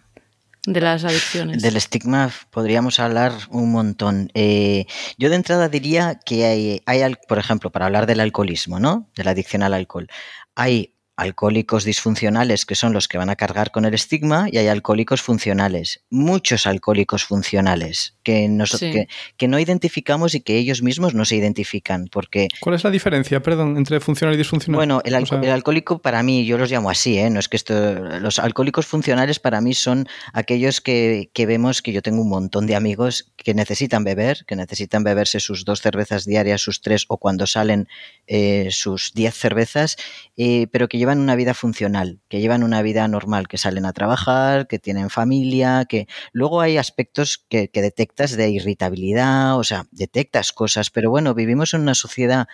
de 0.66 0.82
las 0.82 1.04
adicciones? 1.04 1.62
Del 1.62 1.78
estigma 1.78 2.32
podríamos 2.52 3.00
hablar 3.00 3.34
un 3.50 3.72
montón. 3.72 4.30
Eh, 4.34 4.86
yo 5.18 5.30
de 5.30 5.36
entrada 5.36 5.70
diría 5.70 6.20
que 6.26 6.46
hay, 6.46 6.82
hay, 6.86 7.14
por 7.28 7.40
ejemplo, 7.40 7.72
para 7.72 7.86
hablar 7.86 8.06
del 8.06 8.20
alcoholismo, 8.20 8.80
¿no? 8.80 9.10
De 9.16 9.24
la 9.24 9.32
adicción 9.32 9.64
al 9.64 9.74
alcohol. 9.74 10.08
Hay 10.56 10.94
alcohólicos 11.18 11.84
disfuncionales 11.84 12.66
que 12.66 12.76
son 12.76 12.94
los 12.94 13.08
que 13.08 13.18
van 13.18 13.30
a 13.30 13.36
cargar 13.36 13.72
con 13.72 13.86
el 13.86 13.94
estigma 13.94 14.48
y 14.52 14.58
hay 14.58 14.68
alcohólicos 14.68 15.22
funcionales, 15.22 16.04
muchos 16.10 16.68
alcohólicos 16.68 17.26
funcionales 17.26 18.16
que, 18.24 19.08
que, 19.38 19.48
no 19.48 19.60
identificamos 19.60 20.36
y 20.36 20.42
que 20.42 20.58
ellos 20.58 20.82
mismos 20.82 21.14
no 21.14 21.26
se 21.26 21.36
identifican. 21.36 22.08
Porque, 22.12 22.48
¿Cuál 22.60 22.76
es 22.76 22.84
la 22.84 22.92
diferencia, 22.92 23.42
perdón, 23.42 23.78
entre 23.78 24.00
funcional 24.00 24.36
y 24.36 24.38
disfuncional? 24.38 24.78
Bueno, 24.78 25.02
el, 25.04 25.16
alcohólico 25.16 26.00
para 26.00 26.22
mí, 26.24 26.46
yo 26.46 26.58
los 26.58 26.70
llamo 26.70 26.90
así, 26.90 27.18
¿eh? 27.18 27.30
no 27.30 27.40
es 27.40 27.50
que 27.50 27.58
esto, 27.58 27.96
los 28.20 28.38
alcohólicos 28.38 28.86
funcionales 28.86 29.40
para 29.40 29.60
mí 29.60 29.74
son 29.74 30.08
aquellos 30.34 30.82
que, 30.82 31.32
que 31.34 31.46
vemos 31.46 31.82
que 31.82 31.94
yo 31.94 32.02
tengo 32.02 32.22
un 32.22 32.30
montón 32.30 32.68
de 32.68 32.76
amigos 32.76 33.32
que 33.38 33.54
necesitan 33.54 34.04
beber, 34.04 34.46
que 34.46 34.56
necesitan 34.56 35.04
beberse 35.04 35.40
sus 35.40 35.66
dos 35.66 35.82
cervezas 35.82 36.26
diarias, 36.26 36.62
sus 36.62 36.82
tres 36.82 37.06
o 37.08 37.18
cuando 37.18 37.48
salen 37.48 37.88
eh, 38.28 38.68
sus 38.72 39.14
diez 39.14 39.34
cervezas, 39.34 39.98
eh, 40.36 40.68
pero 40.72 40.88
que 40.88 41.00
llevan 41.08 41.22
una 41.22 41.38
vida 41.38 41.54
funcional, 41.54 42.20
que 42.28 42.42
llevan 42.42 42.64
una 42.64 42.82
vida 42.82 43.08
normal, 43.08 43.48
que 43.48 43.58
salen 43.58 43.86
a 43.86 43.94
trabajar, 43.94 44.68
que 44.68 44.78
tienen 44.78 45.10
familia, 45.10 45.86
que 45.88 46.06
luego 46.34 46.60
hay 46.60 46.78
aspectos 46.78 47.46
que, 47.48 47.70
detectas 47.74 48.36
de 48.36 48.50
irritabilidad, 48.50 49.58
o 49.58 49.64
sea, 49.64 49.86
detectas 49.92 50.52
cosas, 50.52 50.90
pero 50.90 51.10
bueno, 51.10 51.34
vivimos 51.34 51.74
en 51.74 51.80
una 51.80 51.96
sociedad 51.96 52.50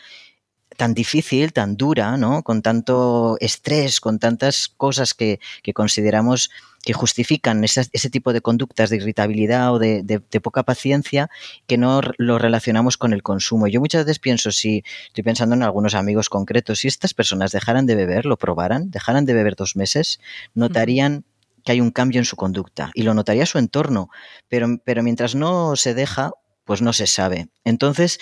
tan 0.77 0.93
difícil, 0.93 1.51
tan 1.51 1.77
dura, 1.77 2.15
¿no? 2.17 2.43
Con 2.43 2.61
tanto 2.61 3.37
estrés, 3.39 3.99
con 3.99 4.19
tantas 4.19 4.67
cosas 4.67 5.15
que, 5.15 5.39
que 5.63 5.73
consideramos 5.73 6.51
que 6.83 6.93
justifican 6.93 7.63
ese, 7.63 8.09
tipo 8.09 8.33
de 8.33 8.41
conductas 8.41 8.89
de 8.89 8.97
irritabilidad 8.97 9.73
o 9.73 9.79
de, 9.79 10.21
poca 10.41 10.63
paciencia 10.63 11.29
que 11.65 11.77
no 11.77 12.01
lo 12.17 12.37
relacionamos 12.37 12.97
con 12.97 13.13
el 13.13 13.23
consumo. 13.23 13.67
Yo 13.67 13.79
muchas 13.79 14.05
veces 14.05 14.19
pienso, 14.19 14.51
si 14.51 14.83
estoy 15.07 15.23
pensando 15.23 15.55
en 15.55 15.63
algunos 15.63 15.95
amigos 15.95 16.29
concretos, 16.29 16.79
si 16.79 16.89
estas 16.89 17.13
personas 17.13 17.53
dejaran 17.53 17.85
de 17.85 17.95
beber, 17.95 18.25
lo 18.25 18.37
probaran, 18.37 18.91
dejaran 18.91 19.25
de 19.25 19.33
beber 19.33 19.55
dos 19.55 19.77
meses, 19.77 20.19
notarían 20.53 21.23
que 21.63 21.71
hay 21.71 21.79
un 21.79 21.91
cambio 21.91 22.19
en 22.19 22.25
su 22.25 22.35
conducta 22.35 22.91
y 22.93 23.03
lo 23.03 23.13
notaría 23.13 23.45
su 23.45 23.57
entorno, 23.57 24.09
pero, 24.49 24.67
pero 24.83 25.01
mientras 25.03 25.35
no 25.35 25.77
se 25.77 25.93
deja, 25.93 26.31
pues 26.65 26.81
no 26.81 26.91
se 26.91 27.07
sabe. 27.07 27.47
Entonces, 27.63 28.19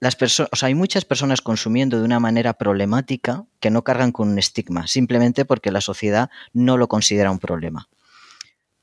las 0.00 0.16
personas, 0.16 0.48
o 0.52 0.56
sea, 0.56 0.68
hay 0.68 0.74
muchas 0.74 1.04
personas 1.04 1.42
consumiendo 1.42 1.98
de 1.98 2.04
una 2.04 2.18
manera 2.20 2.54
problemática 2.54 3.44
que 3.60 3.70
no 3.70 3.84
cargan 3.84 4.12
con 4.12 4.30
un 4.30 4.38
estigma, 4.38 4.86
simplemente 4.86 5.44
porque 5.44 5.70
la 5.70 5.82
sociedad 5.82 6.30
no 6.54 6.78
lo 6.78 6.88
considera 6.88 7.30
un 7.30 7.38
problema. 7.38 7.88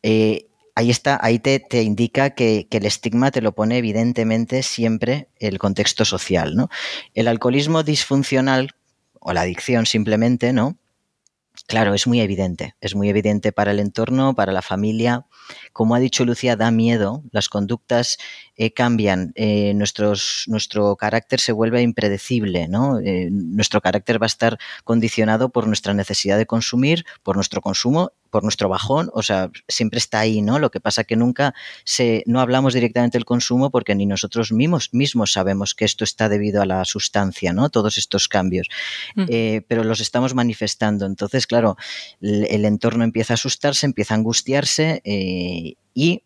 Eh, 0.03 0.47
ahí 0.75 0.91
está, 0.91 1.19
ahí 1.19 1.39
te, 1.39 1.81
indica 1.81 2.29
que, 2.29 2.67
el 2.69 2.85
estigma 2.85 3.31
te 3.31 3.41
lo 3.41 3.53
pone 3.53 3.79
evidentemente 3.79 4.61
siempre 4.61 5.27
el 5.39 5.57
contexto 5.57 6.05
social, 6.05 6.55
¿no? 6.55 6.69
El 7.15 7.27
alcoholismo 7.27 7.81
disfuncional 7.81 8.75
o 9.19 9.33
la 9.33 9.41
adicción 9.41 9.87
simplemente, 9.87 10.53
¿no? 10.53 10.77
Claro, 11.67 11.93
es 11.93 12.07
muy 12.07 12.21
evidente, 12.21 12.75
es 12.79 12.95
muy 12.95 13.09
evidente 13.09 13.51
para 13.51 13.71
el 13.71 13.79
entorno, 13.79 14.33
para 14.35 14.53
la 14.53 14.61
familia. 14.61 15.25
Como 15.73 15.95
ha 15.95 15.99
dicho 15.99 16.23
Lucía, 16.23 16.55
da 16.55 16.71
miedo, 16.71 17.23
las 17.31 17.49
conductas 17.49 18.17
eh, 18.55 18.71
cambian, 18.71 19.33
eh, 19.35 19.73
nuestro 19.73 20.95
carácter 20.95 21.41
se 21.41 21.51
vuelve 21.51 21.81
impredecible, 21.81 22.69
¿no? 22.69 22.99
Eh, 22.99 23.27
nuestro 23.31 23.81
carácter 23.81 24.21
va 24.21 24.27
a 24.27 24.27
estar 24.27 24.57
condicionado 24.85 25.49
por 25.49 25.67
nuestra 25.67 25.93
necesidad 25.93 26.37
de 26.37 26.45
consumir, 26.45 27.05
por 27.21 27.35
nuestro 27.35 27.59
consumo 27.59 28.13
por 28.29 28.43
nuestro 28.43 28.69
bajón, 28.69 29.09
o 29.13 29.23
sea, 29.23 29.49
siempre 29.67 29.97
está 29.97 30.19
ahí, 30.19 30.41
¿no? 30.41 30.59
Lo 30.59 30.71
que 30.71 30.79
pasa 30.79 31.03
que 31.03 31.15
nunca 31.15 31.53
se, 31.83 32.23
no 32.25 32.39
hablamos 32.39 32.73
directamente 32.73 33.17
del 33.17 33.25
consumo 33.25 33.69
porque 33.69 33.95
ni 33.95 34.05
nosotros 34.05 34.51
mismos, 34.51 34.89
mismos 34.93 35.31
sabemos 35.31 35.75
que 35.75 35.85
esto 35.85 36.03
está 36.03 36.29
debido 36.29 36.61
a 36.61 36.65
la 36.65 36.85
sustancia, 36.85 37.53
¿no? 37.53 37.69
Todos 37.69 37.97
estos 37.97 38.27
cambios, 38.27 38.67
eh, 39.15 39.61
pero 39.67 39.83
los 39.83 39.99
estamos 39.99 40.33
manifestando. 40.33 41.05
Entonces, 41.05 41.47
claro, 41.47 41.77
el, 42.21 42.65
entorno 42.65 43.03
empieza 43.03 43.33
a 43.33 43.35
asustarse, 43.35 43.85
empieza 43.85 44.13
a 44.13 44.17
angustiarse 44.17 45.01
eh, 45.03 45.75
y 45.93 46.23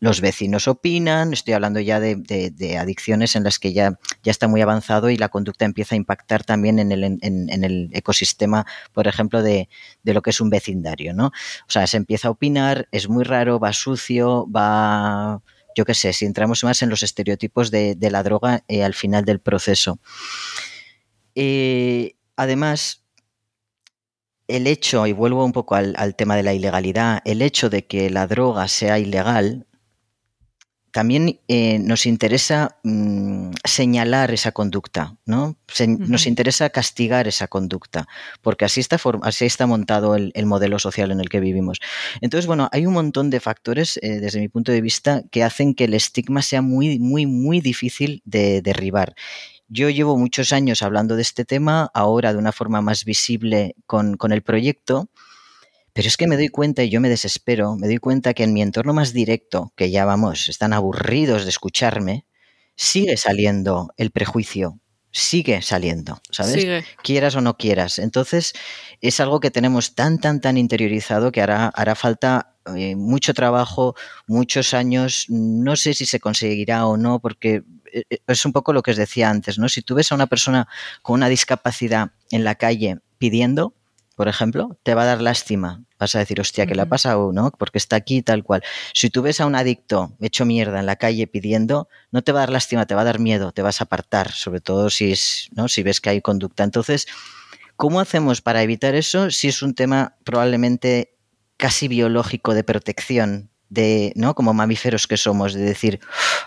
los 0.00 0.20
vecinos 0.20 0.68
opinan, 0.68 1.32
estoy 1.32 1.54
hablando 1.54 1.80
ya 1.80 2.00
de, 2.00 2.78
adicciones 2.78 3.36
en 3.36 3.44
las 3.44 3.58
que 3.58 3.72
ya, 3.72 3.98
ya, 4.22 4.30
está 4.30 4.48
muy 4.48 4.60
avanzado 4.60 5.10
y 5.10 5.16
la 5.16 5.28
conducta 5.28 5.64
empieza 5.64 5.94
a 5.94 5.96
impactar 5.96 6.44
también 6.44 6.78
en 6.78 6.92
el, 6.92 7.04
en, 7.04 7.64
el 7.64 7.90
ecosistema, 7.92 8.66
por 8.92 9.08
ejemplo, 9.08 9.42
de, 9.42 9.68
lo 10.04 10.22
que 10.22 10.30
es 10.30 10.40
un 10.40 10.50
vecindario, 10.50 11.14
¿no? 11.14 11.26
O 11.26 11.70
sea, 11.70 11.86
se 11.86 11.96
empieza 11.96 12.28
a 12.28 12.32
opinar, 12.32 12.88
es 12.92 13.08
muy 13.08 13.24
raro, 13.24 13.58
va 13.58 13.72
sucio, 13.72 14.46
va, 14.50 15.42
yo 15.74 15.84
qué 15.84 15.94
sé, 15.94 16.12
si 16.12 16.24
entramos 16.24 16.64
más 16.64 16.82
en 16.82 16.90
los 16.90 17.02
estereotipos 17.02 17.70
de, 17.70 17.96
la 18.00 18.22
droga 18.22 18.64
eh, 18.68 18.84
al 18.84 18.94
final 18.94 19.24
del 19.24 19.40
proceso. 19.40 19.98
Eh, 21.34 22.14
además, 22.36 23.06
el 24.48 24.66
hecho, 24.66 25.06
y 25.06 25.12
vuelvo 25.12 25.44
un 25.44 25.52
poco 25.52 25.74
al, 25.74 26.14
tema 26.16 26.36
de 26.36 26.42
la 26.42 26.54
ilegalidad, 26.54 27.20
el 27.24 27.42
hecho 27.42 27.68
de 27.68 27.86
que 27.86 28.10
la 28.10 28.26
droga 28.26 28.68
sea 28.68 28.98
ilegal 28.98 29.66
también 30.96 31.40
eh, 31.46 31.78
nos 31.78 32.06
interesa 32.06 32.78
mm, 32.82 33.50
señalar 33.64 34.30
esa 34.30 34.52
conducta, 34.52 35.14
¿no? 35.26 35.54
Nos 35.98 36.26
interesa 36.26 36.70
castigar 36.70 37.28
esa 37.28 37.48
conducta, 37.48 38.08
porque 38.40 38.64
así 38.64 38.80
está, 38.80 38.98
así 39.20 39.44
está 39.44 39.66
montado 39.66 40.16
el, 40.16 40.32
modelo 40.46 40.78
social 40.78 41.10
en 41.10 41.20
el 41.20 41.28
que 41.28 41.38
vivimos. 41.38 41.80
Entonces, 42.22 42.46
bueno, 42.46 42.70
hay 42.72 42.86
un 42.86 42.94
montón 42.94 43.28
de 43.28 43.40
factores, 43.40 43.98
eh, 44.00 44.20
desde 44.20 44.40
mi 44.40 44.48
punto 44.48 44.72
de 44.72 44.80
vista, 44.80 45.22
que 45.30 45.44
hacen 45.44 45.74
que 45.74 45.84
el 45.84 45.92
estigma 45.92 46.40
sea 46.40 46.62
muy, 46.62 46.98
muy, 46.98 47.26
muy 47.26 47.60
difícil 47.60 48.22
de 48.24 48.62
derribar. 48.62 49.14
Yo 49.68 49.90
llevo 49.90 50.16
muchos 50.16 50.54
años 50.54 50.80
hablando 50.80 51.14
de 51.14 51.20
este 51.20 51.44
tema, 51.44 51.90
ahora 51.92 52.32
de 52.32 52.38
una 52.38 52.52
forma 52.52 52.80
más 52.80 53.04
visible 53.04 53.74
con, 53.84 54.16
con 54.16 54.32
el 54.32 54.40
proyecto, 54.40 55.10
pero 55.96 56.08
es 56.08 56.18
que 56.18 56.26
me 56.26 56.36
doy 56.36 56.48
cuenta 56.48 56.82
y 56.82 56.90
yo 56.90 57.00
me 57.00 57.08
desespero, 57.08 57.74
me 57.74 57.86
doy 57.86 57.96
cuenta 57.96 58.34
que 58.34 58.42
en 58.42 58.52
mi 58.52 58.60
entorno 58.60 58.92
más 58.92 59.14
directo, 59.14 59.72
que 59.76 59.90
ya 59.90 60.04
vamos, 60.04 60.50
están 60.50 60.74
aburridos 60.74 61.44
de 61.44 61.48
escucharme, 61.48 62.26
sigue 62.74 63.16
saliendo 63.16 63.94
el 63.96 64.10
prejuicio, 64.10 64.78
sigue 65.10 65.62
saliendo, 65.62 66.20
¿sabes? 66.30 66.84
Quieras 67.02 67.34
o 67.36 67.40
no 67.40 67.56
quieras. 67.56 67.98
Entonces, 67.98 68.52
es 69.00 69.20
algo 69.20 69.40
que 69.40 69.50
tenemos 69.50 69.94
tan, 69.94 70.18
tan, 70.18 70.42
tan 70.42 70.58
interiorizado 70.58 71.32
que 71.32 71.40
hará, 71.40 71.68
hará 71.68 71.94
falta 71.94 72.58
eh, 72.76 72.94
mucho 72.94 73.32
trabajo, 73.32 73.94
muchos 74.26 74.74
años. 74.74 75.24
No 75.30 75.76
sé 75.76 75.94
si 75.94 76.04
se 76.04 76.20
conseguirá 76.20 76.84
o 76.84 76.98
no, 76.98 77.20
porque 77.20 77.62
eh, 77.90 78.02
eh, 78.10 78.18
es 78.26 78.44
un 78.44 78.52
poco 78.52 78.74
lo 78.74 78.82
que 78.82 78.90
os 78.90 78.98
decía 78.98 79.30
antes, 79.30 79.58
¿no? 79.58 79.70
Si 79.70 79.80
tú 79.80 79.94
ves 79.94 80.12
a 80.12 80.14
una 80.14 80.26
persona 80.26 80.68
con 81.00 81.14
una 81.14 81.30
discapacidad 81.30 82.10
en 82.30 82.44
la 82.44 82.56
calle 82.56 82.98
pidiendo, 83.16 83.72
por 84.16 84.28
ejemplo, 84.28 84.78
te 84.82 84.94
va 84.94 85.02
a 85.02 85.06
dar 85.06 85.20
lástima. 85.20 85.84
Vas 85.98 86.16
a 86.16 86.18
decir, 86.18 86.40
hostia, 86.40 86.66
¿qué 86.66 86.74
le 86.74 86.82
ha 86.82 86.88
pasado? 86.88 87.32
¿no? 87.32 87.50
Porque 87.50 87.76
está 87.76 87.96
aquí 87.96 88.22
tal 88.22 88.42
cual. 88.42 88.62
Si 88.94 89.10
tú 89.10 89.20
ves 89.20 89.40
a 89.40 89.46
un 89.46 89.54
adicto 89.54 90.16
hecho 90.20 90.46
mierda 90.46 90.80
en 90.80 90.86
la 90.86 90.96
calle 90.96 91.26
pidiendo, 91.26 91.88
no 92.10 92.22
te 92.22 92.32
va 92.32 92.40
a 92.40 92.42
dar 92.42 92.50
lástima, 92.50 92.86
te 92.86 92.94
va 92.94 93.02
a 93.02 93.04
dar 93.04 93.20
miedo, 93.20 93.52
te 93.52 93.60
vas 93.60 93.80
a 93.80 93.84
apartar, 93.84 94.32
sobre 94.32 94.60
todo 94.60 94.88
si, 94.88 95.12
es, 95.12 95.48
¿no? 95.52 95.68
si 95.68 95.82
ves 95.82 96.00
que 96.00 96.10
hay 96.10 96.22
conducta. 96.22 96.64
Entonces, 96.64 97.06
¿cómo 97.76 98.00
hacemos 98.00 98.40
para 98.40 98.62
evitar 98.62 98.94
eso 98.94 99.30
si 99.30 99.48
es 99.48 99.62
un 99.62 99.74
tema 99.74 100.16
probablemente 100.24 101.14
casi 101.58 101.86
biológico 101.86 102.54
de 102.54 102.64
protección 102.64 103.50
de, 103.68 104.12
¿no? 104.16 104.34
Como 104.34 104.54
mamíferos 104.54 105.06
que 105.06 105.16
somos, 105.16 105.54
de 105.54 105.62
decir 105.62 106.00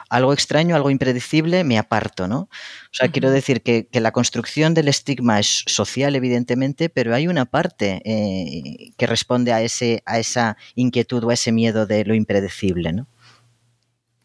algo 0.09 0.34
extraño, 0.34 0.76
algo 0.76 0.89
impredecible, 0.89 1.63
me 1.63 1.78
aparto, 1.78 2.28
¿no? 2.28 2.41
O 2.41 2.93
sea, 2.93 3.09
quiero 3.09 3.32
decir 3.32 3.61
que, 3.61 3.88
la 3.91 4.11
construcción 4.11 4.74
del 4.74 4.88
estigma 4.88 5.39
es 5.39 5.63
social, 5.67 6.15
evidentemente, 6.15 6.89
pero 6.89 7.13
hay 7.13 7.28
una 7.28 7.45
parte 7.45 8.01
eh, 8.05 8.93
que 8.97 9.07
responde 9.07 9.51
a, 9.51 9.61
ese, 9.61 10.01
a 10.05 10.20
esa 10.20 10.57
inquietud 10.76 11.24
o 11.24 11.30
a 11.30 11.34
ese 11.34 11.51
miedo 11.51 11.86
de 11.86 12.05
lo 12.05 12.15
impredecible, 12.15 12.93
¿no? 12.93 13.07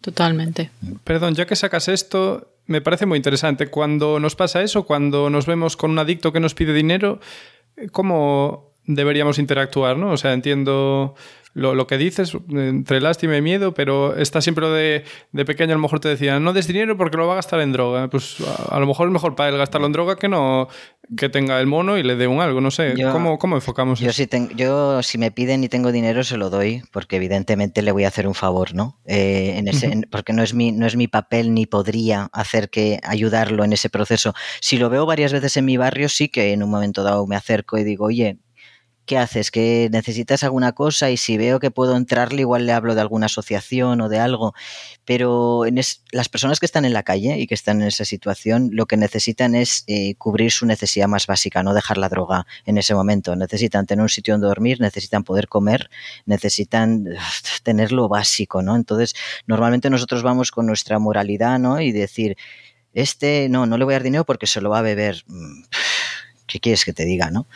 Totalmente. 0.00 0.70
Perdón, 1.02 1.34
ya 1.34 1.46
que 1.46 1.56
sacas 1.56 1.88
esto, 1.88 2.54
me 2.66 2.80
parece 2.80 3.06
muy 3.06 3.16
interesante. 3.16 3.68
Cuando 3.68 4.20
nos 4.20 4.36
pasa 4.36 4.62
eso, 4.62 4.84
cuando 4.84 5.30
nos 5.30 5.46
vemos 5.46 5.76
con 5.76 5.90
un 5.90 5.98
adicto 5.98 6.32
que 6.32 6.40
nos 6.40 6.54
pide 6.54 6.74
dinero, 6.74 7.20
¿cómo 7.90 8.74
deberíamos 8.84 9.38
interactuar? 9.38 9.96
¿no? 9.96 10.12
O 10.12 10.16
sea, 10.16 10.32
entiendo 10.32 11.14
lo, 11.54 11.74
lo, 11.74 11.86
que 11.86 11.96
dices, 11.98 12.36
entre 12.50 13.00
lástima 13.00 13.36
y 13.36 13.42
miedo, 13.42 13.74
pero 13.74 14.16
está 14.16 14.40
siempre 14.40 14.62
lo 14.62 14.72
de, 14.72 15.04
de 15.32 15.44
pequeño, 15.44 15.72
a 15.72 15.76
lo 15.76 15.82
mejor 15.82 16.00
te 16.00 16.08
decían, 16.08 16.42
no 16.42 16.52
des 16.52 16.66
dinero 16.66 16.96
porque 16.96 17.16
lo 17.16 17.26
va 17.26 17.34
a 17.34 17.36
gastar 17.36 17.60
en 17.60 17.72
droga. 17.72 18.10
Pues 18.10 18.36
a, 18.70 18.78
lo 18.78 18.86
mejor 18.86 19.06
es 19.06 19.12
mejor 19.12 19.36
para 19.36 19.48
él 19.50 19.56
gastarlo 19.56 19.86
en 19.86 19.92
droga 19.92 20.16
que 20.16 20.28
no 20.28 20.68
que 21.16 21.28
tenga 21.28 21.60
el 21.60 21.66
mono 21.66 21.98
y 21.98 22.02
le 22.02 22.16
dé 22.16 22.26
un 22.26 22.40
algo, 22.40 22.60
no 22.60 22.70
sé. 22.70 22.94
¿Cómo, 23.12 23.38
¿Cómo, 23.38 23.56
enfocamos 23.56 24.00
yo 24.00 24.08
eso? 24.08 24.22
Si 24.22 24.28
yo 24.56 25.02
si 25.02 25.18
me 25.18 25.30
piden 25.30 25.62
y 25.62 25.68
tengo 25.68 25.92
dinero 25.92 26.24
se 26.24 26.36
lo 26.36 26.50
doy, 26.50 26.82
porque 26.92 27.16
evidentemente 27.16 27.82
le 27.82 27.92
voy 27.92 28.04
a 28.04 28.08
hacer 28.08 28.26
un 28.26 28.34
favor, 28.34 28.74
¿no? 28.74 28.98
Eh, 29.04 29.54
en 29.56 29.68
ese, 29.68 30.00
porque 30.10 30.32
no 30.32 30.42
es, 30.42 30.54
mi, 30.54 30.72
no 30.72 30.86
es 30.86 30.96
mi 30.96 31.06
papel 31.06 31.52
ni 31.52 31.66
podría 31.66 32.30
hacer 32.32 32.70
que 32.70 33.00
ayudarlo 33.02 33.64
en 33.64 33.74
ese 33.74 33.90
proceso. 33.90 34.34
Si 34.60 34.78
lo 34.78 34.90
veo 34.90 35.06
varias 35.06 35.32
veces 35.32 35.56
en 35.56 35.66
mi 35.66 35.76
barrio, 35.76 36.08
sí 36.08 36.28
que 36.28 36.52
en 36.52 36.62
un 36.62 36.70
momento 36.70 37.02
dado 37.02 37.26
me 37.26 37.36
acerco 37.36 37.76
y 37.76 37.84
digo, 37.84 38.06
oye, 38.06 38.38
¿qué 39.06 39.18
haces? 39.18 39.50
¿Que 39.50 39.88
necesitas 39.92 40.44
alguna 40.44 40.72
cosa? 40.72 41.10
Y 41.10 41.16
si 41.16 41.36
veo 41.36 41.60
que 41.60 41.70
puedo 41.70 41.96
entrarle, 41.96 42.40
igual 42.40 42.66
le 42.66 42.72
hablo 42.72 42.94
de 42.94 43.00
alguna 43.00 43.26
asociación 43.26 44.00
o 44.00 44.08
de 44.08 44.18
algo. 44.18 44.54
Pero 45.04 45.66
en 45.66 45.80
las 46.12 46.28
personas 46.28 46.60
que 46.60 46.66
están 46.66 46.84
en 46.84 46.92
la 46.92 47.02
calle 47.02 47.38
y 47.38 47.46
que 47.46 47.54
están 47.54 47.82
en 47.82 47.88
esa 47.88 48.04
situación, 48.04 48.70
lo 48.72 48.86
que 48.86 48.96
necesitan 48.96 49.54
es 49.54 49.84
eh, 49.86 50.14
cubrir 50.16 50.50
su 50.50 50.66
necesidad 50.66 51.08
más 51.08 51.26
básica, 51.26 51.62
no 51.62 51.74
dejar 51.74 51.98
la 51.98 52.08
droga 52.08 52.46
en 52.64 52.78
ese 52.78 52.94
momento. 52.94 53.36
Necesitan 53.36 53.86
tener 53.86 54.02
un 54.02 54.08
sitio 54.08 54.34
donde 54.34 54.46
dormir, 54.46 54.80
necesitan 54.80 55.24
poder 55.24 55.48
comer, 55.48 55.90
necesitan 56.26 57.04
tener 57.62 57.92
lo 57.92 58.08
básico, 58.08 58.62
¿no? 58.62 58.76
Entonces, 58.76 59.14
normalmente 59.46 59.90
nosotros 59.90 60.22
vamos 60.22 60.50
con 60.50 60.66
nuestra 60.66 60.98
moralidad, 60.98 61.58
¿no? 61.58 61.80
Y 61.80 61.92
decir, 61.92 62.36
este, 62.94 63.48
no, 63.50 63.66
no 63.66 63.76
le 63.76 63.84
voy 63.84 63.94
a 63.94 63.96
dar 63.96 64.04
dinero 64.04 64.24
porque 64.24 64.46
se 64.46 64.60
lo 64.60 64.70
va 64.70 64.78
a 64.78 64.82
beber 64.82 65.24
mm, 65.26 65.62
¿qué 66.46 66.60
quieres 66.60 66.84
que 66.84 66.92
te 66.92 67.04
diga, 67.04 67.30
no? 67.30 67.46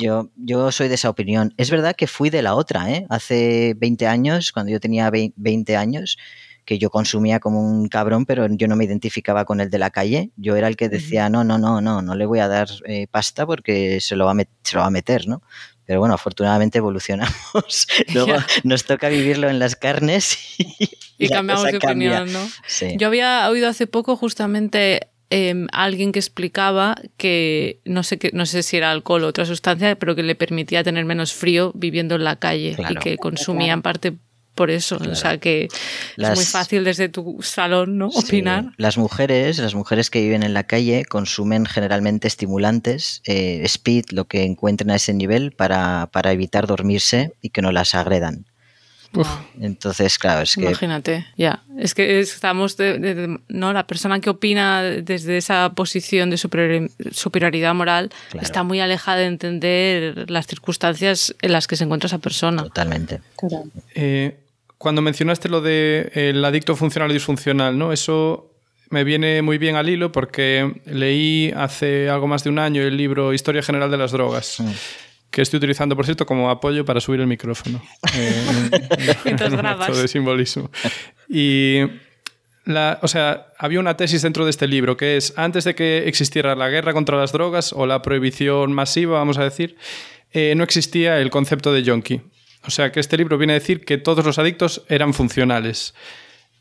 Yo, 0.00 0.30
yo 0.36 0.72
soy 0.72 0.88
de 0.88 0.94
esa 0.94 1.10
opinión. 1.10 1.54
Es 1.56 1.70
verdad 1.70 1.96
que 1.96 2.06
fui 2.06 2.30
de 2.30 2.42
la 2.42 2.54
otra, 2.54 2.90
¿eh? 2.90 3.06
Hace 3.08 3.74
20 3.76 4.06
años, 4.06 4.52
cuando 4.52 4.72
yo 4.72 4.80
tenía 4.80 5.10
20 5.10 5.76
años, 5.76 6.18
que 6.66 6.78
yo 6.78 6.90
consumía 6.90 7.38
como 7.38 7.60
un 7.60 7.88
cabrón, 7.88 8.26
pero 8.26 8.46
yo 8.50 8.66
no 8.68 8.76
me 8.76 8.84
identificaba 8.84 9.44
con 9.44 9.60
el 9.60 9.70
de 9.70 9.78
la 9.78 9.90
calle. 9.90 10.30
Yo 10.36 10.56
era 10.56 10.68
el 10.68 10.76
que 10.76 10.88
decía, 10.88 11.30
no, 11.30 11.44
no, 11.44 11.58
no, 11.58 11.80
no, 11.80 12.02
no 12.02 12.14
le 12.14 12.26
voy 12.26 12.40
a 12.40 12.48
dar 12.48 12.68
eh, 12.86 13.06
pasta 13.08 13.46
porque 13.46 14.00
se 14.00 14.16
lo, 14.16 14.26
va 14.26 14.32
a 14.32 14.44
se 14.62 14.74
lo 14.74 14.80
va 14.80 14.88
a 14.88 14.90
meter, 14.90 15.28
¿no? 15.28 15.42
Pero 15.86 16.00
bueno, 16.00 16.14
afortunadamente 16.14 16.78
evolucionamos. 16.78 17.86
Luego 18.12 18.34
nos 18.64 18.84
toca 18.84 19.08
vivirlo 19.08 19.48
en 19.48 19.60
las 19.60 19.76
carnes 19.76 20.36
y, 21.18 21.28
cambiamos 21.30 21.70
de 21.70 21.78
opinión, 21.78 22.32
¿no? 22.32 22.46
Yo 22.96 23.06
había 23.06 23.48
oído 23.48 23.68
hace 23.68 23.86
poco 23.86 24.16
justamente 24.16 25.08
Em, 25.28 25.66
alguien 25.72 26.12
que 26.12 26.20
explicaba 26.20 26.94
que 27.16 27.80
no 27.84 28.04
sé, 28.04 28.16
que, 28.16 28.30
no 28.32 28.46
sé 28.46 28.62
si 28.62 28.76
era 28.76 28.92
alcohol 28.92 29.24
o 29.24 29.26
otra 29.26 29.44
sustancia, 29.44 29.96
pero 29.96 30.14
que 30.14 30.22
le 30.22 30.36
permitía 30.36 30.84
tener 30.84 31.04
menos 31.04 31.32
frío 31.32 31.72
viviendo 31.74 32.14
en 32.14 32.22
la 32.22 32.36
calle 32.36 32.76
y 32.88 32.94
que 32.96 33.16
consumía 33.16 33.72
en 33.72 33.82
parte 33.82 34.14
por 34.54 34.70
eso. 34.70 34.96
O 34.96 35.14
sea 35.16 35.38
que 35.38 35.68
es 36.16 36.34
muy 36.34 36.44
fácil 36.44 36.84
desde 36.84 37.08
tu 37.08 37.38
salón 37.42 37.98
¿no? 37.98 38.08
opinar. 38.08 38.72
Las 38.76 38.98
mujeres, 38.98 39.58
las 39.58 39.74
mujeres 39.74 40.10
que 40.10 40.20
viven 40.22 40.44
en 40.44 40.54
la 40.54 40.64
calle 40.64 41.04
consumen 41.04 41.66
generalmente 41.66 42.28
estimulantes, 42.28 43.20
eh, 43.26 43.62
speed, 43.64 44.06
lo 44.10 44.26
que 44.26 44.44
encuentren 44.44 44.90
a 44.90 44.94
ese 44.94 45.12
nivel 45.12 45.52
para, 45.52 46.08
para 46.12 46.30
evitar 46.30 46.68
dormirse 46.68 47.32
y 47.42 47.50
que 47.50 47.62
no 47.62 47.72
las 47.72 47.96
agredan. 47.96 48.46
Entonces, 49.60 50.18
claro, 50.18 50.42
es 50.42 50.54
que... 50.54 50.62
Imagínate, 50.62 51.26
ya. 51.36 51.62
Es 51.78 51.94
que 51.94 52.20
estamos, 52.20 52.76
de, 52.76 53.38
¿no? 53.48 53.72
La 53.72 53.86
persona 53.86 54.20
que 54.20 54.30
opina 54.30 54.82
desde 54.82 55.36
esa 55.36 55.72
posición 55.74 56.30
de 56.30 56.36
superioridad 56.36 57.74
moral 57.74 58.10
está 58.40 58.62
muy 58.62 58.80
alejada 58.80 59.18
de 59.18 59.26
entender 59.26 60.30
las 60.30 60.46
circunstancias 60.46 61.34
en 61.42 61.52
las 61.52 61.66
que 61.66 61.76
se 61.76 61.84
encuentra 61.84 62.06
esa 62.06 62.18
persona. 62.18 62.62
Totalmente. 62.62 63.20
Eh, 63.94 64.38
cuando 64.78 65.02
mencionaste 65.02 65.48
lo 65.48 65.60
de 65.60 66.10
el 66.14 66.44
adicto 66.44 66.76
funcional 66.76 67.10
y 67.10 67.14
disfuncional, 67.14 67.78
¿no? 67.78 67.92
Eso 67.92 68.52
me 68.90 69.04
viene 69.04 69.42
muy 69.42 69.58
bien 69.58 69.76
al 69.76 69.88
hilo 69.88 70.12
porque 70.12 70.80
leí 70.86 71.52
hace 71.56 72.08
algo 72.08 72.26
más 72.26 72.44
de 72.44 72.50
un 72.50 72.58
año 72.58 72.82
el 72.82 72.96
libro 72.96 73.32
Historia 73.32 73.62
General 73.62 73.90
de 73.90 73.96
las 73.96 74.12
Drogas. 74.12 74.60
Mm 74.60 74.70
que 75.36 75.42
estoy 75.42 75.58
utilizando, 75.58 75.94
por 75.94 76.06
cierto, 76.06 76.24
como 76.24 76.48
apoyo 76.48 76.86
para 76.86 76.98
subir 76.98 77.20
el 77.20 77.26
micrófono. 77.26 77.82
Eh, 78.14 79.12
Mientras 79.26 79.52
grabas. 79.56 79.94
de 79.94 80.08
simbolismo. 80.08 80.70
Y, 81.28 81.80
la, 82.64 82.98
o 83.02 83.08
sea, 83.08 83.48
había 83.58 83.78
una 83.78 83.98
tesis 83.98 84.22
dentro 84.22 84.44
de 84.44 84.50
este 84.50 84.66
libro 84.66 84.96
que 84.96 85.18
es, 85.18 85.34
antes 85.36 85.64
de 85.64 85.74
que 85.74 86.08
existiera 86.08 86.54
la 86.54 86.70
guerra 86.70 86.94
contra 86.94 87.18
las 87.18 87.32
drogas 87.32 87.74
o 87.74 87.84
la 87.84 88.00
prohibición 88.00 88.72
masiva, 88.72 89.18
vamos 89.18 89.36
a 89.36 89.44
decir, 89.44 89.76
eh, 90.32 90.54
no 90.56 90.64
existía 90.64 91.20
el 91.20 91.28
concepto 91.28 91.70
de 91.70 91.84
junkie. 91.84 92.22
O 92.66 92.70
sea, 92.70 92.90
que 92.90 93.00
este 93.00 93.18
libro 93.18 93.36
viene 93.36 93.52
a 93.52 93.58
decir 93.58 93.84
que 93.84 93.98
todos 93.98 94.24
los 94.24 94.38
adictos 94.38 94.86
eran 94.88 95.12
funcionales. 95.12 95.92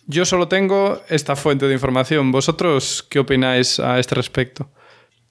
Yo 0.05 0.26
solo 0.26 0.49
tengo 0.49 1.01
esta 1.07 1.38
fuente 1.38 1.65
de 1.69 1.73
información. 1.73 2.34
¿Vosotros 2.34 3.07
qué 3.09 3.19
opináis 3.19 3.80
a 3.80 3.99
este 3.99 4.15
respecto? 4.15 4.69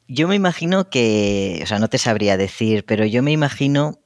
Yo 0.07 0.29
me 0.29 0.35
imagino 0.35 0.91
que, 0.91 1.61
o 1.63 1.67
sea, 1.67 1.79
no 1.79 1.89
te 1.89 1.99
sabría 1.99 2.37
decir, 2.37 2.85
pero 2.85 3.07
yo 3.07 3.23
me 3.23 3.33
imagino 3.33 4.01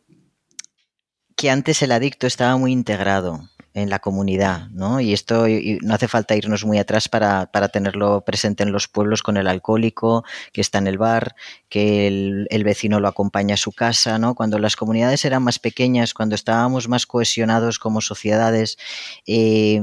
que 1.36 1.50
antes 1.50 1.82
el 1.82 1.92
adicto 1.92 2.26
estaba 2.26 2.56
muy 2.56 2.72
integrado 2.72 3.48
en 3.74 3.90
la 3.90 3.98
comunidad, 3.98 4.68
¿no? 4.70 5.00
Y 5.00 5.12
esto 5.12 5.46
no 5.82 5.94
hace 5.94 6.08
falta 6.08 6.36
irnos 6.36 6.64
muy 6.64 6.78
atrás 6.78 7.08
para, 7.08 7.46
tenerlo 7.72 8.22
presente 8.24 8.62
en 8.62 8.72
los 8.72 8.88
pueblos 8.88 9.22
con 9.22 9.36
el 9.36 9.46
alcohólico 9.46 10.24
que 10.52 10.60
está 10.60 10.78
en 10.78 10.86
el 10.86 10.98
bar, 10.98 11.34
que 11.68 12.06
el, 12.06 12.64
vecino 12.64 13.00
lo 13.00 13.08
acompaña 13.08 13.54
a 13.54 13.58
su 13.58 13.72
casa, 13.72 14.18
¿no? 14.18 14.34
Cuando 14.34 14.58
las 14.58 14.76
comunidades 14.76 15.24
eran 15.24 15.42
más 15.42 15.58
pequeñas, 15.58 16.14
cuando 16.14 16.34
estábamos 16.34 16.88
más 16.88 17.06
cohesionados 17.06 17.78
como 17.78 18.00
sociedades, 18.00 18.78
eh, 19.26 19.80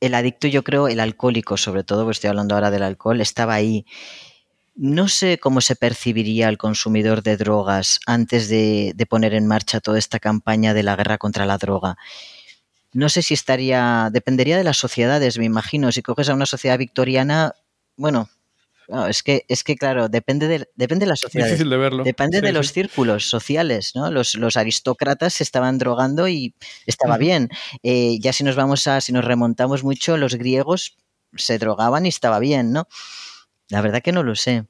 el 0.00 0.14
adicto, 0.14 0.48
yo 0.48 0.64
creo, 0.64 0.88
el 0.88 1.00
alcohólico 1.00 1.56
sobre 1.56 1.84
todo, 1.84 2.04
porque 2.04 2.12
estoy 2.12 2.28
hablando 2.28 2.54
ahora 2.54 2.70
del 2.70 2.82
alcohol, 2.82 3.20
estaba 3.20 3.54
ahí 3.54 3.84
no 4.74 5.08
sé 5.08 5.38
cómo 5.38 5.60
se 5.60 5.76
percibiría 5.76 6.48
el 6.48 6.58
consumidor 6.58 7.22
de 7.22 7.36
drogas 7.36 8.00
antes 8.06 8.48
de, 8.48 8.94
poner 9.08 9.34
en 9.34 9.46
marcha 9.46 9.80
toda 9.80 9.98
esta 9.98 10.18
campaña 10.18 10.74
de 10.74 10.82
la 10.82 10.96
guerra 10.96 11.18
contra 11.18 11.46
la 11.46 11.58
droga. 11.58 11.96
No 12.92 13.08
sé 13.08 13.22
si 13.22 13.34
estaría, 13.34 14.08
dependería 14.12 14.56
de 14.56 14.64
las 14.64 14.78
sociedades, 14.78 15.38
me 15.38 15.44
imagino. 15.44 15.92
Si 15.92 16.02
coges 16.02 16.28
a 16.28 16.34
una 16.34 16.46
sociedad 16.46 16.78
victoriana, 16.78 17.52
bueno, 17.96 18.28
es 19.08 19.22
que, 19.22 19.44
es 19.48 19.62
que 19.62 19.76
claro, 19.76 20.08
depende 20.08 20.48
de, 20.48 20.68
depende 20.74 21.06
de 21.06 21.10
la 21.10 21.16
sociedad. 21.16 21.46
Difícil 21.46 21.70
de 21.70 21.76
verlo. 21.76 22.02
Depende 22.02 22.40
de 22.40 22.52
los 22.52 22.72
círculos 22.72 23.28
sociales, 23.28 23.92
¿no? 23.94 24.10
Los, 24.10 24.56
aristócratas 24.56 25.34
se 25.34 25.44
estaban 25.44 25.78
drogando 25.78 26.26
y 26.26 26.54
estaba 26.86 27.16
bien. 27.16 27.50
Eh, 27.82 28.18
ya 28.20 28.32
si 28.32 28.42
nos 28.42 28.56
vamos 28.56 28.86
a, 28.88 29.00
si 29.00 29.12
nos 29.12 29.24
remontamos 29.24 29.84
mucho, 29.84 30.16
los 30.16 30.34
griegos 30.34 30.96
se 31.36 31.58
drogaban 31.58 32.06
y 32.06 32.08
estaba 32.08 32.40
bien, 32.40 32.72
¿no? 32.72 32.88
La 33.70 33.80
verdad 33.80 34.02
que 34.02 34.12
no 34.12 34.22
lo 34.22 34.34
sé. 34.34 34.66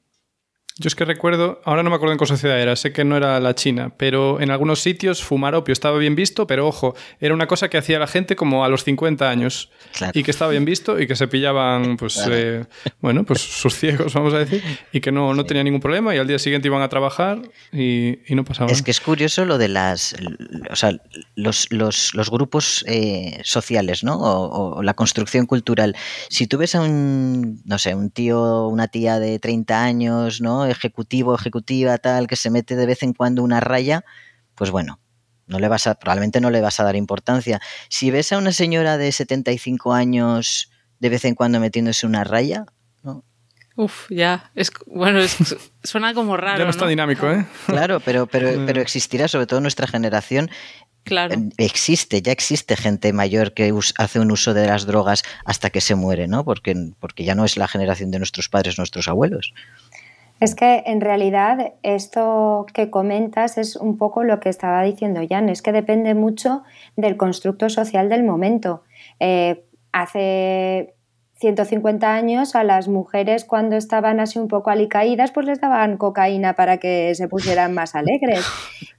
Yo 0.77 0.87
es 0.87 0.95
que 0.95 1.05
recuerdo, 1.05 1.61
ahora 1.65 1.83
no 1.83 1.89
me 1.89 1.95
acuerdo 1.95 2.13
en 2.13 2.19
qué 2.19 2.25
sociedad 2.25 2.59
era, 2.59 2.75
sé 2.75 2.93
que 2.93 3.03
no 3.03 3.17
era 3.17 3.39
la 3.39 3.55
China, 3.55 3.93
pero 3.97 4.39
en 4.39 4.51
algunos 4.51 4.79
sitios 4.79 5.21
fumar 5.21 5.53
opio 5.53 5.73
estaba 5.73 5.97
bien 5.97 6.15
visto, 6.15 6.47
pero 6.47 6.67
ojo, 6.67 6.95
era 7.19 7.33
una 7.33 7.47
cosa 7.47 7.69
que 7.69 7.77
hacía 7.77 7.99
la 7.99 8.07
gente 8.07 8.35
como 8.35 8.63
a 8.63 8.69
los 8.69 8.83
50 8.85 9.29
años 9.29 9.69
y 10.13 10.23
que 10.23 10.31
estaba 10.31 10.51
bien 10.51 10.65
visto 10.65 10.99
y 10.99 11.07
que 11.07 11.15
se 11.15 11.27
pillaban, 11.27 11.97
pues, 11.97 12.19
eh, 12.29 12.65
bueno, 13.01 13.25
pues 13.25 13.41
sus 13.41 13.75
ciegos, 13.75 14.13
vamos 14.13 14.33
a 14.33 14.39
decir, 14.39 14.63
y 14.91 15.01
que 15.01 15.11
no, 15.11 15.33
no 15.33 15.45
tenía 15.45 15.63
ningún 15.63 15.81
problema 15.81 16.15
y 16.15 16.19
al 16.19 16.27
día 16.27 16.39
siguiente 16.39 16.67
iban 16.67 16.81
a 16.81 16.89
trabajar 16.89 17.41
y, 17.73 18.19
no 18.29 18.45
pasaba. 18.45 18.71
Es 18.71 18.81
que 18.81 18.91
es 18.91 19.01
curioso 19.01 19.43
lo 19.43 19.57
de 19.57 19.67
las, 19.67 20.15
o 20.69 20.75
sea, 20.77 20.97
los, 21.35 21.67
grupos 22.31 22.85
eh, 22.87 23.41
sociales, 23.43 24.05
¿no? 24.05 24.15
O, 24.15 24.77
o, 24.77 24.83
la 24.83 24.93
construcción 24.93 25.45
cultural. 25.45 25.97
Si 26.29 26.47
tú 26.47 26.57
ves 26.57 26.75
a 26.75 26.81
un, 26.81 27.61
no 27.65 27.77
sé, 27.77 27.93
un 27.93 28.09
tío, 28.09 28.67
una 28.67 28.87
tía 28.87 29.19
de 29.19 29.37
30 29.37 29.83
años, 29.83 30.39
¿no? 30.39 30.60
¿No? 30.61 30.71
Ejecutivo, 30.71 31.35
ejecutiva, 31.35 31.97
tal, 31.97 32.27
que 32.27 32.35
se 32.35 32.49
mete 32.49 32.75
de 32.75 32.85
vez 32.85 33.03
en 33.03 33.13
cuando 33.13 33.43
una 33.43 33.59
raya, 33.59 34.03
pues 34.55 34.71
bueno, 34.71 34.99
no 35.47 35.59
le 35.59 35.67
vas 35.67 35.87
a, 35.87 35.95
probablemente 35.95 36.41
no 36.41 36.49
le 36.49 36.61
vas 36.61 36.79
a 36.79 36.83
dar 36.83 36.95
importancia. 36.95 37.59
Si 37.89 38.11
ves 38.11 38.31
a 38.31 38.37
una 38.37 38.51
señora 38.51 38.97
de 38.97 39.11
75 39.11 39.93
años 39.93 40.71
de 40.99 41.09
vez 41.09 41.25
en 41.25 41.35
cuando 41.35 41.59
metiéndose 41.59 42.05
una 42.05 42.23
raya, 42.23 42.65
¿no? 43.03 43.23
Uf, 43.75 44.09
ya. 44.09 44.51
Es, 44.55 44.71
bueno, 44.85 45.19
suena 45.83 46.13
como 46.13 46.37
raro. 46.37 46.59
Ya 46.59 46.63
no 46.65 46.69
está 46.69 46.87
dinámico, 46.87 47.29
¿eh? 47.29 47.45
Claro, 47.65 47.99
pero, 47.99 48.27
pero, 48.27 48.65
pero 48.65 48.81
existirá, 48.81 49.27
sobre 49.27 49.47
todo 49.47 49.61
nuestra 49.61 49.87
generación. 49.87 50.49
Claro. 51.03 51.35
Existe, 51.57 52.21
ya 52.21 52.31
existe 52.31 52.77
gente 52.77 53.11
mayor 53.11 53.53
que 53.53 53.73
hace 53.97 54.19
un 54.19 54.31
uso 54.31 54.53
de 54.53 54.67
las 54.67 54.85
drogas 54.85 55.23
hasta 55.45 55.71
que 55.71 55.81
se 55.81 55.95
muere, 55.95 56.27
¿no? 56.27 56.45
Porque, 56.45 56.75
porque 56.99 57.23
ya 57.23 57.33
no 57.33 57.43
es 57.43 57.57
la 57.57 57.67
generación 57.67 58.11
de 58.11 58.19
nuestros 58.19 58.49
padres, 58.49 58.77
nuestros 58.77 59.07
abuelos. 59.07 59.53
Es 60.41 60.55
que 60.55 60.81
en 60.87 61.01
realidad 61.01 61.73
esto 61.83 62.65
que 62.73 62.89
comentas 62.89 63.59
es 63.59 63.75
un 63.75 63.97
poco 63.97 64.23
lo 64.23 64.39
que 64.39 64.49
estaba 64.49 64.81
diciendo 64.81 65.21
Jan, 65.29 65.49
es 65.49 65.61
que 65.61 65.71
depende 65.71 66.15
mucho 66.15 66.63
del 66.95 67.15
constructo 67.15 67.69
social 67.69 68.09
del 68.09 68.23
momento. 68.23 68.81
Eh, 69.19 69.63
hace 69.91 70.95
150 71.35 72.11
años 72.11 72.55
a 72.55 72.63
las 72.63 72.87
mujeres 72.87 73.45
cuando 73.45 73.75
estaban 73.75 74.19
así 74.19 74.39
un 74.39 74.47
poco 74.47 74.71
alicaídas, 74.71 75.31
pues 75.31 75.45
les 75.45 75.61
daban 75.61 75.97
cocaína 75.97 76.55
para 76.55 76.77
que 76.77 77.13
se 77.13 77.27
pusieran 77.27 77.75
más 77.75 77.93
alegres. 77.93 78.43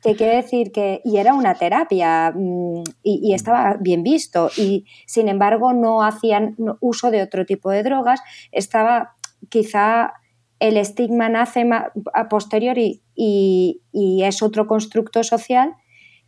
Que 0.01 0.15
quiere 0.15 0.37
decir 0.37 0.71
que, 0.71 1.01
y 1.05 1.17
era 1.17 1.35
una 1.35 1.55
terapia 1.55 2.33
mm, 2.33 2.85
y, 3.03 3.35
estaba 3.35 3.77
bien 3.81 4.05
visto, 4.05 4.49
y 4.57 4.87
sin 5.07 5.29
embargo 5.29 5.73
no 5.73 6.05
hacían 6.05 6.55
uso 6.79 7.11
de 7.11 7.23
otro 7.23 7.47
tipo 7.47 7.71
de 7.71 7.83
drogas, 7.83 8.21
estaba 8.53 9.17
quizá 9.49 10.15
el 10.63 10.77
estigma 10.77 11.29
nace 11.29 11.69
a 12.15 12.29
posteriori 12.29 13.03
y, 13.17 13.83
es 14.23 14.43
otro 14.43 14.69
constructo 14.69 15.25
social 15.25 15.75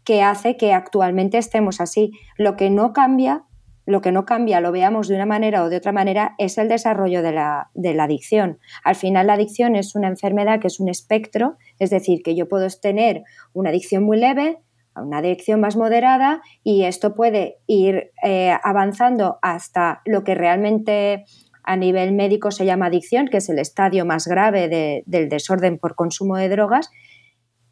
que 0.02 0.22
hace 0.22 0.56
que 0.56 0.72
actualmente 0.72 1.38
estemos 1.38 1.80
así. 1.80 2.10
Lo 2.36 2.56
que 2.56 2.68
no 2.68 2.92
cambia 2.92 3.44
lo 3.86 4.00
que 4.00 4.12
no 4.12 4.24
cambia, 4.24 4.62
lo 4.62 4.72
veamos 4.72 5.08
de 5.08 5.14
una 5.14 5.26
manera 5.26 5.62
o 5.62 5.68
de 5.68 5.76
otra 5.76 5.92
manera, 5.92 6.34
es 6.38 6.56
el 6.56 6.68
desarrollo 6.68 7.20
de 7.20 7.32
la, 7.32 7.70
adicción. 8.00 8.58
Al 8.82 8.94
final 8.94 9.26
la 9.26 9.34
adicción 9.34 9.76
es 9.76 9.94
una 9.94 10.08
enfermedad 10.08 10.58
que 10.58 10.68
es 10.68 10.80
un 10.80 10.88
espectro, 10.88 11.58
es 11.78 11.90
decir, 11.90 12.22
que 12.22 12.34
yo 12.34 12.48
puedo 12.48 12.66
tener 12.80 13.24
una 13.52 13.68
adicción 13.68 14.02
muy 14.02 14.16
leve, 14.16 14.58
una 14.96 15.18
adicción 15.18 15.60
más 15.60 15.76
moderada 15.76 16.40
y 16.62 16.84
esto 16.84 17.14
puede 17.14 17.58
ir 17.66 18.12
eh, 18.22 18.56
avanzando 18.62 19.38
hasta 19.42 20.00
lo 20.06 20.24
que 20.24 20.34
realmente 20.34 21.26
a 21.64 21.76
nivel 21.76 22.12
médico 22.12 22.50
se 22.50 22.66
llama 22.66 22.86
adicción, 22.86 23.28
que 23.28 23.38
es 23.38 23.48
el 23.48 23.58
estadio 23.58 24.04
más 24.04 24.26
grave 24.26 25.02
del 25.06 25.28
desorden 25.28 25.78
por 25.78 25.94
consumo 25.94 26.36
de 26.36 26.48
drogas. 26.48 26.90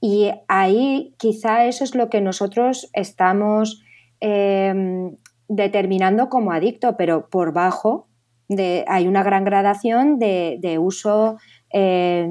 Y 0.01 0.33
ahí 0.49 1.15
quizá 1.19 1.67
eso 1.67 1.85
es 1.85 1.95
lo 1.95 2.11
que 2.11 2.21
nosotros 2.21 2.91
estamos 2.93 3.83
em, 4.21 5.17
determinando 5.49 6.29
como 6.29 6.53
adicto, 6.53 6.97
pero 6.97 7.29
por 7.29 7.53
bajo 7.53 8.09
de, 8.49 8.85
hay 8.89 9.07
una 9.07 9.23
gran 9.23 9.45
gradación 9.45 10.19
de, 10.19 10.79
uso 10.81 11.37
eh, 11.73 12.27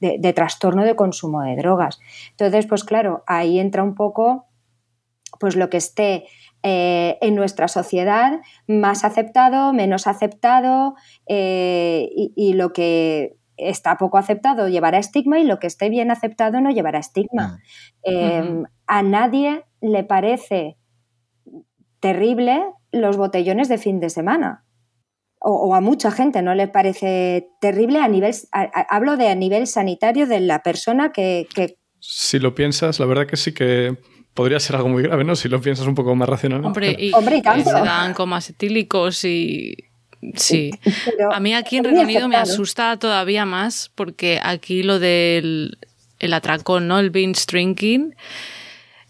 de, 0.00 0.32
trastorno 0.32 0.84
de 0.84 0.96
consumo 0.96 1.42
de 1.42 1.56
drogas. 1.56 2.00
Entonces, 2.30 2.66
pues 2.66 2.84
claro, 2.84 3.22
ahí 3.26 3.58
entra 3.58 3.82
un 3.82 3.94
poco 3.94 4.46
pues 5.38 5.56
lo 5.56 5.70
que 5.70 5.78
esté 5.78 6.24
eh, 6.62 7.18
en 7.20 7.34
nuestra 7.34 7.68
sociedad 7.68 8.40
más 8.66 9.04
aceptado, 9.04 9.72
menos 9.72 10.06
aceptado 10.06 10.94
eh, 11.26 12.08
y, 12.14 12.52
lo 12.54 12.72
que 12.72 13.36
está 13.56 13.96
poco 13.96 14.18
aceptado 14.18 14.68
llevará 14.68 14.98
estigma 14.98 15.38
y 15.38 15.44
lo 15.44 15.58
que 15.58 15.66
esté 15.66 15.88
bien 15.88 16.10
aceptado 16.10 16.60
no 16.60 16.70
llevará 16.70 16.98
estigma. 16.98 17.60
Ah. 18.06 18.64
A 18.86 19.02
nadie 19.02 19.64
le 19.80 20.04
parece 20.04 20.76
terrible 22.00 22.64
los 22.92 23.16
botellones 23.16 23.68
de 23.68 23.78
fin 23.78 24.00
de 24.00 24.10
semana. 24.10 24.64
O, 25.42 25.74
a 25.74 25.80
mucha 25.80 26.10
gente 26.10 26.42
no 26.42 26.54
le 26.54 26.68
parece 26.68 27.48
terrible 27.62 28.00
a 28.00 28.08
nivel, 28.08 28.34
hablo 28.52 29.16
de 29.16 29.28
a 29.28 29.34
nivel 29.34 29.66
sanitario 29.66 30.26
de 30.26 30.40
la 30.40 30.62
persona 30.62 31.12
que, 31.12 31.46
Si 31.98 32.38
lo 32.38 32.54
piensas, 32.54 33.00
la 33.00 33.06
verdad 33.06 33.26
que 33.26 33.38
sí 33.38 33.54
que 33.54 33.96
podría 34.34 34.60
ser 34.60 34.76
algo 34.76 34.88
muy 34.88 35.02
grave, 35.02 35.24
¿no? 35.24 35.36
Si 35.36 35.48
lo 35.48 35.60
piensas 35.60 35.86
un 35.86 35.94
poco 35.94 36.14
más 36.14 36.28
racionalmente. 36.28 36.68
Hombre, 36.68 36.96
y, 36.98 37.12
se 37.64 37.72
dan 37.72 38.14
comas 38.14 38.48
etílicos 38.50 39.24
y... 39.24 39.76
Sí. 40.36 40.70
a 41.32 41.40
mí 41.40 41.54
aquí 41.54 41.78
en 41.78 41.84
Reino 41.84 42.02
Unido 42.02 42.28
me 42.28 42.36
asusta 42.36 42.98
todavía 42.98 43.46
más 43.46 43.90
porque 43.94 44.38
aquí 44.42 44.82
lo 44.82 44.98
del 44.98 45.78
el 46.18 46.34
atracón, 46.34 46.86
¿no? 46.86 46.98
El 46.98 47.08
binge 47.08 47.44
drinking 47.46 48.14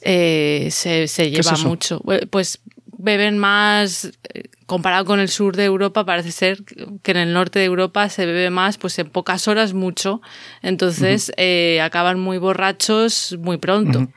eh, 0.01 0.69
se, 0.71 1.09
se 1.09 1.31
lleva 1.31 1.57
mucho. 1.59 2.01
Pues 2.31 2.61
beben 3.03 3.39
más, 3.39 4.13
eh, 4.35 4.45
comparado 4.67 5.05
con 5.05 5.21
el 5.21 5.29
sur 5.29 5.57
de 5.57 5.65
Europa, 5.65 6.05
parece 6.05 6.31
ser 6.31 6.63
que 7.03 7.11
en 7.11 7.17
el 7.17 7.33
norte 7.33 7.59
de 7.59 7.65
Europa 7.65 8.09
se 8.09 8.27
bebe 8.27 8.51
más, 8.51 8.79
pues 8.79 8.99
en 8.99 9.11
pocas 9.11 9.49
horas 9.49 9.75
mucho. 9.75 10.21
Entonces 10.63 11.33
eh, 11.37 11.81
acaban 11.83 12.21
muy 12.21 12.39
borrachos 12.39 13.37
muy 13.41 13.57
pronto. 13.57 14.09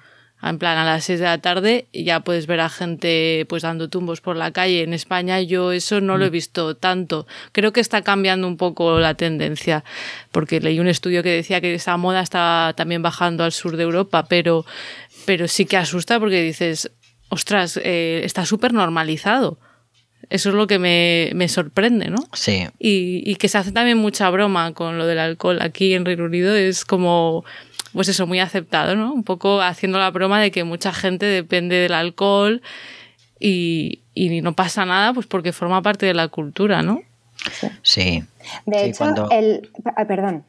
En 0.43 0.59
plan, 0.59 0.77
a 0.77 0.83
las 0.83 1.05
6 1.05 1.19
de 1.19 1.25
la 1.25 1.37
tarde 1.37 1.87
ya 1.93 2.19
puedes 2.19 2.47
ver 2.47 2.59
a 2.59 2.69
gente 2.69 3.45
pues 3.47 3.63
dando 3.63 3.89
tumbos 3.89 4.19
por 4.19 4.35
la 4.35 4.51
calle. 4.51 4.83
En 4.83 4.93
España 4.93 5.39
yo 5.41 5.71
eso 5.71 6.01
no 6.01 6.17
lo 6.17 6.25
he 6.25 6.29
visto 6.29 6.75
tanto. 6.75 7.25
Creo 7.53 7.71
que 7.71 7.79
está 7.79 8.01
cambiando 8.01 8.45
un 8.45 8.57
poco 8.57 8.99
la 8.99 9.13
tendencia, 9.13 9.85
porque 10.31 10.59
leí 10.59 10.81
un 10.81 10.89
estudio 10.89 11.23
que 11.23 11.29
decía 11.29 11.61
que 11.61 11.73
esa 11.73 11.95
moda 11.95 12.21
está 12.21 12.73
también 12.75 13.01
bajando 13.01 13.45
al 13.45 13.53
sur 13.53 13.77
de 13.77 13.83
Europa, 13.83 14.25
pero, 14.27 14.65
pero 15.25 15.47
sí 15.47 15.65
que 15.65 15.77
asusta 15.77 16.19
porque 16.19 16.41
dices, 16.41 16.91
ostras, 17.29 17.79
eh, 17.81 18.21
está 18.25 18.45
súper 18.45 18.73
normalizado. 18.73 19.59
Eso 20.29 20.49
es 20.49 20.55
lo 20.55 20.67
que 20.67 20.79
me, 20.79 21.47
sorprende, 21.47 22.09
¿no? 22.09 22.17
Sí. 22.33 22.65
Y, 22.79 23.35
que 23.35 23.49
se 23.49 23.57
hace 23.57 23.71
también 23.71 23.97
mucha 23.97 24.29
broma 24.29 24.73
con 24.73 24.97
lo 24.97 25.05
del 25.05 25.19
alcohol 25.19 25.59
aquí 25.61 25.93
en 25.93 26.05
Reino 26.05 26.25
Unido. 26.25 26.55
Es 26.55 26.85
como, 26.85 27.43
pues 27.93 28.09
eso, 28.09 28.27
muy 28.27 28.39
aceptado, 28.39 28.95
¿no? 28.95 29.13
Un 29.13 29.23
poco 29.23 29.61
haciendo 29.61 29.99
la 29.99 30.11
broma 30.11 30.41
de 30.41 30.51
que 30.51 30.63
mucha 30.63 30.91
gente 30.93 31.25
depende 31.25 31.75
del 31.77 31.93
alcohol 31.93 32.61
y, 33.39 34.01
no 34.15 34.53
pasa 34.53 34.85
nada, 34.85 35.13
pues 35.13 35.27
porque 35.27 35.53
forma 35.53 35.81
parte 35.81 36.05
de 36.05 36.13
la 36.13 36.27
cultura, 36.27 36.81
¿no? 36.81 37.01
Sí. 37.81 38.23
De 38.65 38.85
hecho, 38.85 39.29
el. 39.31 39.69
Ah, 39.95 40.05
perdón. 40.05 40.43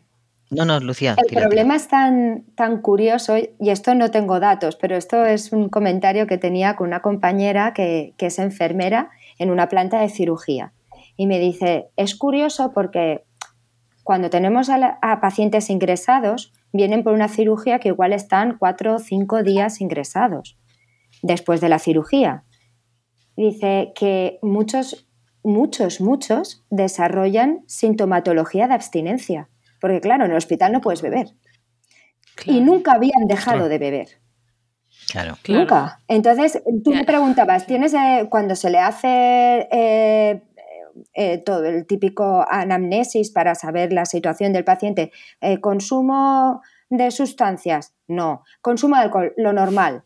No, 0.51 0.65
no, 0.65 0.79
Lucía. 0.81 1.17
El 1.19 1.35
problema 1.35 1.75
es 1.75 1.89
tan, 1.89 2.45
tan 2.55 2.81
curioso, 2.81 3.37
y 3.37 3.71
esto 3.71 3.95
no 3.95 4.11
tengo 4.11 4.41
datos, 4.41 4.77
pero 4.77 4.97
esto 4.97 5.25
es 5.25 5.53
un 5.53 5.69
comentario 5.69 6.27
que 6.27 6.39
tenía 6.39 6.77
con 6.77 6.89
una 6.89 7.01
compañera 7.01 7.73
que, 7.75 8.15
es 8.19 8.39
enfermera 8.39 9.11
en 9.39 9.51
una 9.51 9.69
planta 9.69 10.01
de 10.01 10.09
cirugía. 10.09 10.73
Y 11.17 11.27
me 11.27 11.39
dice, 11.39 11.89
es 11.97 12.15
curioso 12.15 12.73
porque 12.73 13.25
cuando 14.03 14.31
tenemos 14.31 14.69
a, 14.69 15.21
pacientes 15.21 15.71
ingresados, 15.71 16.53
vienen 16.75 17.03
por 17.03 17.15
una 17.15 17.29
cirugía 17.29 17.79
que 17.79 17.89
igual 17.89 18.13
están 18.13 18.59
cuatro 18.59 18.97
o 18.97 18.99
cinco 18.99 19.43
días 19.43 19.81
ingresados 19.81 20.59
después 21.23 21.63
de 21.63 21.71
la 21.71 21.79
cirugía. 21.79 22.45
Dice 23.35 23.93
que 23.95 24.39
muchos, 24.43 25.09
muchos, 25.43 26.03
muchos 26.03 26.67
desarrollan 26.69 27.65
sintomatología 27.67 28.69
de 28.69 28.75
abstinencia 28.75 29.49
porque 29.85 30.01
claro, 30.01 30.25
en 30.25 30.31
el 30.31 30.39
hospital 30.39 30.73
no 30.73 30.81
puedes 30.81 31.03
beber. 31.03 31.35
Y 32.47 32.63
nunca 32.63 32.93
habían 32.93 33.27
dejado 33.29 33.69
de 33.69 33.77
beber. 33.77 34.09
Claro. 35.13 35.37
Nunca. 35.47 36.01
Entonces, 36.09 36.63
tú 36.83 36.95
me 36.95 37.05
preguntabas, 37.05 37.67
¿tienes 37.67 37.93
eh, 37.93 38.27
cuando 38.31 38.57
se 38.57 38.71
le 38.71 38.79
hace 38.79 39.69
eh, 39.71 40.43
eh, 41.15 41.39
todo 41.39 41.65
el 41.65 41.87
típico 41.87 42.45
anamnesis 42.49 43.31
para 43.31 43.55
saber 43.55 43.93
la 43.93 44.05
situación 44.05 44.53
del 44.53 44.65
paciente, 44.65 45.13
consumo 45.61 46.63
de 46.91 47.11
sustancias? 47.11 47.95
No. 48.07 48.43
Consumo 48.61 48.97
de 48.97 49.03
alcohol, 49.03 49.33
lo 49.37 49.53
normal. 49.53 50.05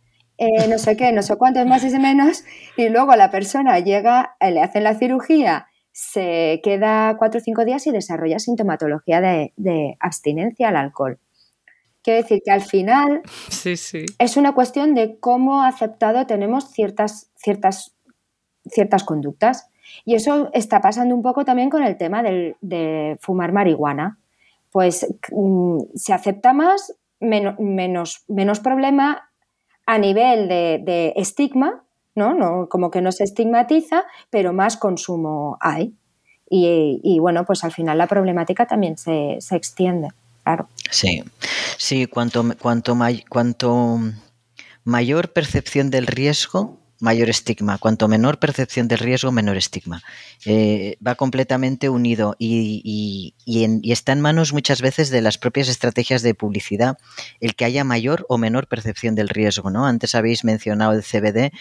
no 0.68 0.78
sé 0.78 0.96
qué, 0.96 1.12
no 1.12 1.22
sé 1.22 1.36
cuántos 1.36 1.66
más 1.66 1.84
y 1.84 1.98
menos, 1.98 2.44
y 2.76 2.88
luego 2.88 3.14
la 3.16 3.30
persona 3.30 3.78
llega, 3.80 4.36
le 4.40 4.62
hacen 4.62 4.84
la 4.84 4.94
cirugía 4.94 5.66
se 5.98 6.60
queda 6.62 7.16
cuatro 7.18 7.40
o 7.40 7.42
cinco 7.42 7.64
días 7.64 7.84
y 7.88 7.90
desarrolla 7.90 8.38
sintomatología 8.38 9.20
de, 9.20 9.96
abstinencia 9.98 10.68
al 10.68 10.76
alcohol. 10.76 11.18
Quiero 12.04 12.22
decir 12.22 12.40
que 12.44 12.52
al 12.52 12.60
final 12.60 13.22
es 14.20 14.36
una 14.36 14.54
cuestión 14.54 14.94
de 14.94 15.18
cómo 15.18 15.64
aceptado 15.64 16.24
tenemos 16.24 16.70
ciertas, 16.70 17.32
ciertas, 17.34 17.96
ciertas 18.70 19.02
conductas. 19.02 19.70
Y 20.04 20.14
eso 20.14 20.50
está 20.52 20.80
pasando 20.80 21.14
un 21.14 21.22
poco 21.22 21.44
también 21.44 21.70
con 21.70 21.82
el 21.82 21.96
tema 21.96 22.22
de 22.22 23.18
fumar 23.20 23.52
marihuana. 23.52 24.18
Pues 24.70 25.06
mm, 25.30 25.78
se 25.94 26.12
acepta 26.12 26.52
más, 26.52 26.94
menos, 27.20 28.24
menos 28.28 28.60
problema 28.60 29.30
a 29.86 29.98
nivel 29.98 30.48
de 30.48 31.12
estigma, 31.16 31.84
¿no? 32.14 32.68
Como 32.68 32.90
que 32.90 33.00
no 33.00 33.12
se 33.12 33.24
estigmatiza, 33.24 34.04
pero 34.30 34.52
más 34.52 34.76
consumo 34.76 35.56
hay. 35.60 35.94
Y, 36.50 37.18
bueno, 37.20 37.44
pues 37.44 37.62
al 37.64 37.72
final 37.72 37.98
la 37.98 38.06
problemática 38.06 38.66
también 38.66 38.96
se, 38.96 39.38
extiende 39.50 40.08
claro. 40.42 40.68
Sí, 40.90 41.22
sí, 41.76 42.06
cuanto, 42.06 42.42
cuanto, 42.60 42.96
cuanto 43.28 43.98
mayor 44.84 45.32
percepción 45.34 45.90
del 45.90 46.06
riesgo, 46.06 46.77
mayor 47.00 47.28
estigma. 47.30 47.78
Cuanto 47.78 48.08
menor 48.08 48.38
percepción 48.38 48.88
del 48.88 48.98
riesgo, 48.98 49.32
menor 49.32 49.56
estigma. 49.56 50.02
Eh, 50.44 50.96
va 51.04 51.14
completamente 51.14 51.88
unido 51.88 52.34
y, 52.38 53.34
está 53.84 54.12
en 54.12 54.20
manos 54.20 54.52
muchas 54.52 54.82
veces 54.82 55.10
de 55.10 55.22
las 55.22 55.38
propias 55.38 55.68
estrategias 55.68 56.22
de 56.22 56.34
publicidad 56.34 56.98
el 57.40 57.54
que 57.54 57.64
haya 57.64 57.84
mayor 57.84 58.26
o 58.28 58.38
menor 58.38 58.66
percepción 58.66 59.14
del 59.14 59.28
riesgo. 59.28 59.70
¿no? 59.70 59.86
Antes 59.86 60.14
habéis 60.14 60.44
mencionado 60.44 60.92
el 60.92 61.02
CBD. 61.02 61.52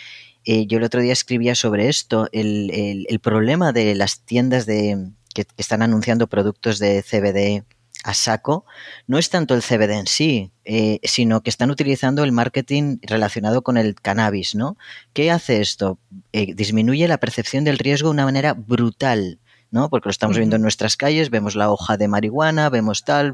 Eh, 0.45 0.65
yo 0.65 0.77
el 0.77 0.83
otro 0.83 1.01
día 1.01 1.13
escribía 1.13 1.55
sobre 1.55 1.89
esto. 1.89 2.29
El, 2.31 3.19
problema 3.21 3.73
de 3.73 3.95
las 3.95 4.21
tiendas 4.21 4.65
de, 4.65 5.11
que 5.33 5.45
están 5.57 5.81
anunciando 5.81 6.27
productos 6.27 6.79
de 6.79 7.03
CBD 7.03 7.65
a 8.07 8.13
saco, 8.13 8.65
no 9.05 9.17
es 9.17 9.29
tanto 9.29 9.53
el 9.53 9.61
CBD 9.61 9.91
en 9.91 10.07
sí, 10.07 10.51
eh, 10.63 10.99
sino 11.03 11.41
que 11.41 11.49
están 11.49 11.71
utilizando 11.71 12.23
el 12.23 12.31
marketing 12.31 12.99
relacionado 13.01 13.63
con 13.63 13.75
el 13.75 13.95
cannabis, 13.95 14.55
¿no? 14.55 14.77
¿Qué 15.11 15.29
hace 15.29 15.59
esto? 15.59 15.99
Eh, 16.31 16.53
disminuye 16.55 17.05
la 17.09 17.17
percepción 17.17 17.65
del 17.65 17.77
riesgo 17.77 18.07
de 18.07 18.13
una 18.13 18.23
manera 18.23 18.53
brutal, 18.53 19.39
¿no? 19.71 19.89
Porque 19.89 20.07
lo 20.07 20.11
estamos 20.11 20.37
viendo 20.37 20.55
en 20.55 20.61
nuestras 20.61 20.95
calles, 20.95 21.29
vemos 21.29 21.55
la 21.55 21.69
hoja 21.69 21.97
de 21.97 22.07
marihuana, 22.07 22.69
vemos 22.69 23.03
tal, 23.03 23.33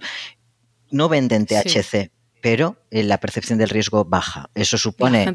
no 0.90 1.08
venden 1.08 1.46
THC. 1.46 2.10
Pero 2.42 2.76
eh, 2.92 3.04
la 3.04 3.20
percepción 3.20 3.58
del 3.58 3.70
riesgo 3.70 4.04
baja. 4.04 4.50
Eso 4.54 4.78
supone. 4.78 5.34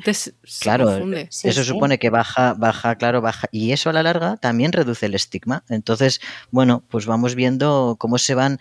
claro, 0.60 0.98
eso 1.16 1.64
supone 1.64 1.98
que 1.98 2.10
baja, 2.10 2.52
baja, 2.52 2.96
claro, 2.96 3.22
baja. 3.22 3.48
Y 3.50 3.72
eso 3.72 3.88
a 3.88 3.94
la 3.94 4.02
larga 4.02 4.36
también 4.36 4.72
reduce 4.72 5.06
el 5.06 5.14
estigma. 5.14 5.64
Entonces, 5.70 6.20
bueno, 6.50 6.84
pues 6.90 7.06
vamos 7.06 7.34
viendo 7.34 7.96
cómo 7.98 8.18
se 8.18 8.34
van 8.34 8.58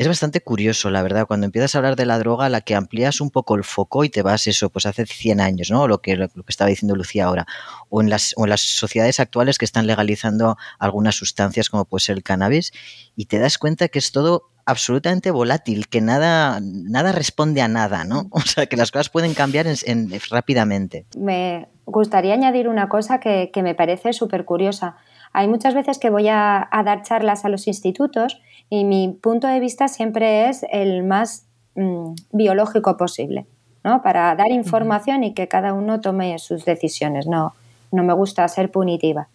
es 0.00 0.08
bastante 0.08 0.40
curioso, 0.40 0.88
la 0.88 1.02
verdad, 1.02 1.26
cuando 1.26 1.44
empiezas 1.44 1.74
a 1.74 1.78
hablar 1.78 1.94
de 1.94 2.06
la 2.06 2.18
droga, 2.18 2.48
la 2.48 2.62
que 2.62 2.74
amplías 2.74 3.20
un 3.20 3.28
poco 3.28 3.54
el 3.54 3.64
foco 3.64 4.02
y 4.02 4.08
te 4.08 4.22
vas 4.22 4.46
eso, 4.46 4.70
pues 4.70 4.86
hace 4.86 5.04
100 5.04 5.42
años, 5.42 5.70
¿no? 5.70 5.86
Lo 5.88 6.00
que, 6.00 6.16
lo 6.16 6.28
que 6.30 6.42
estaba 6.48 6.70
diciendo 6.70 6.96
Lucía 6.96 7.26
ahora. 7.26 7.46
O 7.90 8.00
en, 8.00 8.08
las, 8.08 8.32
o 8.38 8.44
en 8.44 8.48
las 8.48 8.62
sociedades 8.62 9.20
actuales 9.20 9.58
que 9.58 9.66
están 9.66 9.86
legalizando 9.86 10.56
algunas 10.78 11.16
sustancias 11.16 11.68
como 11.68 11.84
puede 11.84 12.00
ser 12.00 12.16
el 12.16 12.22
cannabis 12.22 12.72
y 13.14 13.26
te 13.26 13.38
das 13.38 13.58
cuenta 13.58 13.88
que 13.88 13.98
es 13.98 14.10
todo 14.10 14.48
absolutamente 14.64 15.30
volátil, 15.30 15.88
que 15.88 16.00
nada, 16.00 16.60
nada 16.62 17.12
responde 17.12 17.60
a 17.60 17.68
nada, 17.68 18.04
¿no? 18.04 18.28
O 18.30 18.40
sea, 18.40 18.64
que 18.64 18.78
las 18.78 18.90
cosas 18.90 19.10
pueden 19.10 19.34
cambiar 19.34 19.66
en, 19.66 20.10
rápidamente. 20.30 21.04
Me 21.14 21.68
gustaría 21.84 22.32
añadir 22.32 22.68
una 22.68 22.88
cosa 22.88 23.20
que, 23.20 23.50
me 23.62 23.74
parece 23.74 24.14
súper 24.14 24.46
curiosa. 24.46 24.96
Hay 25.32 25.48
muchas 25.48 25.74
veces 25.74 25.98
que 25.98 26.10
voy 26.10 26.28
a, 26.28 26.68
dar 26.84 27.02
charlas 27.02 27.44
a 27.44 27.48
los 27.48 27.66
institutos 27.66 28.40
y 28.68 28.84
mi 28.84 29.16
punto 29.20 29.46
de 29.46 29.60
vista 29.60 29.88
siempre 29.88 30.48
es 30.48 30.64
el 30.70 31.04
más 31.04 31.46
mm, 31.76 32.14
biológico 32.32 32.96
posible, 32.96 33.46
¿no? 33.84 34.02
Para 34.02 34.34
dar 34.34 34.50
información 34.50 35.22
y 35.22 35.34
que 35.34 35.48
cada 35.48 35.72
uno 35.72 36.00
tome 36.00 36.38
sus 36.38 36.64
decisiones. 36.64 37.26
No, 37.26 37.54
no 37.92 38.02
me 38.02 38.12
gusta 38.12 38.46
ser 38.48 38.70
punitiva. 38.70 39.28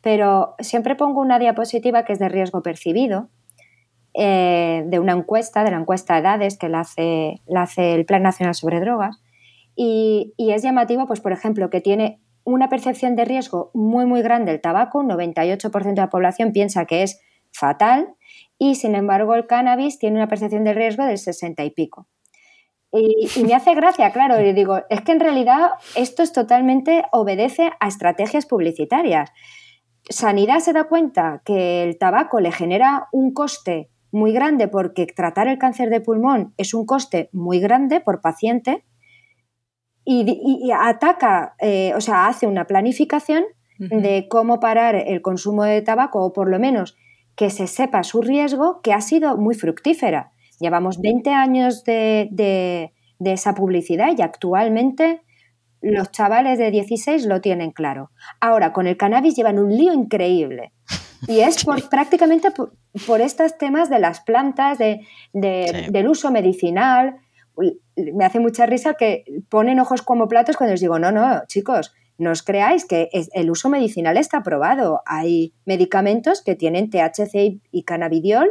Pero 0.00 0.54
siempre 0.58 0.96
pongo 0.96 1.20
una 1.20 1.38
diapositiva 1.38 2.04
que 2.04 2.12
es 2.12 2.18
de 2.18 2.28
riesgo 2.28 2.62
percibido, 2.62 3.28
eh, 4.14 4.84
de 4.86 4.98
una 4.98 5.12
encuesta, 5.12 5.62
de 5.62 5.70
la 5.70 5.78
encuesta 5.78 6.14
de 6.14 6.20
edades 6.20 6.58
que 6.58 6.68
la 6.68 6.80
hace, 6.80 7.40
la 7.46 7.62
hace 7.62 7.94
el 7.94 8.06
Plan 8.06 8.22
Nacional 8.22 8.54
sobre 8.54 8.80
Drogas. 8.80 9.20
Y, 9.76 10.32
y, 10.38 10.52
es 10.52 10.62
llamativo, 10.62 11.06
pues, 11.06 11.20
por 11.20 11.32
ejemplo, 11.32 11.68
que 11.68 11.82
tiene 11.82 12.18
una 12.46 12.68
percepción 12.68 13.16
de 13.16 13.24
riesgo 13.24 13.70
muy, 13.74 14.06
muy 14.06 14.22
grande 14.22 14.52
el 14.52 14.60
tabaco, 14.60 15.00
un 15.00 15.10
98% 15.10 15.82
de 15.82 16.00
la 16.00 16.08
población 16.08 16.52
piensa 16.52 16.86
que 16.86 17.02
es 17.02 17.20
fatal 17.52 18.14
y 18.56 18.76
sin 18.76 18.94
embargo 18.94 19.34
el 19.34 19.46
cannabis 19.46 19.98
tiene 19.98 20.16
una 20.16 20.28
percepción 20.28 20.64
de 20.64 20.72
riesgo 20.72 21.04
del 21.04 21.18
60 21.18 21.64
y 21.64 21.70
pico. 21.70 22.06
Y, 22.92 23.28
me 23.42 23.52
hace 23.52 23.74
gracia, 23.74 24.12
claro, 24.12 24.40
y 24.40 24.52
digo, 24.52 24.78
es 24.88 25.00
que 25.02 25.12
en 25.12 25.20
realidad 25.20 25.72
esto 25.96 26.22
es 26.22 26.32
totalmente 26.32 27.04
obedece 27.12 27.72
a 27.80 27.88
estrategias 27.88 28.46
publicitarias. 28.46 29.32
Sanidad 30.08 30.60
se 30.60 30.72
da 30.72 30.84
cuenta 30.84 31.42
que 31.44 31.82
el 31.82 31.98
tabaco 31.98 32.38
le 32.38 32.52
genera 32.52 33.08
un 33.12 33.34
coste 33.34 33.90
muy 34.12 34.32
grande 34.32 34.68
porque 34.68 35.06
tratar 35.06 35.48
el 35.48 35.58
cáncer 35.58 35.90
de 35.90 36.00
pulmón 36.00 36.54
es 36.56 36.74
un 36.74 36.86
coste 36.86 37.28
muy 37.32 37.58
grande 37.58 38.00
por 38.00 38.20
paciente 38.20 38.84
y, 40.08 40.70
ataca, 40.70 41.56
eh, 41.58 41.92
o 41.96 42.00
sea, 42.00 42.28
hace 42.28 42.46
una 42.46 42.66
planificación 42.66 43.44
de 43.78 44.26
cómo 44.30 44.60
parar 44.60 44.94
el 44.94 45.20
consumo 45.20 45.64
de 45.64 45.82
tabaco 45.82 46.24
o 46.24 46.32
por 46.32 46.48
lo 46.48 46.58
menos 46.58 46.96
que 47.34 47.50
se 47.50 47.66
sepa 47.66 48.04
su 48.04 48.22
riesgo, 48.22 48.80
que 48.82 48.92
ha 48.92 49.00
sido 49.00 49.36
muy 49.36 49.54
fructífera. 49.54 50.30
Llevamos 50.60 51.00
20 51.00 51.30
años 51.30 51.84
de, 51.84 52.92
esa 53.20 53.54
publicidad 53.54 54.08
y 54.16 54.22
actualmente 54.22 55.22
los 55.82 56.10
chavales 56.12 56.58
de 56.58 56.70
16 56.70 57.26
lo 57.26 57.40
tienen 57.40 57.72
claro. 57.72 58.10
Ahora, 58.40 58.72
con 58.72 58.86
el 58.86 58.96
cannabis 58.96 59.34
llevan 59.34 59.58
un 59.58 59.76
lío 59.76 59.92
increíble. 59.92 60.72
Y 61.26 61.40
es 61.40 61.64
por, 61.64 61.88
prácticamente 61.90 62.50
por, 62.50 63.20
estos 63.20 63.58
temas 63.58 63.90
de 63.90 63.98
las 63.98 64.20
plantas, 64.20 64.78
del 64.78 66.08
uso 66.08 66.30
medicinal. 66.30 67.18
Me 67.96 68.24
hace 68.24 68.40
mucha 68.40 68.66
risa 68.66 68.94
que 68.94 69.24
ponen 69.48 69.80
ojos 69.80 70.02
como 70.02 70.28
platos 70.28 70.56
cuando 70.56 70.72
les 70.72 70.80
digo, 70.80 70.98
no, 70.98 71.12
no, 71.12 71.42
chicos, 71.46 71.94
no 72.18 72.30
os 72.30 72.42
creáis 72.42 72.86
que 72.86 73.10
el 73.12 73.50
uso 73.50 73.68
medicinal 73.68 74.16
está 74.16 74.38
aprobado. 74.38 75.02
Hay 75.06 75.54
medicamentos 75.66 76.42
que 76.42 76.54
tienen 76.54 76.90
THC 76.90 77.60
y 77.70 77.82
cannabidiol 77.84 78.48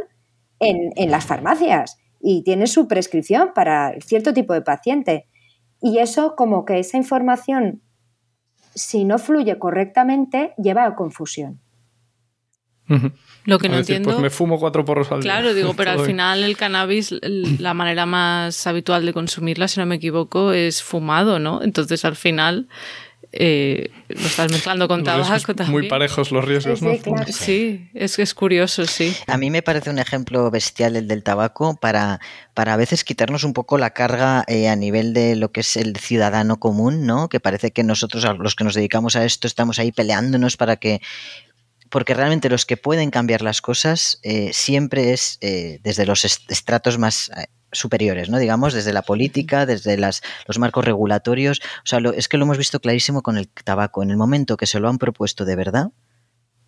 en, 0.60 1.10
las 1.10 1.26
farmacias 1.26 1.98
y 2.20 2.42
tienen 2.44 2.68
su 2.68 2.86
prescripción 2.86 3.52
para 3.54 3.94
cierto 4.00 4.32
tipo 4.32 4.54
de 4.54 4.62
paciente. 4.62 5.26
Y 5.80 5.98
eso 5.98 6.34
como 6.36 6.64
que 6.64 6.78
esa 6.78 6.96
información, 6.96 7.82
si 8.74 9.04
no 9.04 9.18
fluye 9.18 9.58
correctamente, 9.58 10.54
lleva 10.58 10.84
a 10.84 10.94
confusión. 10.94 11.60
Lo 13.46 13.58
que 13.58 13.68
no 13.68 13.76
pues 13.76 13.88
entiendo. 13.88 14.10
pues 14.10 14.20
me 14.20 14.30
fumo 14.30 14.58
cuatro 14.58 14.84
porros 14.84 15.10
al 15.10 15.20
día. 15.20 15.32
Claro, 15.32 15.54
digo, 15.54 15.74
pero 15.74 15.92
al 15.92 16.00
final 16.06 16.44
el 16.44 16.56
cannabis, 16.56 17.14
la 17.22 17.74
manera 17.74 18.04
más 18.04 18.66
habitual 18.66 19.06
de 19.06 19.12
consumirla, 19.12 19.68
si 19.68 19.80
no 19.80 19.86
me 19.86 19.96
equivoco, 19.96 20.52
es 20.52 20.82
fumado, 20.82 21.38
¿no? 21.38 21.62
Entonces 21.62 22.04
al 22.04 22.16
final 22.16 22.68
eh, 23.32 23.90
lo 24.08 24.26
estás 24.26 24.50
mezclando 24.50 24.88
con 24.88 25.04
tabaco 25.04 25.54
también. 25.54 25.70
Muy 25.70 25.88
parejos 25.88 26.32
los 26.32 26.44
riesgos, 26.44 26.80
¿no? 26.80 26.92
Sí, 27.28 27.88
es, 27.92 28.18
es 28.18 28.34
curioso, 28.34 28.86
sí. 28.86 29.14
A 29.26 29.36
mí 29.36 29.50
me 29.50 29.62
parece 29.62 29.90
un 29.90 29.98
ejemplo 29.98 30.50
bestial 30.50 30.96
el 30.96 31.06
del 31.06 31.22
tabaco 31.22 31.76
para, 31.76 32.20
para 32.54 32.74
a 32.74 32.76
veces 32.76 33.04
quitarnos 33.04 33.44
un 33.44 33.52
poco 33.52 33.78
la 33.78 33.90
carga 33.90 34.44
eh, 34.48 34.68
a 34.68 34.76
nivel 34.76 35.12
de 35.12 35.36
lo 35.36 35.52
que 35.52 35.60
es 35.60 35.76
el 35.76 35.96
ciudadano 35.96 36.58
común, 36.58 37.06
¿no? 37.06 37.28
Que 37.28 37.40
parece 37.40 37.72
que 37.72 37.82
nosotros, 37.82 38.24
los 38.38 38.54
que 38.54 38.64
nos 38.64 38.74
dedicamos 38.74 39.16
a 39.16 39.24
esto, 39.24 39.46
estamos 39.46 39.78
ahí 39.78 39.92
peleándonos 39.92 40.56
para 40.56 40.76
que 40.76 41.00
porque 41.90 42.14
realmente 42.14 42.48
los 42.48 42.66
que 42.66 42.76
pueden 42.76 43.10
cambiar 43.10 43.42
las 43.42 43.60
cosas 43.60 44.18
eh, 44.22 44.50
siempre 44.52 45.12
es 45.12 45.38
desde 45.40 46.06
los 46.06 46.24
estratos 46.24 46.98
más 46.98 47.30
superiores, 47.72 48.28
¿no? 48.28 48.38
Digamos, 48.38 48.74
desde 48.74 48.92
la 48.92 49.02
política, 49.02 49.66
desde 49.66 49.96
las, 49.96 50.22
los 50.46 50.58
marcos 50.58 50.84
regulatorios. 50.84 51.60
O 51.84 51.86
sea, 51.86 52.00
es 52.16 52.28
que 52.28 52.36
lo 52.36 52.44
hemos 52.44 52.58
visto 52.58 52.80
clarísimo 52.80 53.22
con 53.22 53.36
el 53.36 53.48
tabaco. 53.48 54.02
En 54.02 54.10
el 54.10 54.16
momento 54.16 54.56
que 54.56 54.66
se 54.66 54.80
lo 54.80 54.88
han 54.88 54.98
propuesto 54.98 55.44
de 55.44 55.56
verdad, 55.56 55.90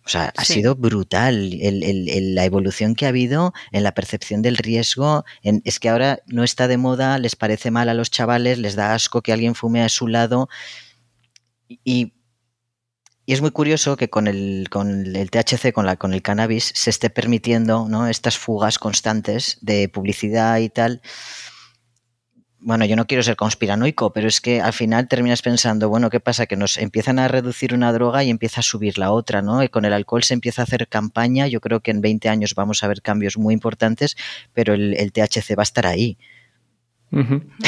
o 0.05 0.09
sea, 0.09 0.33
ha 0.35 0.45
sido 0.45 0.75
brutal 0.75 1.51
la 1.51 2.45
evolución 2.45 2.95
que 2.95 3.05
ha 3.05 3.09
habido 3.09 3.53
en 3.71 3.83
la 3.83 3.93
percepción 3.93 4.41
del 4.41 4.57
riesgo. 4.57 5.25
es 5.43 5.79
que 5.79 5.89
ahora 5.89 6.19
no 6.25 6.43
está 6.43 6.67
de 6.67 6.77
moda, 6.77 7.19
les 7.19 7.35
parece 7.35 7.69
mal 7.69 7.89
a 7.89 7.93
los 7.93 8.09
chavales, 8.09 8.57
les 8.57 8.75
da 8.75 8.93
asco 8.93 9.21
que 9.21 9.33
alguien 9.33 9.55
fume 9.55 9.83
a 9.83 9.89
su 9.89 10.07
lado. 10.07 10.49
Y 11.67 12.13
y 13.29 13.33
es 13.33 13.41
muy 13.41 13.51
curioso 13.51 13.95
que 13.95 14.09
con 14.09 14.25
el, 14.25 14.69
con 14.71 15.15
el 15.15 15.29
THC, 15.29 15.71
con, 15.71 15.85
la, 15.85 15.97
con 15.97 16.15
el 16.15 16.23
cannabis, 16.23 16.71
se 16.73 16.89
esté 16.89 17.11
permitiendo 17.11 17.87
¿no? 17.87 18.07
estas 18.07 18.39
fugas 18.39 18.79
constantes 18.79 19.59
de 19.61 19.87
publicidad 19.87 20.57
y 20.57 20.69
tal. 20.69 21.03
Bueno, 22.57 22.85
yo 22.85 22.95
no 22.95 23.05
quiero 23.05 23.21
ser 23.21 23.35
conspiranoico, 23.35 24.13
pero 24.13 24.27
es 24.27 24.41
que 24.41 24.61
al 24.61 24.73
final 24.73 25.07
terminas 25.07 25.43
pensando, 25.43 25.89
bueno, 25.89 26.09
¿qué 26.09 26.19
pasa? 26.19 26.47
Que 26.47 26.55
nos 26.55 26.79
empiezan 26.79 27.19
a 27.19 27.27
reducir 27.27 27.75
una 27.75 27.93
droga 27.93 28.23
y 28.23 28.31
empieza 28.31 28.61
a 28.61 28.63
subir 28.63 28.97
la 28.97 29.11
otra, 29.11 29.43
¿no? 29.43 29.61
Y 29.61 29.69
con 29.69 29.85
el 29.85 29.93
alcohol 29.93 30.23
se 30.23 30.33
empieza 30.33 30.63
a 30.63 30.65
hacer 30.65 30.87
campaña. 30.87 31.45
Yo 31.45 31.61
creo 31.61 31.81
que 31.81 31.91
en 31.91 32.01
20 32.01 32.29
años 32.29 32.55
vamos 32.55 32.83
a 32.83 32.87
ver 32.87 33.03
cambios 33.03 33.37
muy 33.37 33.53
importantes, 33.53 34.17
pero 34.53 34.73
el, 34.73 34.95
el 34.95 35.11
THC 35.11 35.55
va 35.55 35.61
a 35.61 35.69
estar 35.69 35.85
ahí. 35.85 36.17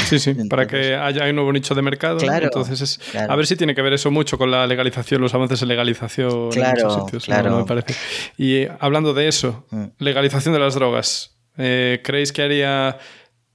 Sí, 0.06 0.20
sí, 0.20 0.36
para 0.50 0.68
que 0.68 0.96
haya 0.96 1.26
un 1.26 1.36
nuevo 1.36 1.52
nicho 1.52 1.74
de 1.74 1.82
mercado. 1.82 2.20
Entonces, 2.22 3.00
a 3.16 3.36
ver 3.36 3.48
si 3.48 3.56
tiene 3.56 3.76
que 3.76 3.82
ver 3.82 3.94
eso 3.94 4.12
mucho 4.12 4.38
con 4.38 4.52
la 4.52 4.68
legalización, 4.68 5.22
los 5.22 5.34
avances 5.34 5.62
en 5.62 5.68
legalización 5.68 6.52
claro, 6.52 6.80
en 6.80 6.86
muchos 6.86 7.04
sitios, 7.06 7.26
claro. 7.26 7.58
me 7.58 7.66
parece. 7.66 7.96
Y 8.38 8.68
hablando 8.80 9.14
de 9.14 9.28
eso, 9.28 9.66
mm. 9.72 9.84
legalización 10.00 10.54
de 10.54 10.60
las 10.60 10.76
drogas, 10.76 11.38
eh, 11.58 12.02
¿creéis 12.04 12.32
que 12.32 12.44
haría 12.44 12.98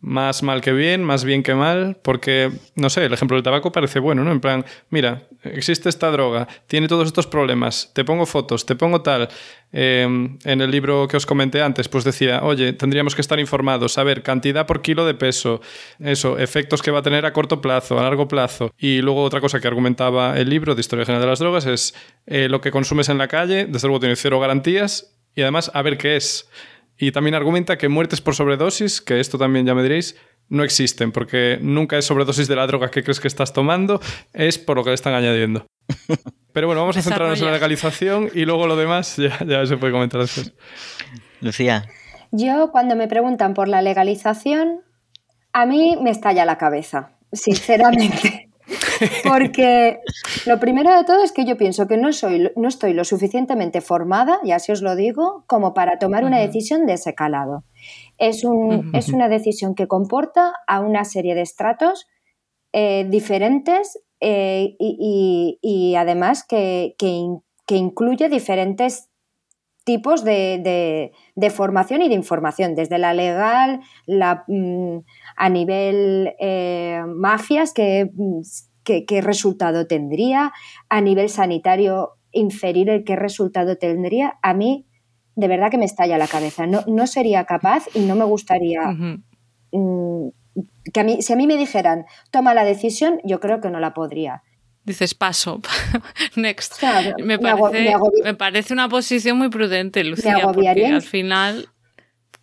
más 0.07 0.45
mal 0.45 0.61
que 0.61 0.73
bien, 0.73 1.03
más 1.03 1.25
bien 1.25 1.43
que 1.43 1.57
mal, 1.57 1.99
porque, 2.01 2.53
no 2.77 2.91
sé, 2.91 3.05
el 3.05 3.13
ejemplo 3.13 3.37
del 3.37 3.43
tabaco 3.43 3.73
parece 3.73 3.99
bueno, 3.99 4.23
¿no? 4.23 4.31
En 4.31 4.39
plan, 4.39 4.65
mira, 4.89 5.25
existe 5.43 5.89
esta 5.89 6.13
droga, 6.13 6.47
tiene 6.69 6.87
todos 6.87 7.09
estos 7.09 7.27
problemas, 7.27 7.91
te 7.93 8.05
pongo 8.05 8.25
fotos, 8.25 8.65
te 8.65 8.77
pongo 8.77 9.03
tal. 9.03 9.29
Em, 9.73 10.39
en 10.45 10.61
el 10.61 10.71
libro 10.71 11.09
que 11.09 11.17
os 11.17 11.27
comenté 11.27 11.61
antes, 11.61 11.89
pues 11.89 12.05
decía, 12.05 12.45
oye, 12.45 12.73
tendríamos 12.73 13.17
que 13.17 13.21
estar 13.21 13.41
informados, 13.41 13.95
saber 13.95 14.23
cantidad 14.23 14.65
por 14.65 14.81
kilo 14.81 15.05
de 15.05 15.15
peso, 15.15 15.61
eso, 15.99 16.39
efectos 16.39 16.83
que 16.83 16.93
va 16.93 17.01
a 17.01 17.03
tener 17.03 17.27
a 17.27 17.33
corto 17.33 17.61
plazo, 17.61 17.99
a 17.99 18.03
largo 18.05 18.29
plazo. 18.29 18.71
Y 18.79 19.03
luego 19.03 19.25
otra 19.25 19.41
cosa 19.41 19.59
que 19.59 19.67
argumentaba 19.67 20.39
el 20.39 20.49
libro 20.49 20.77
de 20.77 20.83
Historia 20.83 21.05
General 21.05 21.23
de 21.23 21.31
las 21.31 21.41
Drogas 21.41 21.67
es 21.67 21.95
eh, 22.27 22.49
lo 22.49 22.61
que 22.61 22.71
consumes 22.71 23.09
en 23.09 23.19
la 23.19 23.27
calle, 23.27 23.67
desde 23.67 23.89
luego 23.89 23.99
tiene 23.99 24.15
cero 24.15 24.39
garantías 24.39 25.17
y 25.35 25.43
además 25.43 25.71
a 25.75 25.83
ver 25.83 25.99
qué 25.99 26.15
es. 26.15 26.49
Y 26.99 27.13
también 27.13 27.35
argumenta 27.35 27.77
que 27.77 27.89
muertes 27.89 28.21
por 28.21 28.35
sobredosis, 28.35 29.01
que 29.01 29.21
esto 29.21 29.39
también 29.39 29.67
ya 29.67 29.75
me 29.75 29.83
diréis, 29.83 30.17
no 30.49 30.63
existen, 30.65 31.13
porque 31.13 31.59
nunca 31.61 31.99
es 31.99 32.05
sobredosis 32.05 32.49
de 32.49 32.57
la 32.57 32.67
droga 32.67 32.91
que 32.91 33.03
crees 33.03 33.21
que 33.21 33.29
estás 33.29 33.53
tomando, 33.53 34.01
es 34.33 34.59
por 34.59 34.77
lo 34.77 34.85
que 34.85 34.91
le 34.91 34.95
están 34.95 35.15
añadiendo. 35.15 35.67
Pero 36.53 36.69
bueno, 36.69 36.81
vamos 36.81 36.97
a 36.97 37.03
centrarnos 37.03 37.39
en 37.41 37.47
la 37.47 37.53
legalización 37.53 38.31
y 38.33 38.45
luego 38.45 38.67
lo 38.67 38.77
demás 38.77 39.17
ya, 39.17 39.39
ya 39.45 39.67
se 39.67 39.77
puede 39.77 39.93
comentar 39.93 40.21
después. 40.21 40.55
Lucía. 41.41 41.85
Yo 42.33 42.71
cuando 42.73 42.97
me 42.97 43.09
preguntan 43.09 43.55
por 43.55 43.69
la 43.69 43.83
legalización, 43.83 44.81
a 45.53 45.67
mí 45.67 45.99
me 46.03 46.11
estalla 46.11 46.45
la 46.45 46.59
cabeza, 46.59 47.13
sinceramente. 47.33 48.36
Porque 49.29 50.01
lo 50.47 50.59
primero 50.59 50.95
de 50.97 51.05
todo 51.05 51.23
es 51.23 51.33
que 51.33 51.45
yo 51.45 51.57
pienso 51.57 51.87
que 51.87 51.97
no, 51.97 52.13
soy, 52.13 52.51
no 52.57 52.69
estoy 52.69 52.93
lo 52.95 53.05
suficientemente 53.05 53.81
formada, 53.81 54.41
y 54.45 54.53
así 54.53 54.73
os 54.73 54.83
lo 54.83 54.97
digo, 54.97 55.45
como 55.47 55.75
para 55.75 55.99
tomar 55.99 56.25
una 56.25 56.39
decisión 56.39 56.87
de 56.87 56.95
ese 56.95 57.15
calado. 57.15 57.65
Es, 58.19 58.45
un, 58.45 58.95
es 58.95 59.09
una 59.11 59.29
decisión 59.29 59.75
que 59.75 59.87
comporta 59.87 60.53
a 60.67 60.81
una 60.81 61.05
serie 61.05 61.35
de 61.35 61.43
estratos 61.43 62.07
eh, 62.73 63.07
diferentes 63.09 63.99
eh, 64.21 64.77
y, 64.79 65.95
además 65.97 66.45
que, 66.45 66.95
incluye 67.69 68.29
diferentes 68.29 69.11
tipos 69.85 70.25
de, 70.25 71.13
formación 71.55 72.03
y 72.03 72.09
de 72.09 72.15
información, 72.15 72.75
desde 72.75 72.99
la 72.99 73.15
legal, 73.15 73.81
la, 74.07 74.45
mm, 74.49 74.99
a 75.37 75.49
nivel 75.49 76.35
eh, 76.41 77.03
mafias, 77.07 77.73
que 77.73 78.11
qué, 78.87 79.21
resultado 79.21 79.87
tendría, 79.87 80.53
a 80.89 81.01
nivel 81.01 81.29
sanitario 81.29 82.13
inferir 82.33 82.89
el 82.89 83.05
qué 83.05 83.17
resultado 83.17 83.77
tendría, 83.77 84.39
a 84.43 84.55
mí 84.55 84.87
de 85.35 85.49
verdad 85.49 85.71
que 85.71 85.79
me 85.79 85.85
estalla 85.85 86.17
la 86.17 86.29
cabeza. 86.29 86.67
No, 86.67 86.83
no 86.87 87.07
sería 87.07 87.45
capaz 87.45 87.85
y 87.95 88.01
no 88.01 88.15
me 88.15 88.25
gustaría 88.25 88.81
mm, 89.73 90.29
que 90.93 91.01
a 91.01 91.05
mí, 91.05 91.21
si 91.21 91.33
a 91.33 91.37
mí 91.37 91.47
me 91.47 91.57
dijeran, 91.57 92.07
toma 92.31 92.55
la 92.55 92.65
decisión, 92.65 93.21
yo 93.25 93.41
creo 93.41 93.61
que 93.61 93.71
no 93.71 93.81
la 93.81 93.93
podría. 93.93 94.43
Dices 94.85 95.15
paso, 95.15 95.61
next. 96.37 96.81
me, 97.19 97.39
parece, 98.37 98.73
una 98.73 98.89
posición 98.89 99.37
muy 99.37 99.49
prudente, 99.49 100.05
Lucía, 100.05 100.39
porque 100.43 100.69
al 100.69 101.03
final 101.03 101.69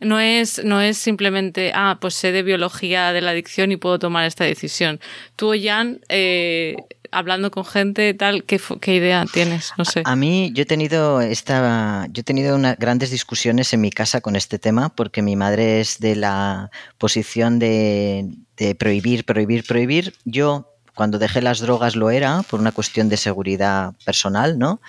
no 0.03 0.19
es, 0.19 0.63
no 0.63 0.81
es 0.81 0.97
simplemente, 0.97 1.71
ah, 1.73 1.97
pues 1.99 2.13
sé 2.13 2.31
de 2.31 2.43
biología 2.43 3.13
de 3.13 3.21
la 3.21 3.31
adicción 3.31 3.71
y 3.71 3.77
puedo 3.77 3.99
tomar 3.99 4.25
esta 4.25 4.43
decisión. 4.43 4.99
Tú, 5.35 5.53
Jan, 5.61 6.01
eh, 6.09 6.75
hablando 7.13 7.51
con 7.51 7.65
gente 7.65 8.13
tal, 8.13 8.43
¿qué, 8.43 8.59
¿qué, 8.81 8.95
idea 8.95 9.25
tienes? 9.31 9.71
No 9.77 9.85
sé. 9.85 10.01
A, 10.05 10.15
mí 10.15 10.51
yo 10.53 10.63
he 10.63 10.65
tenido 10.65 11.21
esta, 11.21 12.07
yo 12.11 12.21
he 12.21 12.23
tenido 12.23 12.55
unas 12.55 12.77
grandes 12.77 13.11
discusiones 13.11 13.73
en 13.73 13.81
mi 13.81 13.91
casa 13.91 14.21
con 14.21 14.35
este 14.35 14.59
tema 14.59 14.89
porque 14.89 15.21
mi 15.21 15.35
madre 15.35 15.79
es 15.79 15.99
de 15.99 16.15
la 16.15 16.71
posición 16.97 17.59
de, 17.59 18.29
de 18.57 18.75
prohibir, 18.75 19.25
prohibir, 19.25 19.63
prohibir. 19.65 20.13
Yo 20.25 20.69
cuando 20.95 21.19
dejé 21.19 21.41
las 21.41 21.59
drogas 21.59 21.95
lo 21.95 22.09
era 22.09 22.43
por 22.43 22.59
una 22.59 22.71
cuestión 22.71 23.09
de 23.09 23.17
seguridad 23.17 23.93
personal, 24.05 24.59
¿no? 24.59 24.81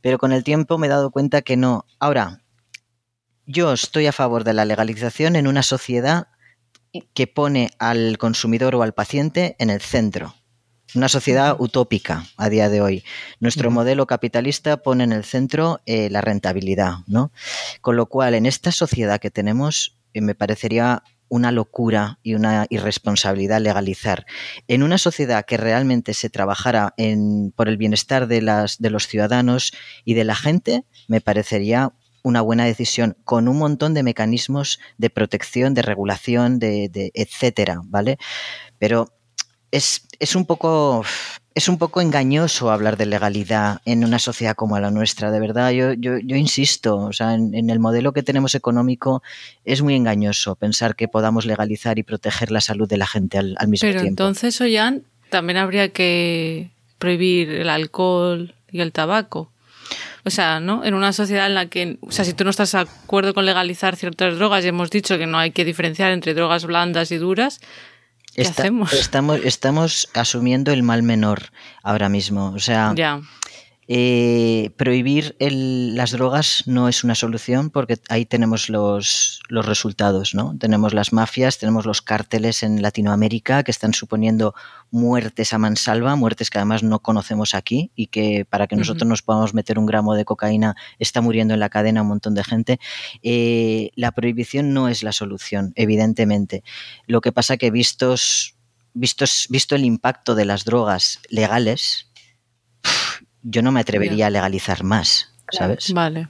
Pero 0.00 0.18
con 0.18 0.32
el 0.32 0.44
tiempo 0.44 0.78
me 0.78 0.86
he 0.86 0.90
dado 0.90 1.10
cuenta 1.10 1.42
que 1.42 1.56
no. 1.56 1.86
Ahora, 1.98 2.41
yo 3.52 3.72
estoy 3.72 4.06
a 4.06 4.12
favor 4.12 4.44
de 4.44 4.54
la 4.54 4.64
legalización 4.64 5.36
en 5.36 5.46
una 5.46 5.62
sociedad 5.62 6.28
que 7.14 7.26
pone 7.26 7.70
al 7.78 8.16
consumidor 8.18 8.74
o 8.74 8.82
al 8.82 8.94
paciente 8.94 9.56
en 9.58 9.68
el 9.68 9.80
centro. 9.80 10.34
Una 10.94 11.08
sociedad 11.08 11.56
utópica 11.58 12.24
a 12.36 12.48
día 12.48 12.68
de 12.68 12.80
hoy. 12.80 13.04
Nuestro 13.40 13.70
modelo 13.70 14.06
capitalista 14.06 14.78
pone 14.78 15.04
en 15.04 15.12
el 15.12 15.24
centro 15.24 15.80
eh, 15.86 16.10
la 16.10 16.20
rentabilidad, 16.20 16.96
¿no? 17.06 17.32
Con 17.80 17.96
lo 17.96 18.06
cual, 18.06 18.34
en 18.34 18.46
esta 18.46 18.72
sociedad 18.72 19.20
que 19.20 19.30
tenemos, 19.30 19.98
eh, 20.12 20.20
me 20.20 20.34
parecería 20.34 21.02
una 21.28 21.50
locura 21.50 22.18
y 22.22 22.34
una 22.34 22.66
irresponsabilidad 22.68 23.60
legalizar. 23.60 24.26
En 24.68 24.82
una 24.82 24.98
sociedad 24.98 25.46
que 25.46 25.56
realmente 25.56 26.12
se 26.12 26.28
trabajara 26.28 26.94
por 27.56 27.68
el 27.70 27.78
bienestar 27.78 28.26
de, 28.26 28.42
las, 28.42 28.78
de 28.78 28.90
los 28.90 29.06
ciudadanos 29.08 29.72
y 30.04 30.12
de 30.12 30.24
la 30.24 30.34
gente, 30.34 30.84
me 31.08 31.22
parecería 31.22 31.94
una 32.22 32.40
buena 32.40 32.64
decisión 32.64 33.16
con 33.24 33.48
un 33.48 33.58
montón 33.58 33.94
de 33.94 34.02
mecanismos 34.02 34.80
de 34.98 35.10
protección, 35.10 35.74
de 35.74 35.82
regulación, 35.82 36.58
de, 36.58 37.10
etcétera, 37.14 37.80
¿vale? 37.84 38.18
Pero 38.78 39.12
es, 39.70 40.02
un 40.34 40.46
poco 40.46 41.04
es 41.54 41.68
un 41.68 41.78
poco 41.78 42.00
engañoso 42.00 42.70
hablar 42.70 42.96
de 42.96 43.06
legalidad 43.06 43.80
en 43.84 44.04
una 44.04 44.18
sociedad 44.18 44.54
como 44.54 44.78
la 44.78 44.90
nuestra, 44.90 45.30
de 45.30 45.40
verdad. 45.40 45.70
Yo, 45.70 45.92
yo, 45.94 46.36
insisto, 46.36 46.96
o 46.96 47.12
sea, 47.12 47.34
en, 47.34 47.68
el 47.68 47.78
modelo 47.78 48.12
que 48.12 48.22
tenemos 48.22 48.54
económico 48.54 49.22
es 49.64 49.82
muy 49.82 49.94
engañoso 49.94 50.56
pensar 50.56 50.96
que 50.96 51.08
podamos 51.08 51.46
legalizar 51.46 51.98
y 51.98 52.02
proteger 52.02 52.50
la 52.50 52.60
salud 52.60 52.88
de 52.88 52.96
la 52.96 53.06
gente 53.06 53.38
al, 53.38 53.56
mismo 53.66 53.86
tiempo. 53.86 53.98
Pero 53.98 54.08
entonces, 54.08 54.60
Oyan, 54.60 55.04
también 55.30 55.58
habría 55.58 55.90
que 55.90 56.70
prohibir 56.98 57.50
el 57.50 57.68
alcohol 57.68 58.54
y 58.70 58.80
el 58.80 58.92
tabaco. 58.92 59.51
O 60.24 60.30
sea, 60.30 60.60
¿no? 60.60 60.84
En 60.84 60.94
una 60.94 61.12
sociedad 61.12 61.46
en 61.46 61.54
la 61.54 61.66
que, 61.66 61.98
o 62.00 62.12
sea, 62.12 62.24
si 62.24 62.32
tú 62.32 62.44
no 62.44 62.50
estás 62.50 62.72
de 62.72 62.78
acuerdo 62.78 63.34
con 63.34 63.44
legalizar 63.44 63.96
ciertas 63.96 64.36
drogas, 64.36 64.64
y 64.64 64.68
hemos 64.68 64.90
dicho 64.90 65.18
que 65.18 65.26
no 65.26 65.38
hay 65.38 65.50
que 65.50 65.64
diferenciar 65.64 66.12
entre 66.12 66.34
drogas 66.34 66.64
blandas 66.64 67.10
y 67.10 67.16
duras, 67.16 67.60
¿qué 68.34 68.42
hacemos? 68.42 68.92
Estamos, 68.92 69.40
estamos 69.44 70.08
asumiendo 70.14 70.72
el 70.72 70.84
mal 70.84 71.02
menor 71.02 71.50
ahora 71.82 72.08
mismo. 72.08 72.52
O 72.54 72.60
sea, 72.60 72.92
ya. 72.94 73.20
Eh, 73.94 74.70
prohibir 74.78 75.36
las 75.38 76.12
drogas 76.12 76.62
no 76.64 76.88
es 76.88 77.04
una 77.04 77.14
solución 77.14 77.68
porque 77.68 77.98
ahí 78.08 78.24
tenemos 78.24 78.70
los, 78.70 79.42
los, 79.50 79.66
resultados, 79.66 80.34
¿no? 80.34 80.56
Tenemos 80.58 80.94
las 80.94 81.12
mafias, 81.12 81.58
tenemos 81.58 81.84
los 81.84 82.00
cárteles 82.00 82.62
en 82.62 82.80
Latinoamérica 82.80 83.62
que 83.64 83.70
están 83.70 83.92
suponiendo 83.92 84.54
muertes 84.90 85.52
a 85.52 85.58
mansalva, 85.58 86.16
muertes 86.16 86.48
que 86.48 86.56
además 86.56 86.82
no 86.82 87.00
conocemos 87.00 87.54
aquí 87.54 87.90
y 87.94 88.06
que 88.06 88.46
para 88.46 88.66
que 88.66 88.76
nosotros 88.76 89.06
nos 89.06 89.20
podamos 89.20 89.52
meter 89.52 89.78
un 89.78 89.84
gramo 89.84 90.14
de 90.14 90.24
cocaína 90.24 90.74
está 90.98 91.20
muriendo 91.20 91.52
en 91.52 91.60
la 91.60 91.68
cadena 91.68 92.00
un 92.00 92.08
montón 92.08 92.34
de 92.34 92.44
gente. 92.44 92.80
Eh, 93.22 93.90
la 93.94 94.12
prohibición 94.12 94.72
no 94.72 94.88
es 94.88 95.02
la 95.02 95.12
solución, 95.12 95.74
evidentemente. 95.76 96.64
Lo 97.06 97.20
que 97.20 97.30
pasa 97.30 97.58
que 97.58 97.70
vistos, 97.70 98.56
vistos, 98.94 99.48
visto 99.50 99.74
el 99.74 99.84
impacto 99.84 100.34
de 100.34 100.46
las 100.46 100.64
drogas 100.64 101.18
legales, 101.28 102.08
yo 103.42 103.62
no 103.62 103.72
me 103.72 103.80
atrevería 103.80 104.26
a 104.26 104.30
legalizar 104.30 104.84
más, 104.84 105.32
¿sabes? 105.50 105.92
Vale. 105.92 106.28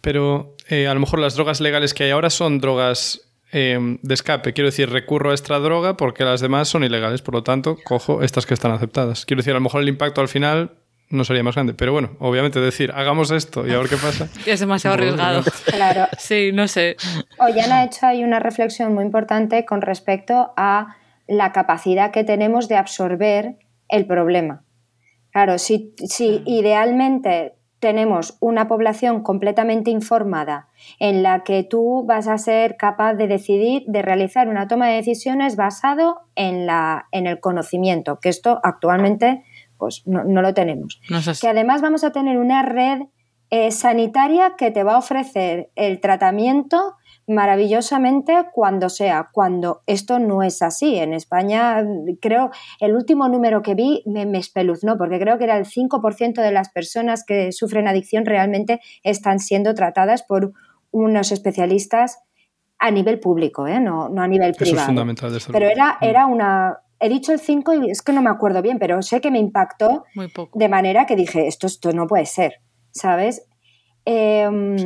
Pero 0.00 0.54
eh, 0.68 0.86
a 0.86 0.94
lo 0.94 1.00
mejor 1.00 1.18
las 1.18 1.34
drogas 1.34 1.60
legales 1.60 1.94
que 1.94 2.04
hay 2.04 2.10
ahora 2.10 2.30
son 2.30 2.60
drogas 2.60 3.22
eh, 3.52 3.78
de 4.00 4.14
escape. 4.14 4.52
Quiero 4.52 4.68
decir, 4.68 4.90
recurro 4.90 5.30
a 5.30 5.34
esta 5.34 5.58
droga 5.58 5.96
porque 5.96 6.24
las 6.24 6.40
demás 6.40 6.68
son 6.68 6.84
ilegales, 6.84 7.20
por 7.22 7.34
lo 7.34 7.42
tanto, 7.42 7.76
cojo 7.84 8.22
estas 8.22 8.46
que 8.46 8.54
están 8.54 8.72
aceptadas. 8.72 9.26
Quiero 9.26 9.40
decir, 9.40 9.52
a 9.52 9.54
lo 9.54 9.60
mejor 9.60 9.82
el 9.82 9.88
impacto 9.88 10.20
al 10.20 10.28
final 10.28 10.72
no 11.12 11.24
sería 11.24 11.42
más 11.42 11.54
grande. 11.54 11.74
Pero 11.74 11.92
bueno, 11.92 12.12
obviamente 12.18 12.58
decir, 12.60 12.90
hagamos 12.94 13.30
esto 13.30 13.66
y 13.66 13.72
a 13.72 13.78
ver 13.78 13.88
qué 13.88 13.96
pasa. 13.96 14.28
es 14.46 14.60
demasiado 14.60 14.94
arriesgado. 14.94 15.42
Claro. 15.66 16.08
Sí, 16.18 16.50
no 16.52 16.66
sé. 16.66 16.96
Ollana 17.38 17.80
ha 17.80 17.84
hecho 17.84 18.06
ahí 18.06 18.24
una 18.24 18.38
reflexión 18.38 18.94
muy 18.94 19.04
importante 19.04 19.64
con 19.64 19.82
respecto 19.82 20.52
a 20.56 20.96
la 21.28 21.52
capacidad 21.52 22.10
que 22.10 22.24
tenemos 22.24 22.68
de 22.68 22.76
absorber 22.76 23.56
el 23.88 24.06
problema. 24.06 24.62
Claro, 25.32 25.58
si, 25.58 25.94
idealmente 26.46 27.54
tenemos 27.78 28.36
una 28.38 28.68
población 28.68 29.22
completamente 29.22 29.90
informada 29.90 30.68
en 31.00 31.22
la 31.22 31.42
que 31.42 31.64
tú 31.64 32.04
vas 32.06 32.28
a 32.28 32.38
ser 32.38 32.76
capaz 32.76 33.14
de 33.14 33.26
decidir, 33.26 33.82
de 33.86 34.02
realizar 34.02 34.48
una 34.48 34.68
toma 34.68 34.88
de 34.88 34.96
decisiones 34.96 35.56
basado 35.56 36.20
en, 36.36 36.66
la, 36.66 37.08
en 37.10 37.26
el 37.26 37.40
conocimiento, 37.40 38.20
que 38.20 38.28
esto 38.28 38.60
actualmente 38.62 39.42
pues, 39.78 40.06
no, 40.06 40.22
lo 40.22 40.54
tenemos. 40.54 41.00
que 41.40 41.48
además 41.48 41.82
vamos 41.82 42.04
a 42.04 42.12
tener 42.12 42.38
una 42.38 42.62
red 42.62 43.00
eh, 43.50 43.70
sanitaria 43.72 44.54
que 44.56 44.70
te 44.70 44.84
va 44.84 44.94
a 44.94 44.98
ofrecer 44.98 45.70
el 45.74 46.00
tratamiento 46.00 46.94
maravillosamente 47.26 48.46
cuando 48.52 48.88
sea, 48.88 49.30
cuando 49.32 49.82
esto 49.86 50.18
no 50.18 50.42
es 50.42 50.62
así. 50.62 50.96
En 50.96 51.12
España, 51.12 51.84
creo, 52.20 52.50
el 52.80 52.94
último 52.94 53.28
número 53.28 53.62
que 53.62 53.74
vi 53.74 54.02
me, 54.06 54.26
me 54.26 54.38
espeluznó, 54.38 54.98
porque 54.98 55.18
creo 55.18 55.38
que 55.38 55.44
era 55.44 55.56
el 55.56 55.66
5% 55.66 56.42
de 56.42 56.52
las 56.52 56.70
personas 56.70 57.24
que 57.24 57.52
sufren 57.52 57.88
adicción 57.88 58.26
realmente 58.26 58.80
están 59.02 59.38
siendo 59.38 59.74
tratadas 59.74 60.22
por 60.22 60.52
unos 60.90 61.32
especialistas 61.32 62.18
a 62.78 62.90
nivel 62.90 63.20
público, 63.20 63.66
¿eh? 63.66 63.78
no, 63.78 64.08
no 64.08 64.22
a 64.22 64.28
nivel 64.28 64.52
privado. 64.54 64.74
Eso 64.74 64.80
es 64.80 64.86
fundamental. 64.86 65.38
pero 65.52 65.66
era, 65.66 65.98
mm. 66.00 66.04
era 66.04 66.26
una... 66.26 66.78
He 66.98 67.08
dicho 67.08 67.32
el 67.32 67.40
5 67.40 67.74
y 67.74 67.90
es 67.90 68.02
que 68.02 68.12
no 68.12 68.22
me 68.22 68.30
acuerdo 68.30 68.62
bien, 68.62 68.78
pero 68.78 69.02
sé 69.02 69.20
que 69.20 69.30
me 69.30 69.38
impactó 69.38 70.04
de 70.54 70.68
manera 70.68 71.06
que 71.06 71.16
dije, 71.16 71.48
esto, 71.48 71.66
esto 71.66 71.92
no 71.92 72.06
puede 72.06 72.26
ser, 72.26 72.54
¿sabes? 72.92 73.44
Em, 74.04 74.76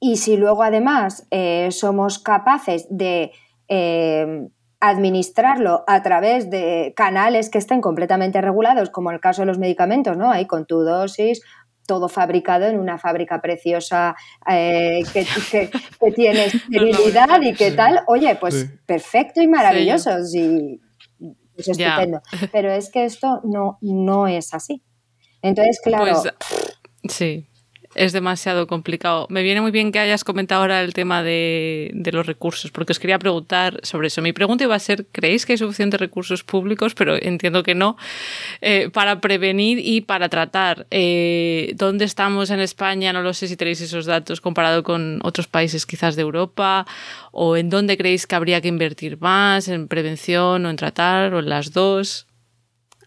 y 0.00 0.16
si 0.16 0.36
luego 0.36 0.62
además 0.62 1.26
eh, 1.30 1.68
somos 1.70 2.18
capaces 2.18 2.86
de 2.88 3.32
em, 3.68 4.48
administrarlo 4.80 5.84
a 5.86 6.02
través 6.02 6.48
de 6.48 6.94
canales 6.96 7.50
que 7.50 7.58
estén 7.58 7.82
completamente 7.82 8.40
regulados, 8.40 8.88
como 8.88 9.10
el 9.10 9.20
caso 9.20 9.42
de 9.42 9.46
los 9.46 9.58
medicamentos, 9.58 10.16
¿no? 10.16 10.30
Ahí 10.30 10.46
con 10.46 10.64
tu 10.64 10.80
dosis, 10.80 11.42
todo 11.86 12.08
fabricado 12.08 12.66
en 12.66 12.78
una 12.78 12.96
fábrica 12.96 13.42
preciosa 13.42 14.16
eh, 14.50 15.02
que, 15.12 15.26
tiene 16.14 16.46
esterilidad 16.46 17.42
y 17.42 17.52
que 17.52 17.72
tal. 17.72 18.00
Oye, 18.06 18.36
pues 18.36 18.70
perfecto 18.86 19.42
y 19.42 19.48
maravilloso. 19.48 20.12
Y, 20.34 20.80
es 21.56 21.68
estupendo. 21.68 22.22
Pero 22.52 22.72
es 22.72 22.90
que 22.90 23.04
esto 23.04 23.42
no, 23.44 23.76
no 23.82 24.26
es 24.26 24.54
así. 24.54 24.82
Entonces, 25.42 25.78
claro. 25.82 26.22
Pues, 26.22 26.34
sí 27.14 27.49
es 27.94 28.12
demasiado 28.12 28.66
complicado. 28.68 29.26
Me 29.30 29.42
viene 29.42 29.60
muy 29.60 29.72
bien 29.72 29.90
que 29.90 29.98
hayas 29.98 30.22
comentado 30.22 30.60
ahora 30.60 30.82
el 30.82 30.94
tema 30.94 31.22
de, 31.22 31.90
los 32.12 32.26
recursos, 32.26 32.70
porque 32.70 32.92
os 32.92 32.98
quería 33.00 33.18
preguntar 33.18 33.80
sobre 33.82 34.06
eso. 34.06 34.22
Mi 34.22 34.32
pregunta 34.32 34.64
iba 34.64 34.76
a 34.76 34.78
ser, 34.78 35.06
¿creéis 35.10 35.44
que 35.44 35.54
hay 35.54 35.58
suficientes 35.58 35.98
recursos 35.98 36.44
públicos? 36.44 36.94
Pero 36.94 37.16
entiendo 37.20 37.62
que 37.62 37.74
no, 37.74 37.96
eh, 38.60 38.90
para 38.92 39.20
prevenir 39.20 39.80
y 39.82 40.02
para 40.02 40.28
tratar. 40.28 40.86
Eh, 40.90 41.72
¿Dónde 41.74 42.04
estamos 42.04 42.50
en 42.50 42.60
España? 42.60 43.12
No 43.12 43.22
lo 43.22 43.34
sé 43.34 43.48
si 43.48 43.56
tenéis 43.56 43.80
esos 43.80 44.06
datos 44.06 44.40
comparado 44.40 44.84
con 44.84 45.18
otros 45.24 45.48
países 45.48 45.84
quizás 45.84 46.14
de 46.14 46.22
Europa, 46.22 46.86
o 47.32 47.56
en 47.56 47.70
dónde 47.70 47.96
creéis 47.96 48.26
que 48.26 48.36
habría 48.36 48.60
que 48.60 48.68
invertir 48.68 49.18
más, 49.20 49.66
en 49.66 49.88
prevención 49.88 50.64
o 50.64 50.70
en 50.70 50.76
tratar, 50.76 51.34
o 51.34 51.40
en 51.40 51.48
las 51.48 51.72
dos. 51.72 52.28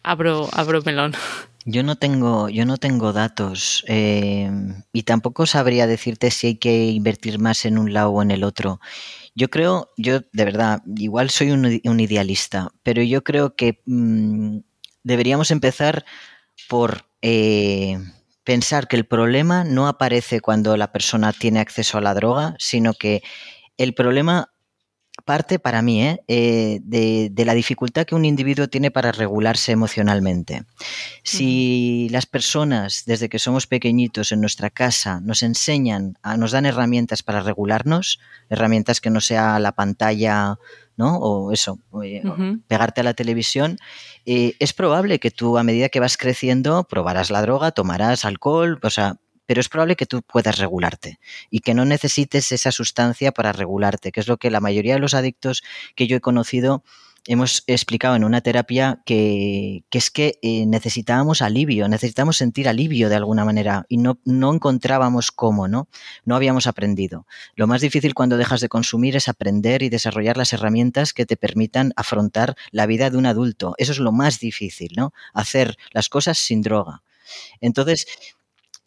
Abro, 0.03 0.49
abro 0.51 0.81
melón. 0.81 1.13
Yo 1.66 1.84
no 1.84 1.95
tengo, 1.95 2.49
yo 2.49 2.66
no 2.66 2.78
tengo 2.78 3.14
datos 3.14 3.86
eh, 3.88 4.51
y 4.91 5.03
tampoco 5.03 5.45
sabría 5.45 5.88
decirte 5.88 6.30
si 6.30 6.47
hay 6.47 6.55
que 6.55 6.88
invertir 6.88 7.39
más 7.39 7.66
en 7.66 7.78
un 7.78 7.93
lado 7.93 8.11
o 8.11 8.22
en 8.22 8.32
el 8.32 8.43
otro. 8.43 8.82
Yo 9.34 9.49
creo, 9.49 9.91
yo 9.97 10.20
de 10.34 10.45
verdad, 10.45 10.82
igual 10.97 11.30
soy 11.30 11.51
un, 11.51 11.99
idealista, 11.99 12.70
pero 12.84 13.01
yo 13.01 13.24
creo 13.24 13.55
que 13.55 13.82
mm, 13.86 14.59
deberíamos 15.03 15.51
empezar 15.51 16.05
por 16.68 17.05
eh, 17.22 17.97
pensar 18.43 18.88
que 18.88 18.97
el 18.97 19.05
problema 19.05 19.64
no 19.64 19.88
aparece 19.88 20.41
cuando 20.41 20.76
la 20.76 20.91
persona 20.91 21.32
tiene 21.32 21.61
acceso 21.61 21.97
a 21.97 22.01
la 22.01 22.14
droga, 22.14 22.55
sino 22.59 22.93
que 22.93 23.24
el 23.78 23.93
problema 23.93 24.53
parte 25.26 25.59
para 25.59 25.82
mí 25.82 26.03
¿eh? 26.03 26.24
Eh, 26.28 26.80
de, 26.84 27.45
la 27.45 27.53
dificultad 27.53 28.05
que 28.05 28.15
un 28.15 28.26
individuo 28.26 28.67
tiene 28.67 28.91
para 28.91 29.11
regularse 29.11 29.71
emocionalmente. 29.71 30.63
Si 31.24 32.07
las 32.11 32.26
personas, 32.26 33.03
desde 33.05 33.30
que 33.30 33.39
somos 33.39 33.67
pequeñitos 33.67 34.32
en 34.32 34.41
nuestra 34.41 34.69
casa, 34.69 35.19
nos 35.21 35.43
enseñan, 35.43 36.17
nos 36.38 36.51
dan 36.51 36.65
herramientas 36.65 37.24
para 37.24 37.41
regularnos, 37.41 38.19
herramientas 38.49 39.01
que 39.01 39.09
no 39.09 39.21
sea 39.21 39.59
la 39.59 39.74
pantalla, 39.74 40.57
¿no? 40.95 41.17
O 41.17 41.51
eso, 41.51 41.80
eh, 42.03 42.24
pegarte 42.67 43.01
a 43.01 43.03
la 43.03 43.13
televisión, 43.13 43.78
es 44.26 44.74
probable 44.74 45.19
que 45.19 45.32
tú 45.32 45.57
a 45.57 45.63
medida 45.63 45.89
que 45.89 45.99
vas 45.99 46.17
creciendo 46.17 46.86
probarás 46.86 47.30
la 47.30 47.41
droga, 47.41 47.71
tomarás 47.71 48.26
alcohol, 48.26 48.80
o 48.82 48.89
sea, 48.89 49.17
pero 49.45 49.61
es 49.61 49.69
probable 49.69 49.95
que 49.95 50.05
tú 50.05 50.21
puedas 50.21 50.57
regularte 50.57 51.19
y 51.49 51.59
que 51.59 51.73
no 51.73 51.85
necesites 51.85 52.51
esa 52.51 52.71
sustancia 52.71 53.31
para 53.31 53.51
regularte, 53.51 54.11
que 54.11 54.19
es 54.19 54.27
lo 54.27 54.37
que 54.37 54.51
la 54.51 54.59
mayoría 54.59 54.95
de 54.95 54.99
los 54.99 55.13
adictos 55.13 55.63
que 55.95 56.07
yo 56.07 56.17
he 56.17 56.21
conocido 56.21 56.83
hemos 57.27 57.63
explicado 57.67 58.15
en 58.15 58.23
una 58.23 58.41
terapia 58.41 59.01
que, 59.05 59.83
es 59.91 60.11
que 60.11 60.39
eh, 60.41 60.65
necesitábamos 60.65 61.41
alivio, 61.41 61.87
necesitábamos 61.87 62.37
sentir 62.37 62.67
alivio 62.67 63.09
de 63.09 63.15
alguna 63.15 63.45
manera 63.45 63.85
y 63.87 63.97
no, 63.97 64.19
no 64.25 64.53
encontrábamos 64.53 65.31
cómo, 65.31 65.67
¿no? 65.67 65.87
No 66.25 66.35
habíamos 66.35 66.67
aprendido. 66.67 67.25
Lo 67.55 67.67
más 67.67 67.81
difícil 67.81 68.13
cuando 68.13 68.37
dejas 68.37 68.61
de 68.61 68.69
consumir 68.69 69.15
es 69.15 69.29
aprender 69.29 69.83
y 69.83 69.89
desarrollar 69.89 70.37
las 70.37 70.53
herramientas 70.53 71.13
que 71.13 71.25
te 71.25 71.37
permitan 71.37 71.93
afrontar 71.95 72.55
la 72.71 72.85
vida 72.85 73.09
de 73.09 73.17
un 73.17 73.25
adulto. 73.25 73.73
Eso 73.77 73.93
es 73.93 73.99
lo 73.99 74.11
más 74.11 74.39
difícil, 74.39 74.91
¿no? 74.97 75.13
Hacer 75.33 75.77
las 75.91 76.09
cosas 76.09 76.37
sin 76.37 76.61
droga. 76.61 77.03
Entonces, 77.61 78.05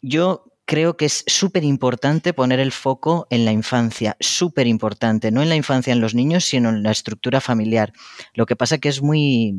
yo 0.07 0.45
creo 0.65 0.97
que 0.97 1.05
es 1.05 1.23
súper 1.27 1.63
importante 1.63 2.33
poner 2.33 2.59
el 2.59 2.71
foco 2.71 3.25
en 3.29 3.45
la 3.45 3.51
infancia, 3.51 4.17
súper 4.19 4.67
importante, 4.67 5.31
no 5.31 5.41
en 5.41 5.49
la 5.49 5.55
infancia 5.55 5.93
en 5.93 6.01
los 6.01 6.13
niños, 6.13 6.43
sino 6.43 6.69
en 6.69 6.83
la 6.83 6.91
estructura 6.91 7.39
familiar. 7.39 7.93
Lo 8.33 8.45
que 8.45 8.55
pasa 8.55 8.77
que 8.77 8.89
es 8.89 9.01
muy, 9.01 9.55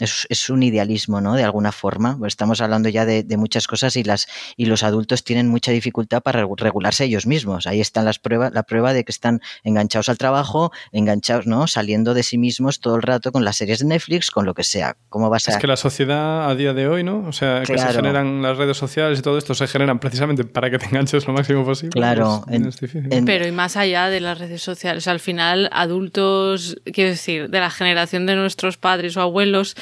es, 0.00 0.50
un 0.50 0.62
idealismo, 0.62 1.20
¿no? 1.20 1.34
De 1.34 1.44
alguna 1.44 1.72
forma. 1.72 2.18
Estamos 2.26 2.60
hablando 2.60 2.88
ya 2.88 3.04
de, 3.04 3.24
muchas 3.36 3.66
cosas 3.66 3.96
y, 3.96 4.04
las, 4.04 4.26
y 4.56 4.66
los 4.66 4.82
adultos 4.82 5.24
tienen 5.24 5.48
mucha 5.48 5.72
dificultad 5.72 6.22
para 6.22 6.46
regularse 6.56 7.04
ellos 7.04 7.26
mismos. 7.26 7.66
Ahí 7.66 7.80
están 7.80 8.04
las 8.04 8.18
pruebas, 8.18 8.52
la 8.52 8.62
prueba 8.62 8.92
de 8.92 9.04
que 9.04 9.12
están 9.12 9.40
enganchados 9.62 10.08
al 10.08 10.18
trabajo, 10.18 10.72
enganchados, 10.92 11.46
¿no? 11.46 11.66
Saliendo 11.66 12.14
de 12.14 12.22
sí 12.22 12.38
mismos 12.38 12.80
todo 12.80 12.96
el 12.96 13.02
rato 13.02 13.32
con 13.32 13.44
las 13.44 13.56
series 13.56 13.80
de 13.80 13.86
Netflix, 13.86 14.30
con 14.30 14.44
lo 14.44 14.54
que 14.54 14.64
sea. 14.64 14.96
¿Cómo 15.08 15.30
vas 15.30 15.48
a...? 15.48 15.52
Es 15.52 15.58
que 15.58 15.66
la 15.66 15.76
sociedad 15.76 16.50
a 16.50 16.54
día 16.54 16.74
de 16.74 16.88
hoy, 16.88 17.04
¿no? 17.04 17.26
O 17.26 17.32
sea, 17.32 17.62
que 17.62 17.78
se 17.78 17.92
generan 17.92 18.42
las 18.42 18.56
redes 18.56 18.76
sociales 18.76 19.18
y 19.18 19.22
todo 19.22 19.38
esto 19.38 19.54
se 19.54 19.66
generan 19.66 19.98
precisamente 19.98 20.44
para 20.44 20.70
que 20.70 20.78
te 20.78 20.86
enganches 20.86 21.26
lo 21.26 21.32
máximo 21.32 21.64
posible. 21.64 21.90
Claro. 21.90 22.44
Pues, 22.46 22.78
Pero 23.24 23.46
y 23.46 23.52
más 23.52 23.76
allá 23.76 24.08
de 24.08 24.20
las 24.20 24.38
redes 24.38 24.62
sociales, 24.62 25.08
al 25.08 25.20
final 25.20 25.68
adultos, 25.72 26.76
quiero 26.84 27.10
decir, 27.10 27.50
de 27.50 27.60
la 27.60 27.70
generación 27.70 28.26
de 28.26 28.36
nuestros 28.36 28.76
padres 28.76 29.16
o 29.16 29.20
abuelos, 29.20 29.76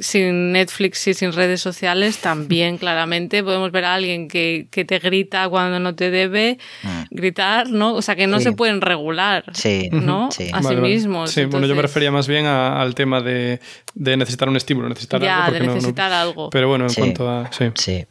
sin 0.00 0.52
Netflix 0.52 1.06
y 1.08 1.14
sin 1.14 1.32
redes 1.32 1.60
sociales, 1.60 2.18
también 2.18 2.78
claramente 2.78 3.44
podemos 3.44 3.70
ver 3.70 3.84
a 3.84 3.94
alguien 3.94 4.28
que, 4.28 4.66
te 4.70 4.98
grita 4.98 5.48
cuando 5.48 5.78
no 5.78 5.94
te 5.94 6.10
debe 6.10 6.58
mm. 6.82 7.02
gritar, 7.10 7.68
¿no? 7.68 7.94
O 7.94 8.02
sea, 8.02 8.16
que 8.16 8.26
no 8.26 8.40
se 8.40 8.52
pueden 8.52 8.80
regular, 8.80 9.44
¿no? 9.92 10.28
A 10.28 10.62
sí 10.62 10.76
mismos. 10.76 11.30
Sí, 11.30 11.44
bueno, 11.44 11.66
yo 11.66 11.74
me 11.74 11.82
refería 11.82 12.10
más 12.10 12.26
bien 12.26 12.46
al 12.46 12.94
tema 12.94 13.20
de, 13.20 13.60
necesitar 13.94 14.48
un 14.48 14.56
estímulo, 14.56 14.88
necesitar 14.88 15.22
algo. 15.22 15.52
de 15.52 15.60
necesitar 15.60 16.12
algo. 16.12 16.50
Pero 16.50 16.68
bueno, 16.68 16.86
en 16.86 16.94
cuanto 16.94 17.28
a... 17.28 17.50
Sí. 17.74 18.06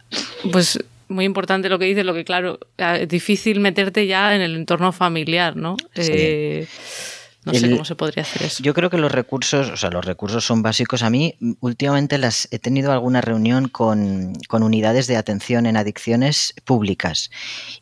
Pues 0.51 0.79
muy 1.07 1.25
importante 1.25 1.69
lo 1.69 1.79
que 1.79 1.85
dices, 1.85 2.05
lo 2.05 2.13
que 2.13 2.23
claro, 2.23 2.59
es 2.77 3.07
difícil 3.07 3.59
meterte 3.59 4.05
ya 4.05 4.35
en 4.35 4.41
el 4.41 4.55
entorno 4.55 4.91
familiar, 4.91 5.55
¿no? 5.55 5.75
Eh, 5.95 6.67
no 7.45 7.53
sé 7.53 7.71
cómo 7.71 7.85
se 7.85 7.95
podría 7.95 8.23
hacer 8.23 8.43
eso. 8.43 8.61
Yo 8.61 8.73
creo 8.73 8.89
que 8.89 8.97
los 8.97 9.11
recursos, 9.11 9.69
o 9.69 9.77
sea, 9.77 9.89
los 9.89 10.03
recursos 10.03 10.45
son 10.45 10.61
básicos. 10.61 11.03
A 11.03 11.09
mí, 11.09 11.35
últimamente 11.61 12.17
las 12.17 12.47
he 12.51 12.59
tenido 12.59 12.91
alguna 12.91 13.21
reunión 13.21 13.69
con, 13.69 14.33
unidades 14.51 15.07
de 15.07 15.15
atención 15.15 15.65
en 15.65 15.77
adicciones 15.77 16.53
públicas 16.65 17.29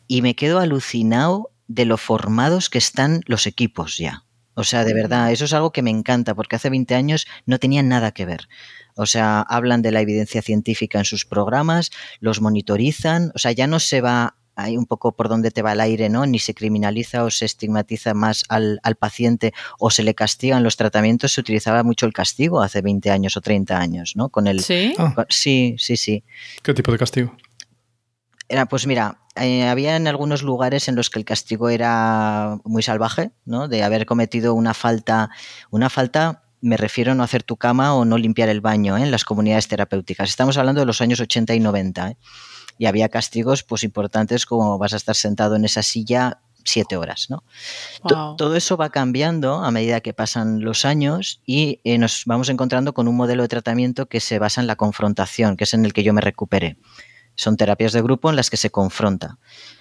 y 0.06 0.22
me 0.22 0.36
quedo 0.36 0.60
alucinado 0.60 1.50
de 1.66 1.84
lo 1.84 1.96
formados 1.96 2.70
que 2.70 2.78
están 2.78 3.22
los 3.26 3.46
equipos 3.46 3.98
ya. 3.98 4.24
O 4.54 4.64
sea, 4.64 4.84
de 4.84 4.94
verdad, 4.94 5.30
eso 5.30 5.44
es 5.44 5.52
algo 5.52 5.70
que 5.70 5.82
me 5.82 5.90
encanta 5.90 6.34
porque 6.34 6.56
hace 6.56 6.70
20 6.70 6.94
años 6.94 7.26
no 7.46 7.58
tenían 7.58 7.88
nada 7.88 8.12
que 8.12 8.26
ver. 8.26 8.48
O 8.96 9.06
sea, 9.06 9.40
hablan 9.40 9.82
de 9.82 9.92
la 9.92 10.00
evidencia 10.00 10.42
científica 10.42 10.98
en 10.98 11.04
sus 11.04 11.24
programas, 11.24 11.90
los 12.18 12.40
monitorizan, 12.40 13.30
o 13.34 13.38
sea, 13.38 13.52
ya 13.52 13.68
no 13.68 13.78
se 13.78 14.00
va 14.00 14.36
hay 14.58 14.76
un 14.76 14.86
poco 14.86 15.12
por 15.12 15.28
donde 15.28 15.52
te 15.52 15.62
va 15.62 15.72
el 15.72 15.80
aire, 15.80 16.08
¿no? 16.08 16.26
Ni 16.26 16.40
se 16.40 16.52
criminaliza 16.52 17.22
o 17.22 17.30
se 17.30 17.44
estigmatiza 17.44 18.12
más 18.12 18.44
al, 18.48 18.80
paciente 18.98 19.54
o 19.78 19.90
se 19.90 20.02
le 20.02 20.14
castigan 20.14 20.64
los 20.64 20.76
tratamientos, 20.76 21.32
se 21.32 21.40
utilizaba 21.40 21.84
mucho 21.84 22.06
el 22.06 22.12
castigo 22.12 22.60
hace 22.60 22.82
20 22.82 23.10
años 23.10 23.36
o 23.36 23.40
30 23.40 23.78
años, 23.78 24.14
¿no? 24.16 24.30
Con 24.30 24.48
el, 24.48 24.60
¿Sí? 24.60 24.94
sí, 25.28 25.76
sí, 25.78 25.96
sí. 25.96 26.24
¿Qué 26.62 26.74
tipo 26.74 26.90
de 26.90 26.98
castigo? 26.98 27.36
Era, 28.48 28.66
pues 28.66 28.86
mira, 28.86 29.20
eh, 29.36 29.68
había 29.68 29.94
en 29.94 30.08
algunos 30.08 30.42
lugares 30.42 30.88
en 30.88 30.96
los 30.96 31.08
que 31.08 31.20
el 31.20 31.24
castigo 31.24 31.68
era 31.68 32.58
muy 32.64 32.82
salvaje, 32.82 33.30
¿no? 33.44 33.68
De 33.68 33.84
haber 33.84 34.06
cometido 34.06 34.54
una 34.54 34.74
falta, 34.74 35.30
una 35.70 35.88
falta 35.88 36.42
me 36.60 36.76
refiero 36.76 37.12
a 37.12 37.14
no 37.14 37.22
hacer 37.22 37.44
tu 37.44 37.56
cama 37.56 37.94
o 37.94 38.04
no 38.04 38.18
limpiar 38.18 38.48
el 38.48 38.60
baño 38.60 38.96
¿eh? 38.96 39.02
en 39.02 39.12
las 39.12 39.24
comunidades 39.24 39.68
terapéuticas. 39.68 40.28
Estamos 40.28 40.56
hablando 40.56 40.80
de 40.80 40.86
los 40.86 41.00
años 41.00 41.20
80 41.20 41.54
y 41.54 41.60
90. 41.60 42.10
¿eh? 42.10 42.16
Y 42.78 42.86
había 42.86 43.08
castigos 43.08 43.62
pues 43.62 43.82
importantes 43.82 44.46
como 44.46 44.78
vas 44.78 44.92
a 44.92 44.96
estar 44.96 45.16
sentado 45.16 45.56
en 45.56 45.64
esa 45.64 45.82
silla 45.82 46.40
siete 46.64 46.96
horas, 46.96 47.28
¿no? 47.30 47.44
Todo 48.36 48.56
eso 48.56 48.76
va 48.76 48.90
cambiando 48.90 49.64
a 49.64 49.70
medida 49.70 50.00
que 50.00 50.12
pasan 50.12 50.60
los 50.60 50.84
años 50.84 51.40
y 51.46 51.80
eh, 51.84 51.98
nos 51.98 52.24
vamos 52.26 52.48
encontrando 52.48 52.94
con 52.94 53.08
un 53.08 53.16
modelo 53.16 53.42
de 53.42 53.48
tratamiento 53.48 54.06
que 54.06 54.20
se 54.20 54.38
basa 54.38 54.60
en 54.60 54.66
la 54.66 54.76
confrontación, 54.76 55.56
que 55.56 55.64
es 55.64 55.74
en 55.74 55.84
el 55.84 55.92
que 55.92 56.02
yo 56.02 56.12
me 56.12 56.20
recuperé. 56.20 56.76
Son 57.34 57.56
terapias 57.56 57.92
de 57.92 58.02
grupo 58.02 58.30
en 58.30 58.36
las 58.36 58.50
que 58.50 58.56
se 58.56 58.70
confronta. 58.70 59.38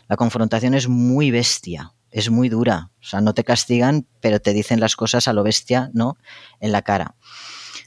La 0.07 0.15
confrontación 0.15 0.73
es 0.73 0.87
muy 0.87 1.31
bestia, 1.31 1.93
es 2.11 2.29
muy 2.29 2.49
dura. 2.49 2.91
O 3.01 3.05
sea, 3.05 3.19
no 3.19 3.33
te 3.33 3.43
castigan, 3.43 4.07
pero 4.21 4.39
te 4.39 4.53
dicen 4.53 4.79
las 4.79 4.95
cosas 4.95 5.27
a 5.27 5.33
lo 5.33 5.43
bestia, 5.43 5.89
¿no? 5.93 6.17
En 6.59 6.71
la 6.71 6.83
cara. 6.83 7.15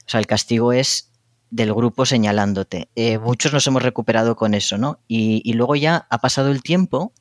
O 0.05 0.09
sea, 0.09 0.19
el 0.19 0.27
castigo 0.27 0.73
es 0.73 1.10
del 1.51 1.73
grupo 1.73 2.05
señalándote. 2.05 2.89
Eh, 2.95 3.19
muchos 3.19 3.53
nos 3.53 3.67
hemos 3.67 3.83
recuperado 3.83 4.35
con 4.35 4.53
eso, 4.53 4.77
¿no? 4.77 4.99
Y, 5.07 5.53
luego 5.53 5.75
ya 5.75 6.07
ha 6.09 6.17
pasado 6.19 6.49
el 6.49 6.63
tiempo 6.63 7.13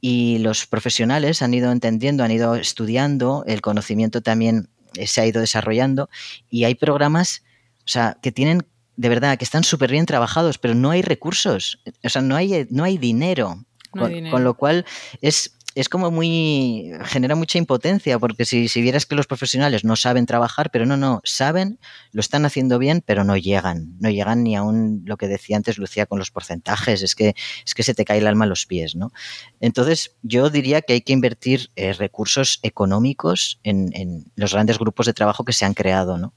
y 0.00 0.38
los 0.38 0.66
profesionales 0.66 1.40
han 1.40 1.54
ido 1.54 1.70
entendiendo, 1.70 2.24
han 2.24 2.32
ido 2.32 2.56
estudiando, 2.56 3.44
el 3.46 3.60
conocimiento 3.60 4.22
también 4.22 4.68
eh, 4.96 5.06
se 5.06 5.20
ha 5.20 5.26
ido 5.26 5.40
desarrollando 5.40 6.10
y 6.50 6.64
hay 6.64 6.74
programas, 6.74 7.44
o 7.84 7.88
sea, 7.88 8.18
que 8.20 8.32
tienen 8.32 8.66
de 8.96 9.08
verdad 9.08 9.38
que 9.38 9.44
están 9.44 9.64
súper 9.64 9.90
bien 9.90 10.04
trabajados, 10.04 10.58
pero 10.58 10.74
no 10.74 10.90
hay 10.90 11.00
recursos, 11.00 11.80
o 12.04 12.08
sea, 12.08 12.20
no 12.20 12.36
hay, 12.36 12.66
no 12.70 12.84
hay 12.84 12.98
dinero. 12.98 13.64
con, 13.92 14.44
lo 14.44 14.54
cual 14.54 14.84
es 15.20 15.56
es 15.74 15.88
como 15.88 16.10
muy. 16.10 16.90
genera 17.04 17.34
mucha 17.34 17.58
impotencia, 17.58 18.18
porque 18.18 18.44
si, 18.44 18.68
si, 18.68 18.82
vieras 18.82 19.06
que 19.06 19.14
los 19.14 19.26
profesionales 19.26 19.84
no 19.84 19.96
saben 19.96 20.26
trabajar, 20.26 20.70
pero 20.70 20.86
no, 20.86 20.96
no, 20.96 21.20
saben, 21.24 21.78
lo 22.12 22.20
están 22.20 22.44
haciendo 22.44 22.78
bien, 22.78 23.02
pero 23.04 23.24
no 23.24 23.36
llegan. 23.36 23.96
No 24.00 24.10
llegan 24.10 24.42
ni 24.42 24.56
aún 24.56 25.02
lo 25.04 25.16
que 25.16 25.28
decía 25.28 25.56
antes 25.56 25.78
Lucía 25.78 26.06
con 26.06 26.18
los 26.18 26.30
porcentajes, 26.30 27.02
es 27.02 27.14
que, 27.14 27.34
es 27.64 27.74
que 27.74 27.82
se 27.82 27.94
te 27.94 28.04
cae 28.04 28.18
el 28.18 28.26
alma 28.26 28.46
a 28.46 28.48
los 28.48 28.66
pies, 28.66 28.96
¿no? 28.96 29.12
Entonces, 29.60 30.16
yo 30.22 30.50
diría 30.50 30.82
que 30.82 30.94
hay 30.94 31.00
que 31.02 31.12
invertir 31.12 31.70
eh, 31.76 31.92
recursos 31.92 32.58
económicos 32.62 33.60
en, 33.62 33.90
en, 33.94 34.24
los 34.34 34.52
grandes 34.52 34.78
grupos 34.78 35.06
de 35.06 35.12
trabajo 35.12 35.44
que 35.44 35.52
se 35.52 35.64
han 35.64 35.74
creado, 35.74 36.18
¿no? 36.18 36.34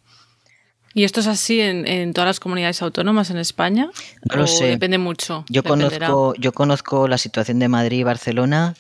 ¿Y 0.96 1.06
esto 1.06 1.22
es 1.22 1.28
así 1.28 1.60
en, 1.60 1.88
en, 1.88 2.14
todas 2.14 2.28
las 2.28 2.40
comunidades 2.40 2.84
autónomas 2.84 3.32
en 3.32 3.38
España? 3.38 3.90
No 4.30 4.36
lo 4.36 4.46
sé. 4.46 4.66
Depende 4.66 5.00
mucho. 5.00 5.44
Yo 5.50 5.64
conozco, 5.64 6.36
yo 6.38 6.52
conozco 6.52 7.08
la 7.08 7.18
situación 7.18 7.58
de 7.58 7.68
Madrid 7.68 8.02
y 8.02 8.04
Barcelona 8.04 8.76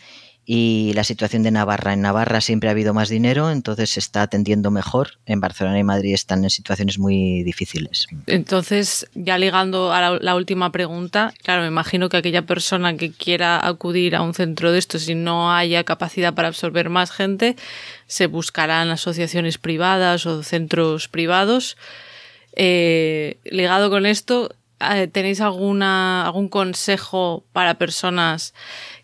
y 0.45 0.91
la 0.93 1.03
situación 1.03 1.43
de 1.43 1.51
Navarra. 1.51 1.93
En 1.93 2.01
Navarra 2.01 2.41
siempre 2.41 2.67
ha 2.67 2.71
habido 2.73 2.93
más 2.93 3.07
dinero, 3.07 3.49
entonces 3.49 3.91
se 3.91 3.99
está 3.99 4.23
atendiendo 4.23 4.71
mejor. 4.71 5.19
En 5.25 5.39
Barcelona 5.39 5.79
y 5.79 5.83
Madrid 5.83 6.13
están 6.13 6.43
en 6.43 6.49
situaciones 6.49 6.99
muy 6.99 7.43
difíciles. 7.43 8.07
Entonces, 8.27 9.07
ya 9.13 9.37
ligando 9.37 9.93
a 9.93 10.19
la, 10.19 10.35
última 10.35 10.71
pregunta, 10.71 11.33
claro, 11.43 11.61
me 11.61 11.69
imagino 11.69 12.09
que 12.09 12.17
aquella 12.17 12.45
persona 12.45 12.97
que 12.97 13.11
quiera 13.11 13.65
acudir 13.65 14.15
a 14.15 14.21
un 14.21 14.33
centro 14.33 14.71
de 14.71 14.79
estos 14.79 15.07
y 15.07 15.15
no 15.15 15.53
haya 15.53 15.85
capacidad 15.85 16.33
para 16.33 16.49
absorber 16.49 16.89
más 16.89 17.11
gente, 17.11 17.55
se 18.07 18.27
buscarán 18.27 18.89
asociaciones 18.89 19.57
privadas 19.57 20.25
o 20.25 20.43
centros 20.43 21.07
privados. 21.07 21.77
Eh, 22.55 23.37
ligado 23.45 23.89
con 23.89 24.05
esto, 24.05 24.53
eh, 24.91 25.07
¿tenéis 25.07 25.39
alguna, 25.39 26.25
algún 26.25 26.49
consejo 26.49 27.45
para 27.53 27.75
personas 27.75 28.53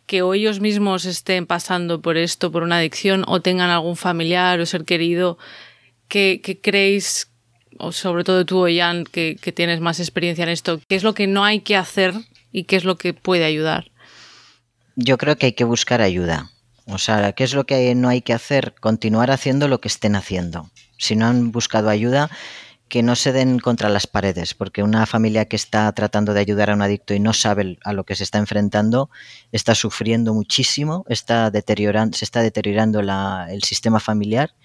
que 0.10 0.24
o 0.24 0.34
ellos 0.34 0.60
mismos 0.60 1.06
estén 1.06 1.46
pasando 1.46 2.02
por 2.02 2.18
esto, 2.18 2.52
por 2.52 2.64
una 2.64 2.78
adicción, 2.78 3.24
o 3.28 3.42
tengan 3.42 3.70
algún 3.70 3.96
familiar 3.96 4.60
o 4.60 4.66
ser 4.66 4.84
querido, 4.84 5.38
que, 6.08 6.42
creéis, 6.64 7.30
o 7.78 7.92
sobre 7.92 8.24
todo 8.24 8.44
tú, 8.44 8.58
Oyan, 8.58 9.04
que, 9.04 9.38
que 9.40 9.52
tienes 9.52 9.82
más 9.82 10.00
experiencia 10.00 10.42
en 10.42 10.50
esto, 10.50 10.82
qué 10.90 10.96
es 10.96 11.04
lo 11.04 11.14
que 11.14 11.28
no 11.28 11.46
hay 11.46 11.60
que 11.60 11.76
hacer 11.76 12.16
y 12.52 12.64
qué 12.64 12.76
es 12.76 12.86
lo 12.86 12.98
que 12.98 13.14
puede 13.14 13.46
ayudar? 13.46 13.92
Yo 14.96 15.20
creo 15.20 15.38
que 15.38 15.46
hay 15.46 15.54
que 15.54 15.64
buscar 15.64 16.02
ayuda. 16.02 16.50
O 16.88 16.98
sea, 16.98 17.34
¿qué 17.34 17.44
es 17.44 17.54
lo 17.54 17.68
que 17.68 17.94
no 17.94 18.10
hay 18.10 18.24
que 18.24 18.34
hacer? 18.34 18.74
Continuar 18.82 19.30
haciendo 19.30 19.68
lo 19.68 19.80
que 19.80 19.90
estén 19.90 20.16
haciendo. 20.16 20.72
Si 20.98 21.16
no 21.16 21.28
han 21.28 21.52
buscado 21.52 21.88
ayuda, 21.88 22.32
que 22.90 23.04
no 23.04 23.16
se 23.16 23.32
den 23.32 23.60
contra 23.60 23.88
las 23.88 24.08
paredes, 24.08 24.54
porque 24.54 24.84
una 24.84 25.06
familia 25.06 25.46
que 25.46 25.56
está 25.56 25.92
tratando 25.94 26.34
de 26.34 26.42
ayudar 26.42 26.72
a 26.72 26.74
un 26.74 26.82
adicto 26.82 27.14
y 27.14 27.20
no 27.20 27.34
sabe 27.34 27.78
a 27.84 27.94
lo 27.94 28.04
que 28.04 28.16
se 28.16 28.24
está 28.24 28.40
enfrentando, 28.40 29.10
está 29.52 29.76
sufriendo 29.76 30.34
muchísimo, 30.34 31.06
está 31.08 31.52
deteriorando, 31.52 32.18
se 32.18 32.26
está 32.26 32.42
deteriorando 32.42 33.02
la, 33.02 33.48
el 33.52 33.64
sistema 33.64 34.00
familiar 34.00 34.56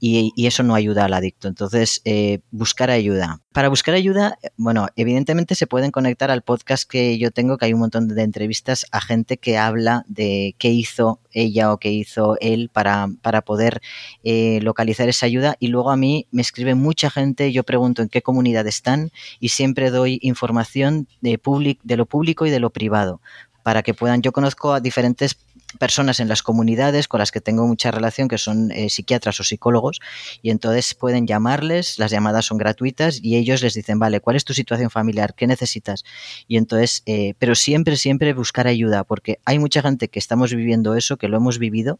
y, 0.00 0.46
eso 0.46 0.62
no 0.62 0.74
ayuda 0.74 1.06
al 1.06 1.14
adicto. 1.14 1.48
Entonces, 1.48 2.02
eh, 2.04 2.40
buscar 2.50 2.90
ayuda. 2.90 3.40
Para 3.52 3.68
buscar 3.68 3.94
ayuda, 3.94 4.38
bueno, 4.56 4.88
evidentemente 4.96 5.54
se 5.54 5.66
pueden 5.66 5.90
conectar 5.90 6.30
al 6.30 6.42
podcast 6.42 6.88
que 6.88 7.16
yo 7.18 7.30
tengo, 7.30 7.56
que 7.56 7.66
hay 7.66 7.72
un 7.72 7.80
montón 7.80 8.08
de 8.08 8.22
entrevistas 8.22 8.84
a 8.90 9.00
gente 9.00 9.38
que 9.38 9.56
habla 9.56 10.04
de 10.06 10.56
qué 10.58 10.68
hizo 10.70 11.20
ella 11.30 11.72
o 11.72 11.78
qué 11.78 11.90
hizo 11.90 12.36
él 12.40 12.68
para, 12.72 13.08
para 13.22 13.42
poder 13.42 13.80
eh, 14.24 14.60
localizar 14.62 15.08
esa 15.08 15.26
ayuda. 15.26 15.56
Y 15.58 15.68
luego 15.68 15.90
a 15.90 15.96
mí 15.96 16.26
me 16.30 16.42
escribe 16.42 16.74
mucha 16.74 17.08
gente, 17.08 17.52
yo 17.52 17.63
pregunto 17.64 18.02
en 18.02 18.08
qué 18.08 18.22
comunidad 18.22 18.66
están 18.66 19.10
y 19.40 19.50
siempre 19.50 19.90
doy 19.90 20.18
información 20.22 21.08
de, 21.20 21.40
de 21.82 21.96
lo 21.96 22.06
público 22.06 22.46
y 22.46 22.50
de 22.50 22.60
lo 22.60 22.70
privado 22.70 23.20
para 23.62 23.82
que 23.82 23.94
puedan. 23.94 24.22
Yo 24.22 24.32
conozco 24.32 24.72
a 24.72 24.80
diferentes 24.80 25.36
personas 25.78 26.20
en 26.20 26.28
las 26.28 26.42
comunidades 26.42 27.08
con 27.08 27.18
las 27.18 27.30
que 27.30 27.40
tengo 27.40 27.66
mucha 27.66 27.90
relación, 27.90 28.28
que 28.28 28.38
son 28.38 28.70
eh, 28.70 28.88
psiquiatras 28.90 29.40
o 29.40 29.44
psicólogos, 29.44 30.00
y 30.42 30.50
entonces 30.50 30.94
pueden 30.94 31.26
llamarles, 31.26 31.98
las 31.98 32.10
llamadas 32.10 32.46
son 32.46 32.58
gratuitas 32.58 33.20
y 33.22 33.36
ellos 33.36 33.62
les 33.62 33.74
dicen, 33.74 33.98
vale, 33.98 34.20
¿cuál 34.20 34.36
es 34.36 34.44
tu 34.44 34.54
situación 34.54 34.90
familiar? 34.90 35.34
¿Qué 35.34 35.46
necesitas? 35.46 36.04
Y 36.48 36.56
entonces, 36.56 37.02
eh, 37.06 37.34
pero 37.38 37.54
siempre, 37.54 37.96
siempre 37.96 38.32
buscar 38.34 38.66
ayuda, 38.66 39.04
porque 39.04 39.38
hay 39.44 39.58
mucha 39.58 39.82
gente 39.82 40.08
que 40.08 40.18
estamos 40.18 40.54
viviendo 40.54 40.94
eso, 40.94 41.16
que 41.16 41.28
lo 41.28 41.36
hemos 41.36 41.58
vivido 41.58 41.98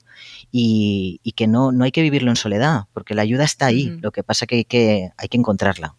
y, 0.52 1.20
que 1.36 1.46
no, 1.48 1.72
no 1.72 1.84
hay 1.84 1.90
que 1.90 2.02
vivirlo 2.02 2.30
en 2.30 2.36
soledad, 2.36 2.84
porque 2.92 3.14
la 3.14 3.22
ayuda 3.22 3.44
está 3.44 3.66
ahí, 3.66 3.98
lo 4.00 4.12
que 4.12 4.22
pasa 4.22 4.46
que 4.46 4.56
hay 4.56 4.64
que, 4.64 5.10
hay 5.16 5.28
que 5.28 5.36
encontrarla. 5.36 5.96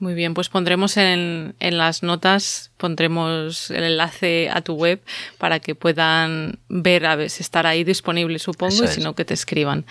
Muy 0.00 0.14
bien, 0.14 0.32
pues 0.32 0.48
pondremos 0.48 0.96
en, 0.96 1.54
en, 1.60 1.76
las 1.76 2.02
notas, 2.02 2.72
pondremos 2.78 3.70
el 3.70 3.84
enlace 3.84 4.48
a 4.48 4.62
tu 4.62 4.72
web 4.72 5.02
para 5.36 5.60
que 5.60 5.74
puedan 5.74 6.58
ver, 6.70 7.04
a 7.04 7.16
ver 7.16 7.28
si 7.28 7.42
estará 7.42 7.68
ahí 7.68 7.84
disponible, 7.84 8.38
supongo, 8.38 8.84
y 8.84 8.88
si 8.88 9.02
no, 9.02 9.14
que 9.14 9.26
te 9.26 9.34
escriban. 9.34 9.84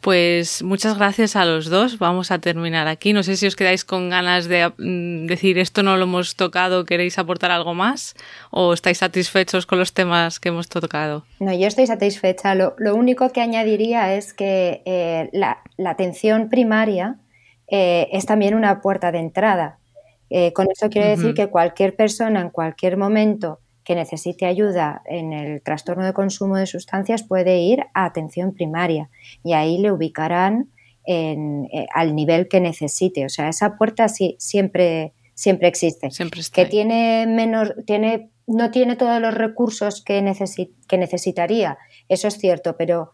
Pues 0.00 0.62
muchas 0.62 0.96
gracias 0.96 1.34
a 1.34 1.44
los 1.44 1.68
dos. 1.68 1.98
Vamos 1.98 2.30
a 2.30 2.38
terminar 2.38 2.86
aquí. 2.86 3.12
No 3.12 3.24
sé 3.24 3.36
si 3.36 3.44
os 3.48 3.56
quedáis 3.56 3.84
con 3.84 4.08
ganas 4.08 4.46
de 4.46 4.72
mm, 4.78 5.26
decir 5.26 5.58
esto 5.58 5.82
no 5.82 5.96
lo 5.96 6.04
hemos 6.04 6.36
tocado, 6.36 6.84
queréis 6.84 7.18
aportar 7.18 7.50
algo 7.50 7.74
más 7.74 8.14
o 8.52 8.72
estáis 8.72 8.98
satisfechos 8.98 9.66
con 9.66 9.80
los 9.80 9.92
temas 9.92 10.38
que 10.38 10.50
hemos 10.50 10.68
tocado. 10.68 11.24
No, 11.40 11.52
yo 11.52 11.66
estoy 11.66 11.88
satisfecha. 11.88 12.54
Lo, 12.54 12.76
lo 12.78 12.94
único 12.94 13.32
que 13.32 13.40
añadiría 13.40 14.14
es 14.14 14.32
que 14.32 14.82
eh, 14.86 15.28
la, 15.32 15.58
la 15.76 15.90
atención 15.90 16.50
primaria 16.50 17.16
eh, 17.68 18.08
es 18.12 18.26
también 18.26 18.54
una 18.54 18.80
puerta 18.80 19.12
de 19.12 19.18
entrada. 19.18 19.78
Eh, 20.30 20.52
con 20.52 20.68
eso 20.70 20.88
quiero 20.90 21.08
decir 21.08 21.34
que 21.34 21.48
cualquier 21.48 21.94
persona 21.94 22.40
en 22.40 22.50
cualquier 22.50 22.96
momento 22.96 23.60
que 23.84 23.94
necesite 23.94 24.46
ayuda 24.46 25.02
en 25.06 25.32
el 25.32 25.62
trastorno 25.62 26.04
de 26.04 26.12
consumo 26.12 26.56
de 26.56 26.66
sustancias 26.66 27.22
puede 27.22 27.58
ir 27.58 27.84
a 27.94 28.04
atención 28.04 28.52
primaria 28.52 29.08
y 29.44 29.52
ahí 29.52 29.78
le 29.78 29.92
ubicarán 29.92 30.70
en, 31.06 31.68
eh, 31.72 31.86
al 31.94 32.16
nivel 32.16 32.48
que 32.48 32.60
necesite. 32.60 33.24
O 33.24 33.28
sea, 33.28 33.48
esa 33.48 33.76
puerta 33.76 34.08
sí, 34.08 34.34
siempre, 34.40 35.12
siempre 35.34 35.68
existe. 35.68 36.10
Siempre 36.10 36.40
que 36.52 36.66
tiene 36.66 37.26
menos, 37.28 37.72
tiene, 37.86 38.30
no 38.48 38.72
tiene 38.72 38.96
todos 38.96 39.20
los 39.20 39.32
recursos 39.32 40.02
que, 40.02 40.34
que 40.88 40.98
necesitaría, 40.98 41.78
eso 42.08 42.26
es 42.26 42.38
cierto, 42.38 42.76
pero 42.76 43.12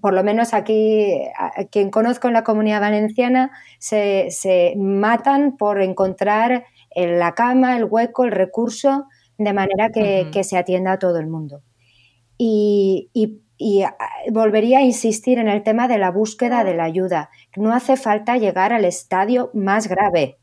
por 0.00 0.14
lo 0.14 0.22
menos 0.22 0.54
aquí, 0.54 1.22
quien 1.70 1.90
conozco 1.90 2.28
en 2.28 2.34
la 2.34 2.44
comunidad 2.44 2.80
valenciana, 2.80 3.50
se, 3.78 4.74
matan 4.76 5.56
por 5.56 5.80
encontrar 5.80 6.64
en 6.90 7.18
la 7.18 7.32
cama, 7.32 7.76
el 7.76 7.84
hueco, 7.84 8.24
el 8.24 8.32
recurso, 8.32 9.06
de 9.38 9.52
manera 9.52 9.90
que, 9.90 10.44
se 10.44 10.56
atienda 10.56 10.92
a 10.92 10.98
todo 10.98 11.18
el 11.18 11.26
mundo. 11.26 11.62
Y, 12.38 13.10
volvería 14.32 14.78
a 14.78 14.82
insistir 14.82 15.38
en 15.38 15.48
el 15.48 15.62
tema 15.62 15.86
de 15.86 15.98
la 15.98 16.10
búsqueda 16.10 16.64
de 16.64 16.74
la 16.74 16.84
ayuda. 16.84 17.30
No 17.56 17.74
hace 17.74 17.96
falta 17.96 18.38
llegar 18.38 18.72
al 18.72 18.86
estadio 18.86 19.50
más 19.52 19.86
grave. 19.86 20.38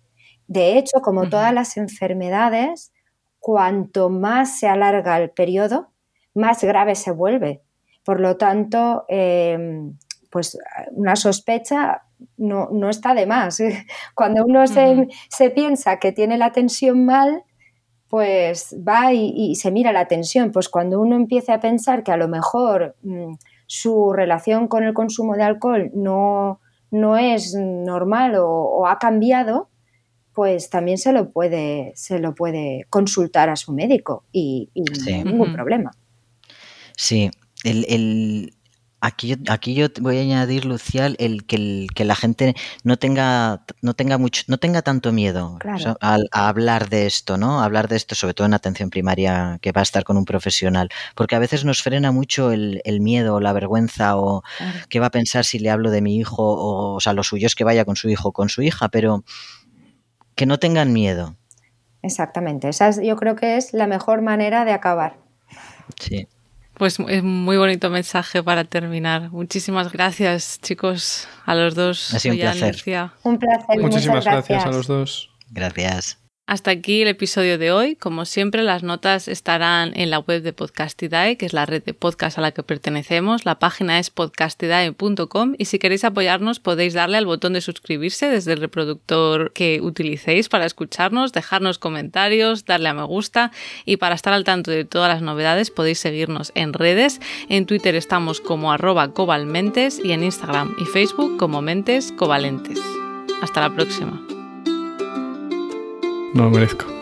De 0.48 0.78
hecho, 0.78 1.02
como 1.02 1.28
todas 1.28 1.52
las 1.52 1.78
enfermedades, 1.78 2.92
cuanto 3.40 4.10
más 4.10 4.60
se 4.60 4.68
alarga 4.68 5.18
el 5.18 5.32
periodo, 5.32 5.90
más 6.36 6.64
grave 6.64 6.94
se 6.94 7.12
vuelve. 7.12 7.64
Por 8.08 8.22
lo 8.22 8.38
tanto, 8.38 9.04
em, 9.10 9.98
pues 10.32 10.58
una 10.92 11.18
sospecha 11.18 12.04
no, 12.38 12.90
está 12.90 13.14
de 13.14 13.26
más. 13.26 13.60
Cuando 14.16 14.46
uno 14.46 14.66
se, 14.66 15.50
piensa 15.50 16.00
que 16.00 16.14
tiene 16.14 16.38
la 16.38 16.54
tensión 16.54 17.06
mal, 17.06 17.44
pues 18.08 18.78
va 18.78 19.12
y, 19.12 19.56
se 19.56 19.72
mira 19.72 19.92
la 19.92 20.08
tensión. 20.08 20.54
Pues 20.54 20.70
cuando 20.70 21.02
uno 21.02 21.18
empieza 21.18 21.56
a 21.56 21.60
pensar 21.60 22.04
que 22.04 22.14
a 22.14 22.16
lo 22.16 22.30
mejor 22.30 22.96
mm, 23.04 23.34
su 23.66 24.14
relación 24.14 24.70
con 24.70 24.86
el 24.86 24.94
consumo 24.94 25.36
de 25.36 25.44
alcohol 25.44 25.92
no, 25.94 26.62
no 26.90 27.18
es 27.18 27.56
normal 27.56 28.36
o, 28.38 28.88
ha 28.88 29.00
cambiado, 29.00 29.68
pues 30.32 30.70
también 30.70 30.98
se 30.98 31.12
lo 31.12 31.30
puede, 31.32 31.92
se 31.96 32.20
lo 32.20 32.34
puede 32.36 32.86
consultar 32.90 33.50
a 33.50 33.58
su 33.58 33.74
médico 33.74 34.24
y, 34.32 34.70
no 34.74 35.06
hay 35.06 35.24
ningún 35.26 35.52
problema. 35.52 35.92
Sí, 36.96 37.30
el, 37.64 38.54
aquí, 39.02 39.28
yo, 39.28 39.36
aquí 39.50 39.74
yo 39.74 39.88
voy 40.02 40.18
a 40.18 40.22
añadir, 40.22 40.66
Lucial, 40.66 41.16
el 41.20 41.46
que, 41.46 41.88
que 41.94 42.06
la 42.06 42.16
gente 42.16 42.56
no 42.84 42.98
tenga, 42.98 43.64
no 43.82 43.94
tenga 43.94 44.18
mucho, 44.18 44.44
no 44.48 44.58
tenga 44.58 44.82
tanto 44.82 45.12
miedo 45.12 45.58
a, 46.02 46.18
hablar 46.32 46.90
de 46.90 47.06
esto, 47.06 47.38
¿no? 47.38 47.62
hablar 47.62 47.88
de 47.88 47.96
esto, 47.96 48.16
sobre 48.16 48.34
todo 48.34 48.48
en 48.48 48.54
atención 48.54 48.90
primaria, 48.90 49.60
que 49.62 49.72
va 49.72 49.82
a 49.82 49.84
estar 49.84 50.04
con 50.04 50.18
un 50.18 50.26
profesional. 50.26 50.90
Porque 51.16 51.36
a 51.36 51.40
veces 51.40 51.66
nos 51.66 51.82
frena 51.82 52.12
mucho 52.12 52.52
el, 52.52 52.82
miedo 53.00 53.36
o 53.36 53.40
la 53.40 53.54
vergüenza 53.54 54.18
o 54.18 54.44
qué 54.90 55.00
va 55.00 55.08
a 55.08 55.12
pensar 55.12 55.46
si 55.46 55.60
le 55.60 55.70
hablo 55.70 55.92
de 55.92 56.02
mi 56.02 56.18
hijo, 56.18 56.44
o, 56.44 56.96
o 56.96 57.00
sea, 57.00 57.14
lo 57.14 57.24
suyo 57.24 57.48
es 57.48 57.56
que 57.56 57.64
vaya 57.64 57.86
con 57.86 57.96
su 57.96 58.10
hijo 58.10 58.30
o 58.30 58.34
con 58.34 58.50
su 58.50 58.62
hija, 58.62 58.90
pero 58.90 59.24
que 60.36 60.46
no 60.46 60.60
tengan 60.60 60.94
miedo. 60.94 61.36
Exactamente, 62.02 62.70
esa 62.70 62.92
yo 63.02 63.16
creo 63.16 63.36
que 63.36 63.58
es 63.58 63.74
la 63.74 63.88
mejor 63.88 64.22
manera 64.22 64.66
de 64.66 64.72
acabar. 64.72 65.18
Sí. 66.00 66.28
Pues 66.78 67.00
es 67.08 67.24
muy 67.24 67.58
bonito 67.58 67.90
mensaje 67.90 68.44
para 68.44 68.64
terminar. 68.64 69.32
Muchísimas 69.32 69.92
gracias, 69.92 70.60
chicos, 70.62 71.28
a 71.46 71.56
los 71.56 71.74
dos. 71.74 72.14
Ha 72.14 72.20
sido 72.20 72.36
un 72.36 72.42
placer. 72.42 73.12
Un 73.24 73.40
placer. 73.40 73.80
Muchísimas 73.82 74.26
gracias 74.26 74.66
a 74.66 74.70
los 74.70 74.88
dos. 74.88 75.32
Gracias. 75.50 76.20
Hasta 76.48 76.72
aquí 76.72 77.02
el 77.02 77.10
episodio 77.10 77.58
de 77.58 77.74
hoy. 77.74 77.98
Como 77.98 78.24
siempre, 78.24 78.64
las 78.64 78.82
notas 78.82 79.28
estarán 79.28 79.92
en 80.00 80.10
la 80.10 80.20
web 80.20 80.42
de 80.42 80.54
Podcastidae, 80.54 81.36
que 81.36 81.46
es 81.46 81.52
la 81.52 81.66
red 81.66 81.84
de 81.84 81.94
podcast 81.94 82.38
a 82.38 82.42
la 82.42 82.52
que 82.52 82.64
pertenecemos. 82.64 83.44
La 83.44 83.60
página 83.60 84.00
es 84.00 84.12
podcastidae.com 84.12 85.56
y 85.58 85.66
si 85.66 85.78
queréis 85.78 86.06
apoyarnos 86.06 86.62
podéis 86.62 86.94
darle 86.94 87.18
al 87.18 87.26
botón 87.26 87.52
de 87.52 87.60
suscribirse 87.60 88.30
desde 88.30 88.54
el 88.54 88.62
reproductor 88.62 89.52
que 89.52 89.82
utilicéis 89.82 90.48
para 90.48 90.66
escucharnos, 90.66 91.34
dejarnos 91.34 91.80
comentarios, 91.80 92.64
darle 92.64 92.88
a 92.88 92.94
me 92.94 93.04
gusta 93.04 93.52
y 93.84 93.98
para 93.98 94.16
estar 94.16 94.32
al 94.32 94.46
tanto 94.46 94.72
de 94.72 94.86
todas 94.86 95.10
las 95.10 95.22
novedades 95.22 95.70
podéis 95.70 96.00
seguirnos 96.00 96.54
en 96.56 96.72
redes. 96.72 97.20
En 97.50 97.66
Twitter 97.66 97.94
estamos 97.96 98.40
como 98.40 98.72
arroba 98.72 99.14
cobalmentes 99.14 100.00
y 100.02 100.14
en 100.14 100.24
Instagram 100.24 100.78
y 100.80 100.86
Facebook 100.86 101.36
como 101.36 101.62
mentes 101.62 102.14
covalentes. 102.14 102.80
Hasta 103.42 103.60
la 103.60 103.76
próxima. 103.76 104.37
No 106.34 106.44
lo 106.44 106.50
merezco. 106.52 106.97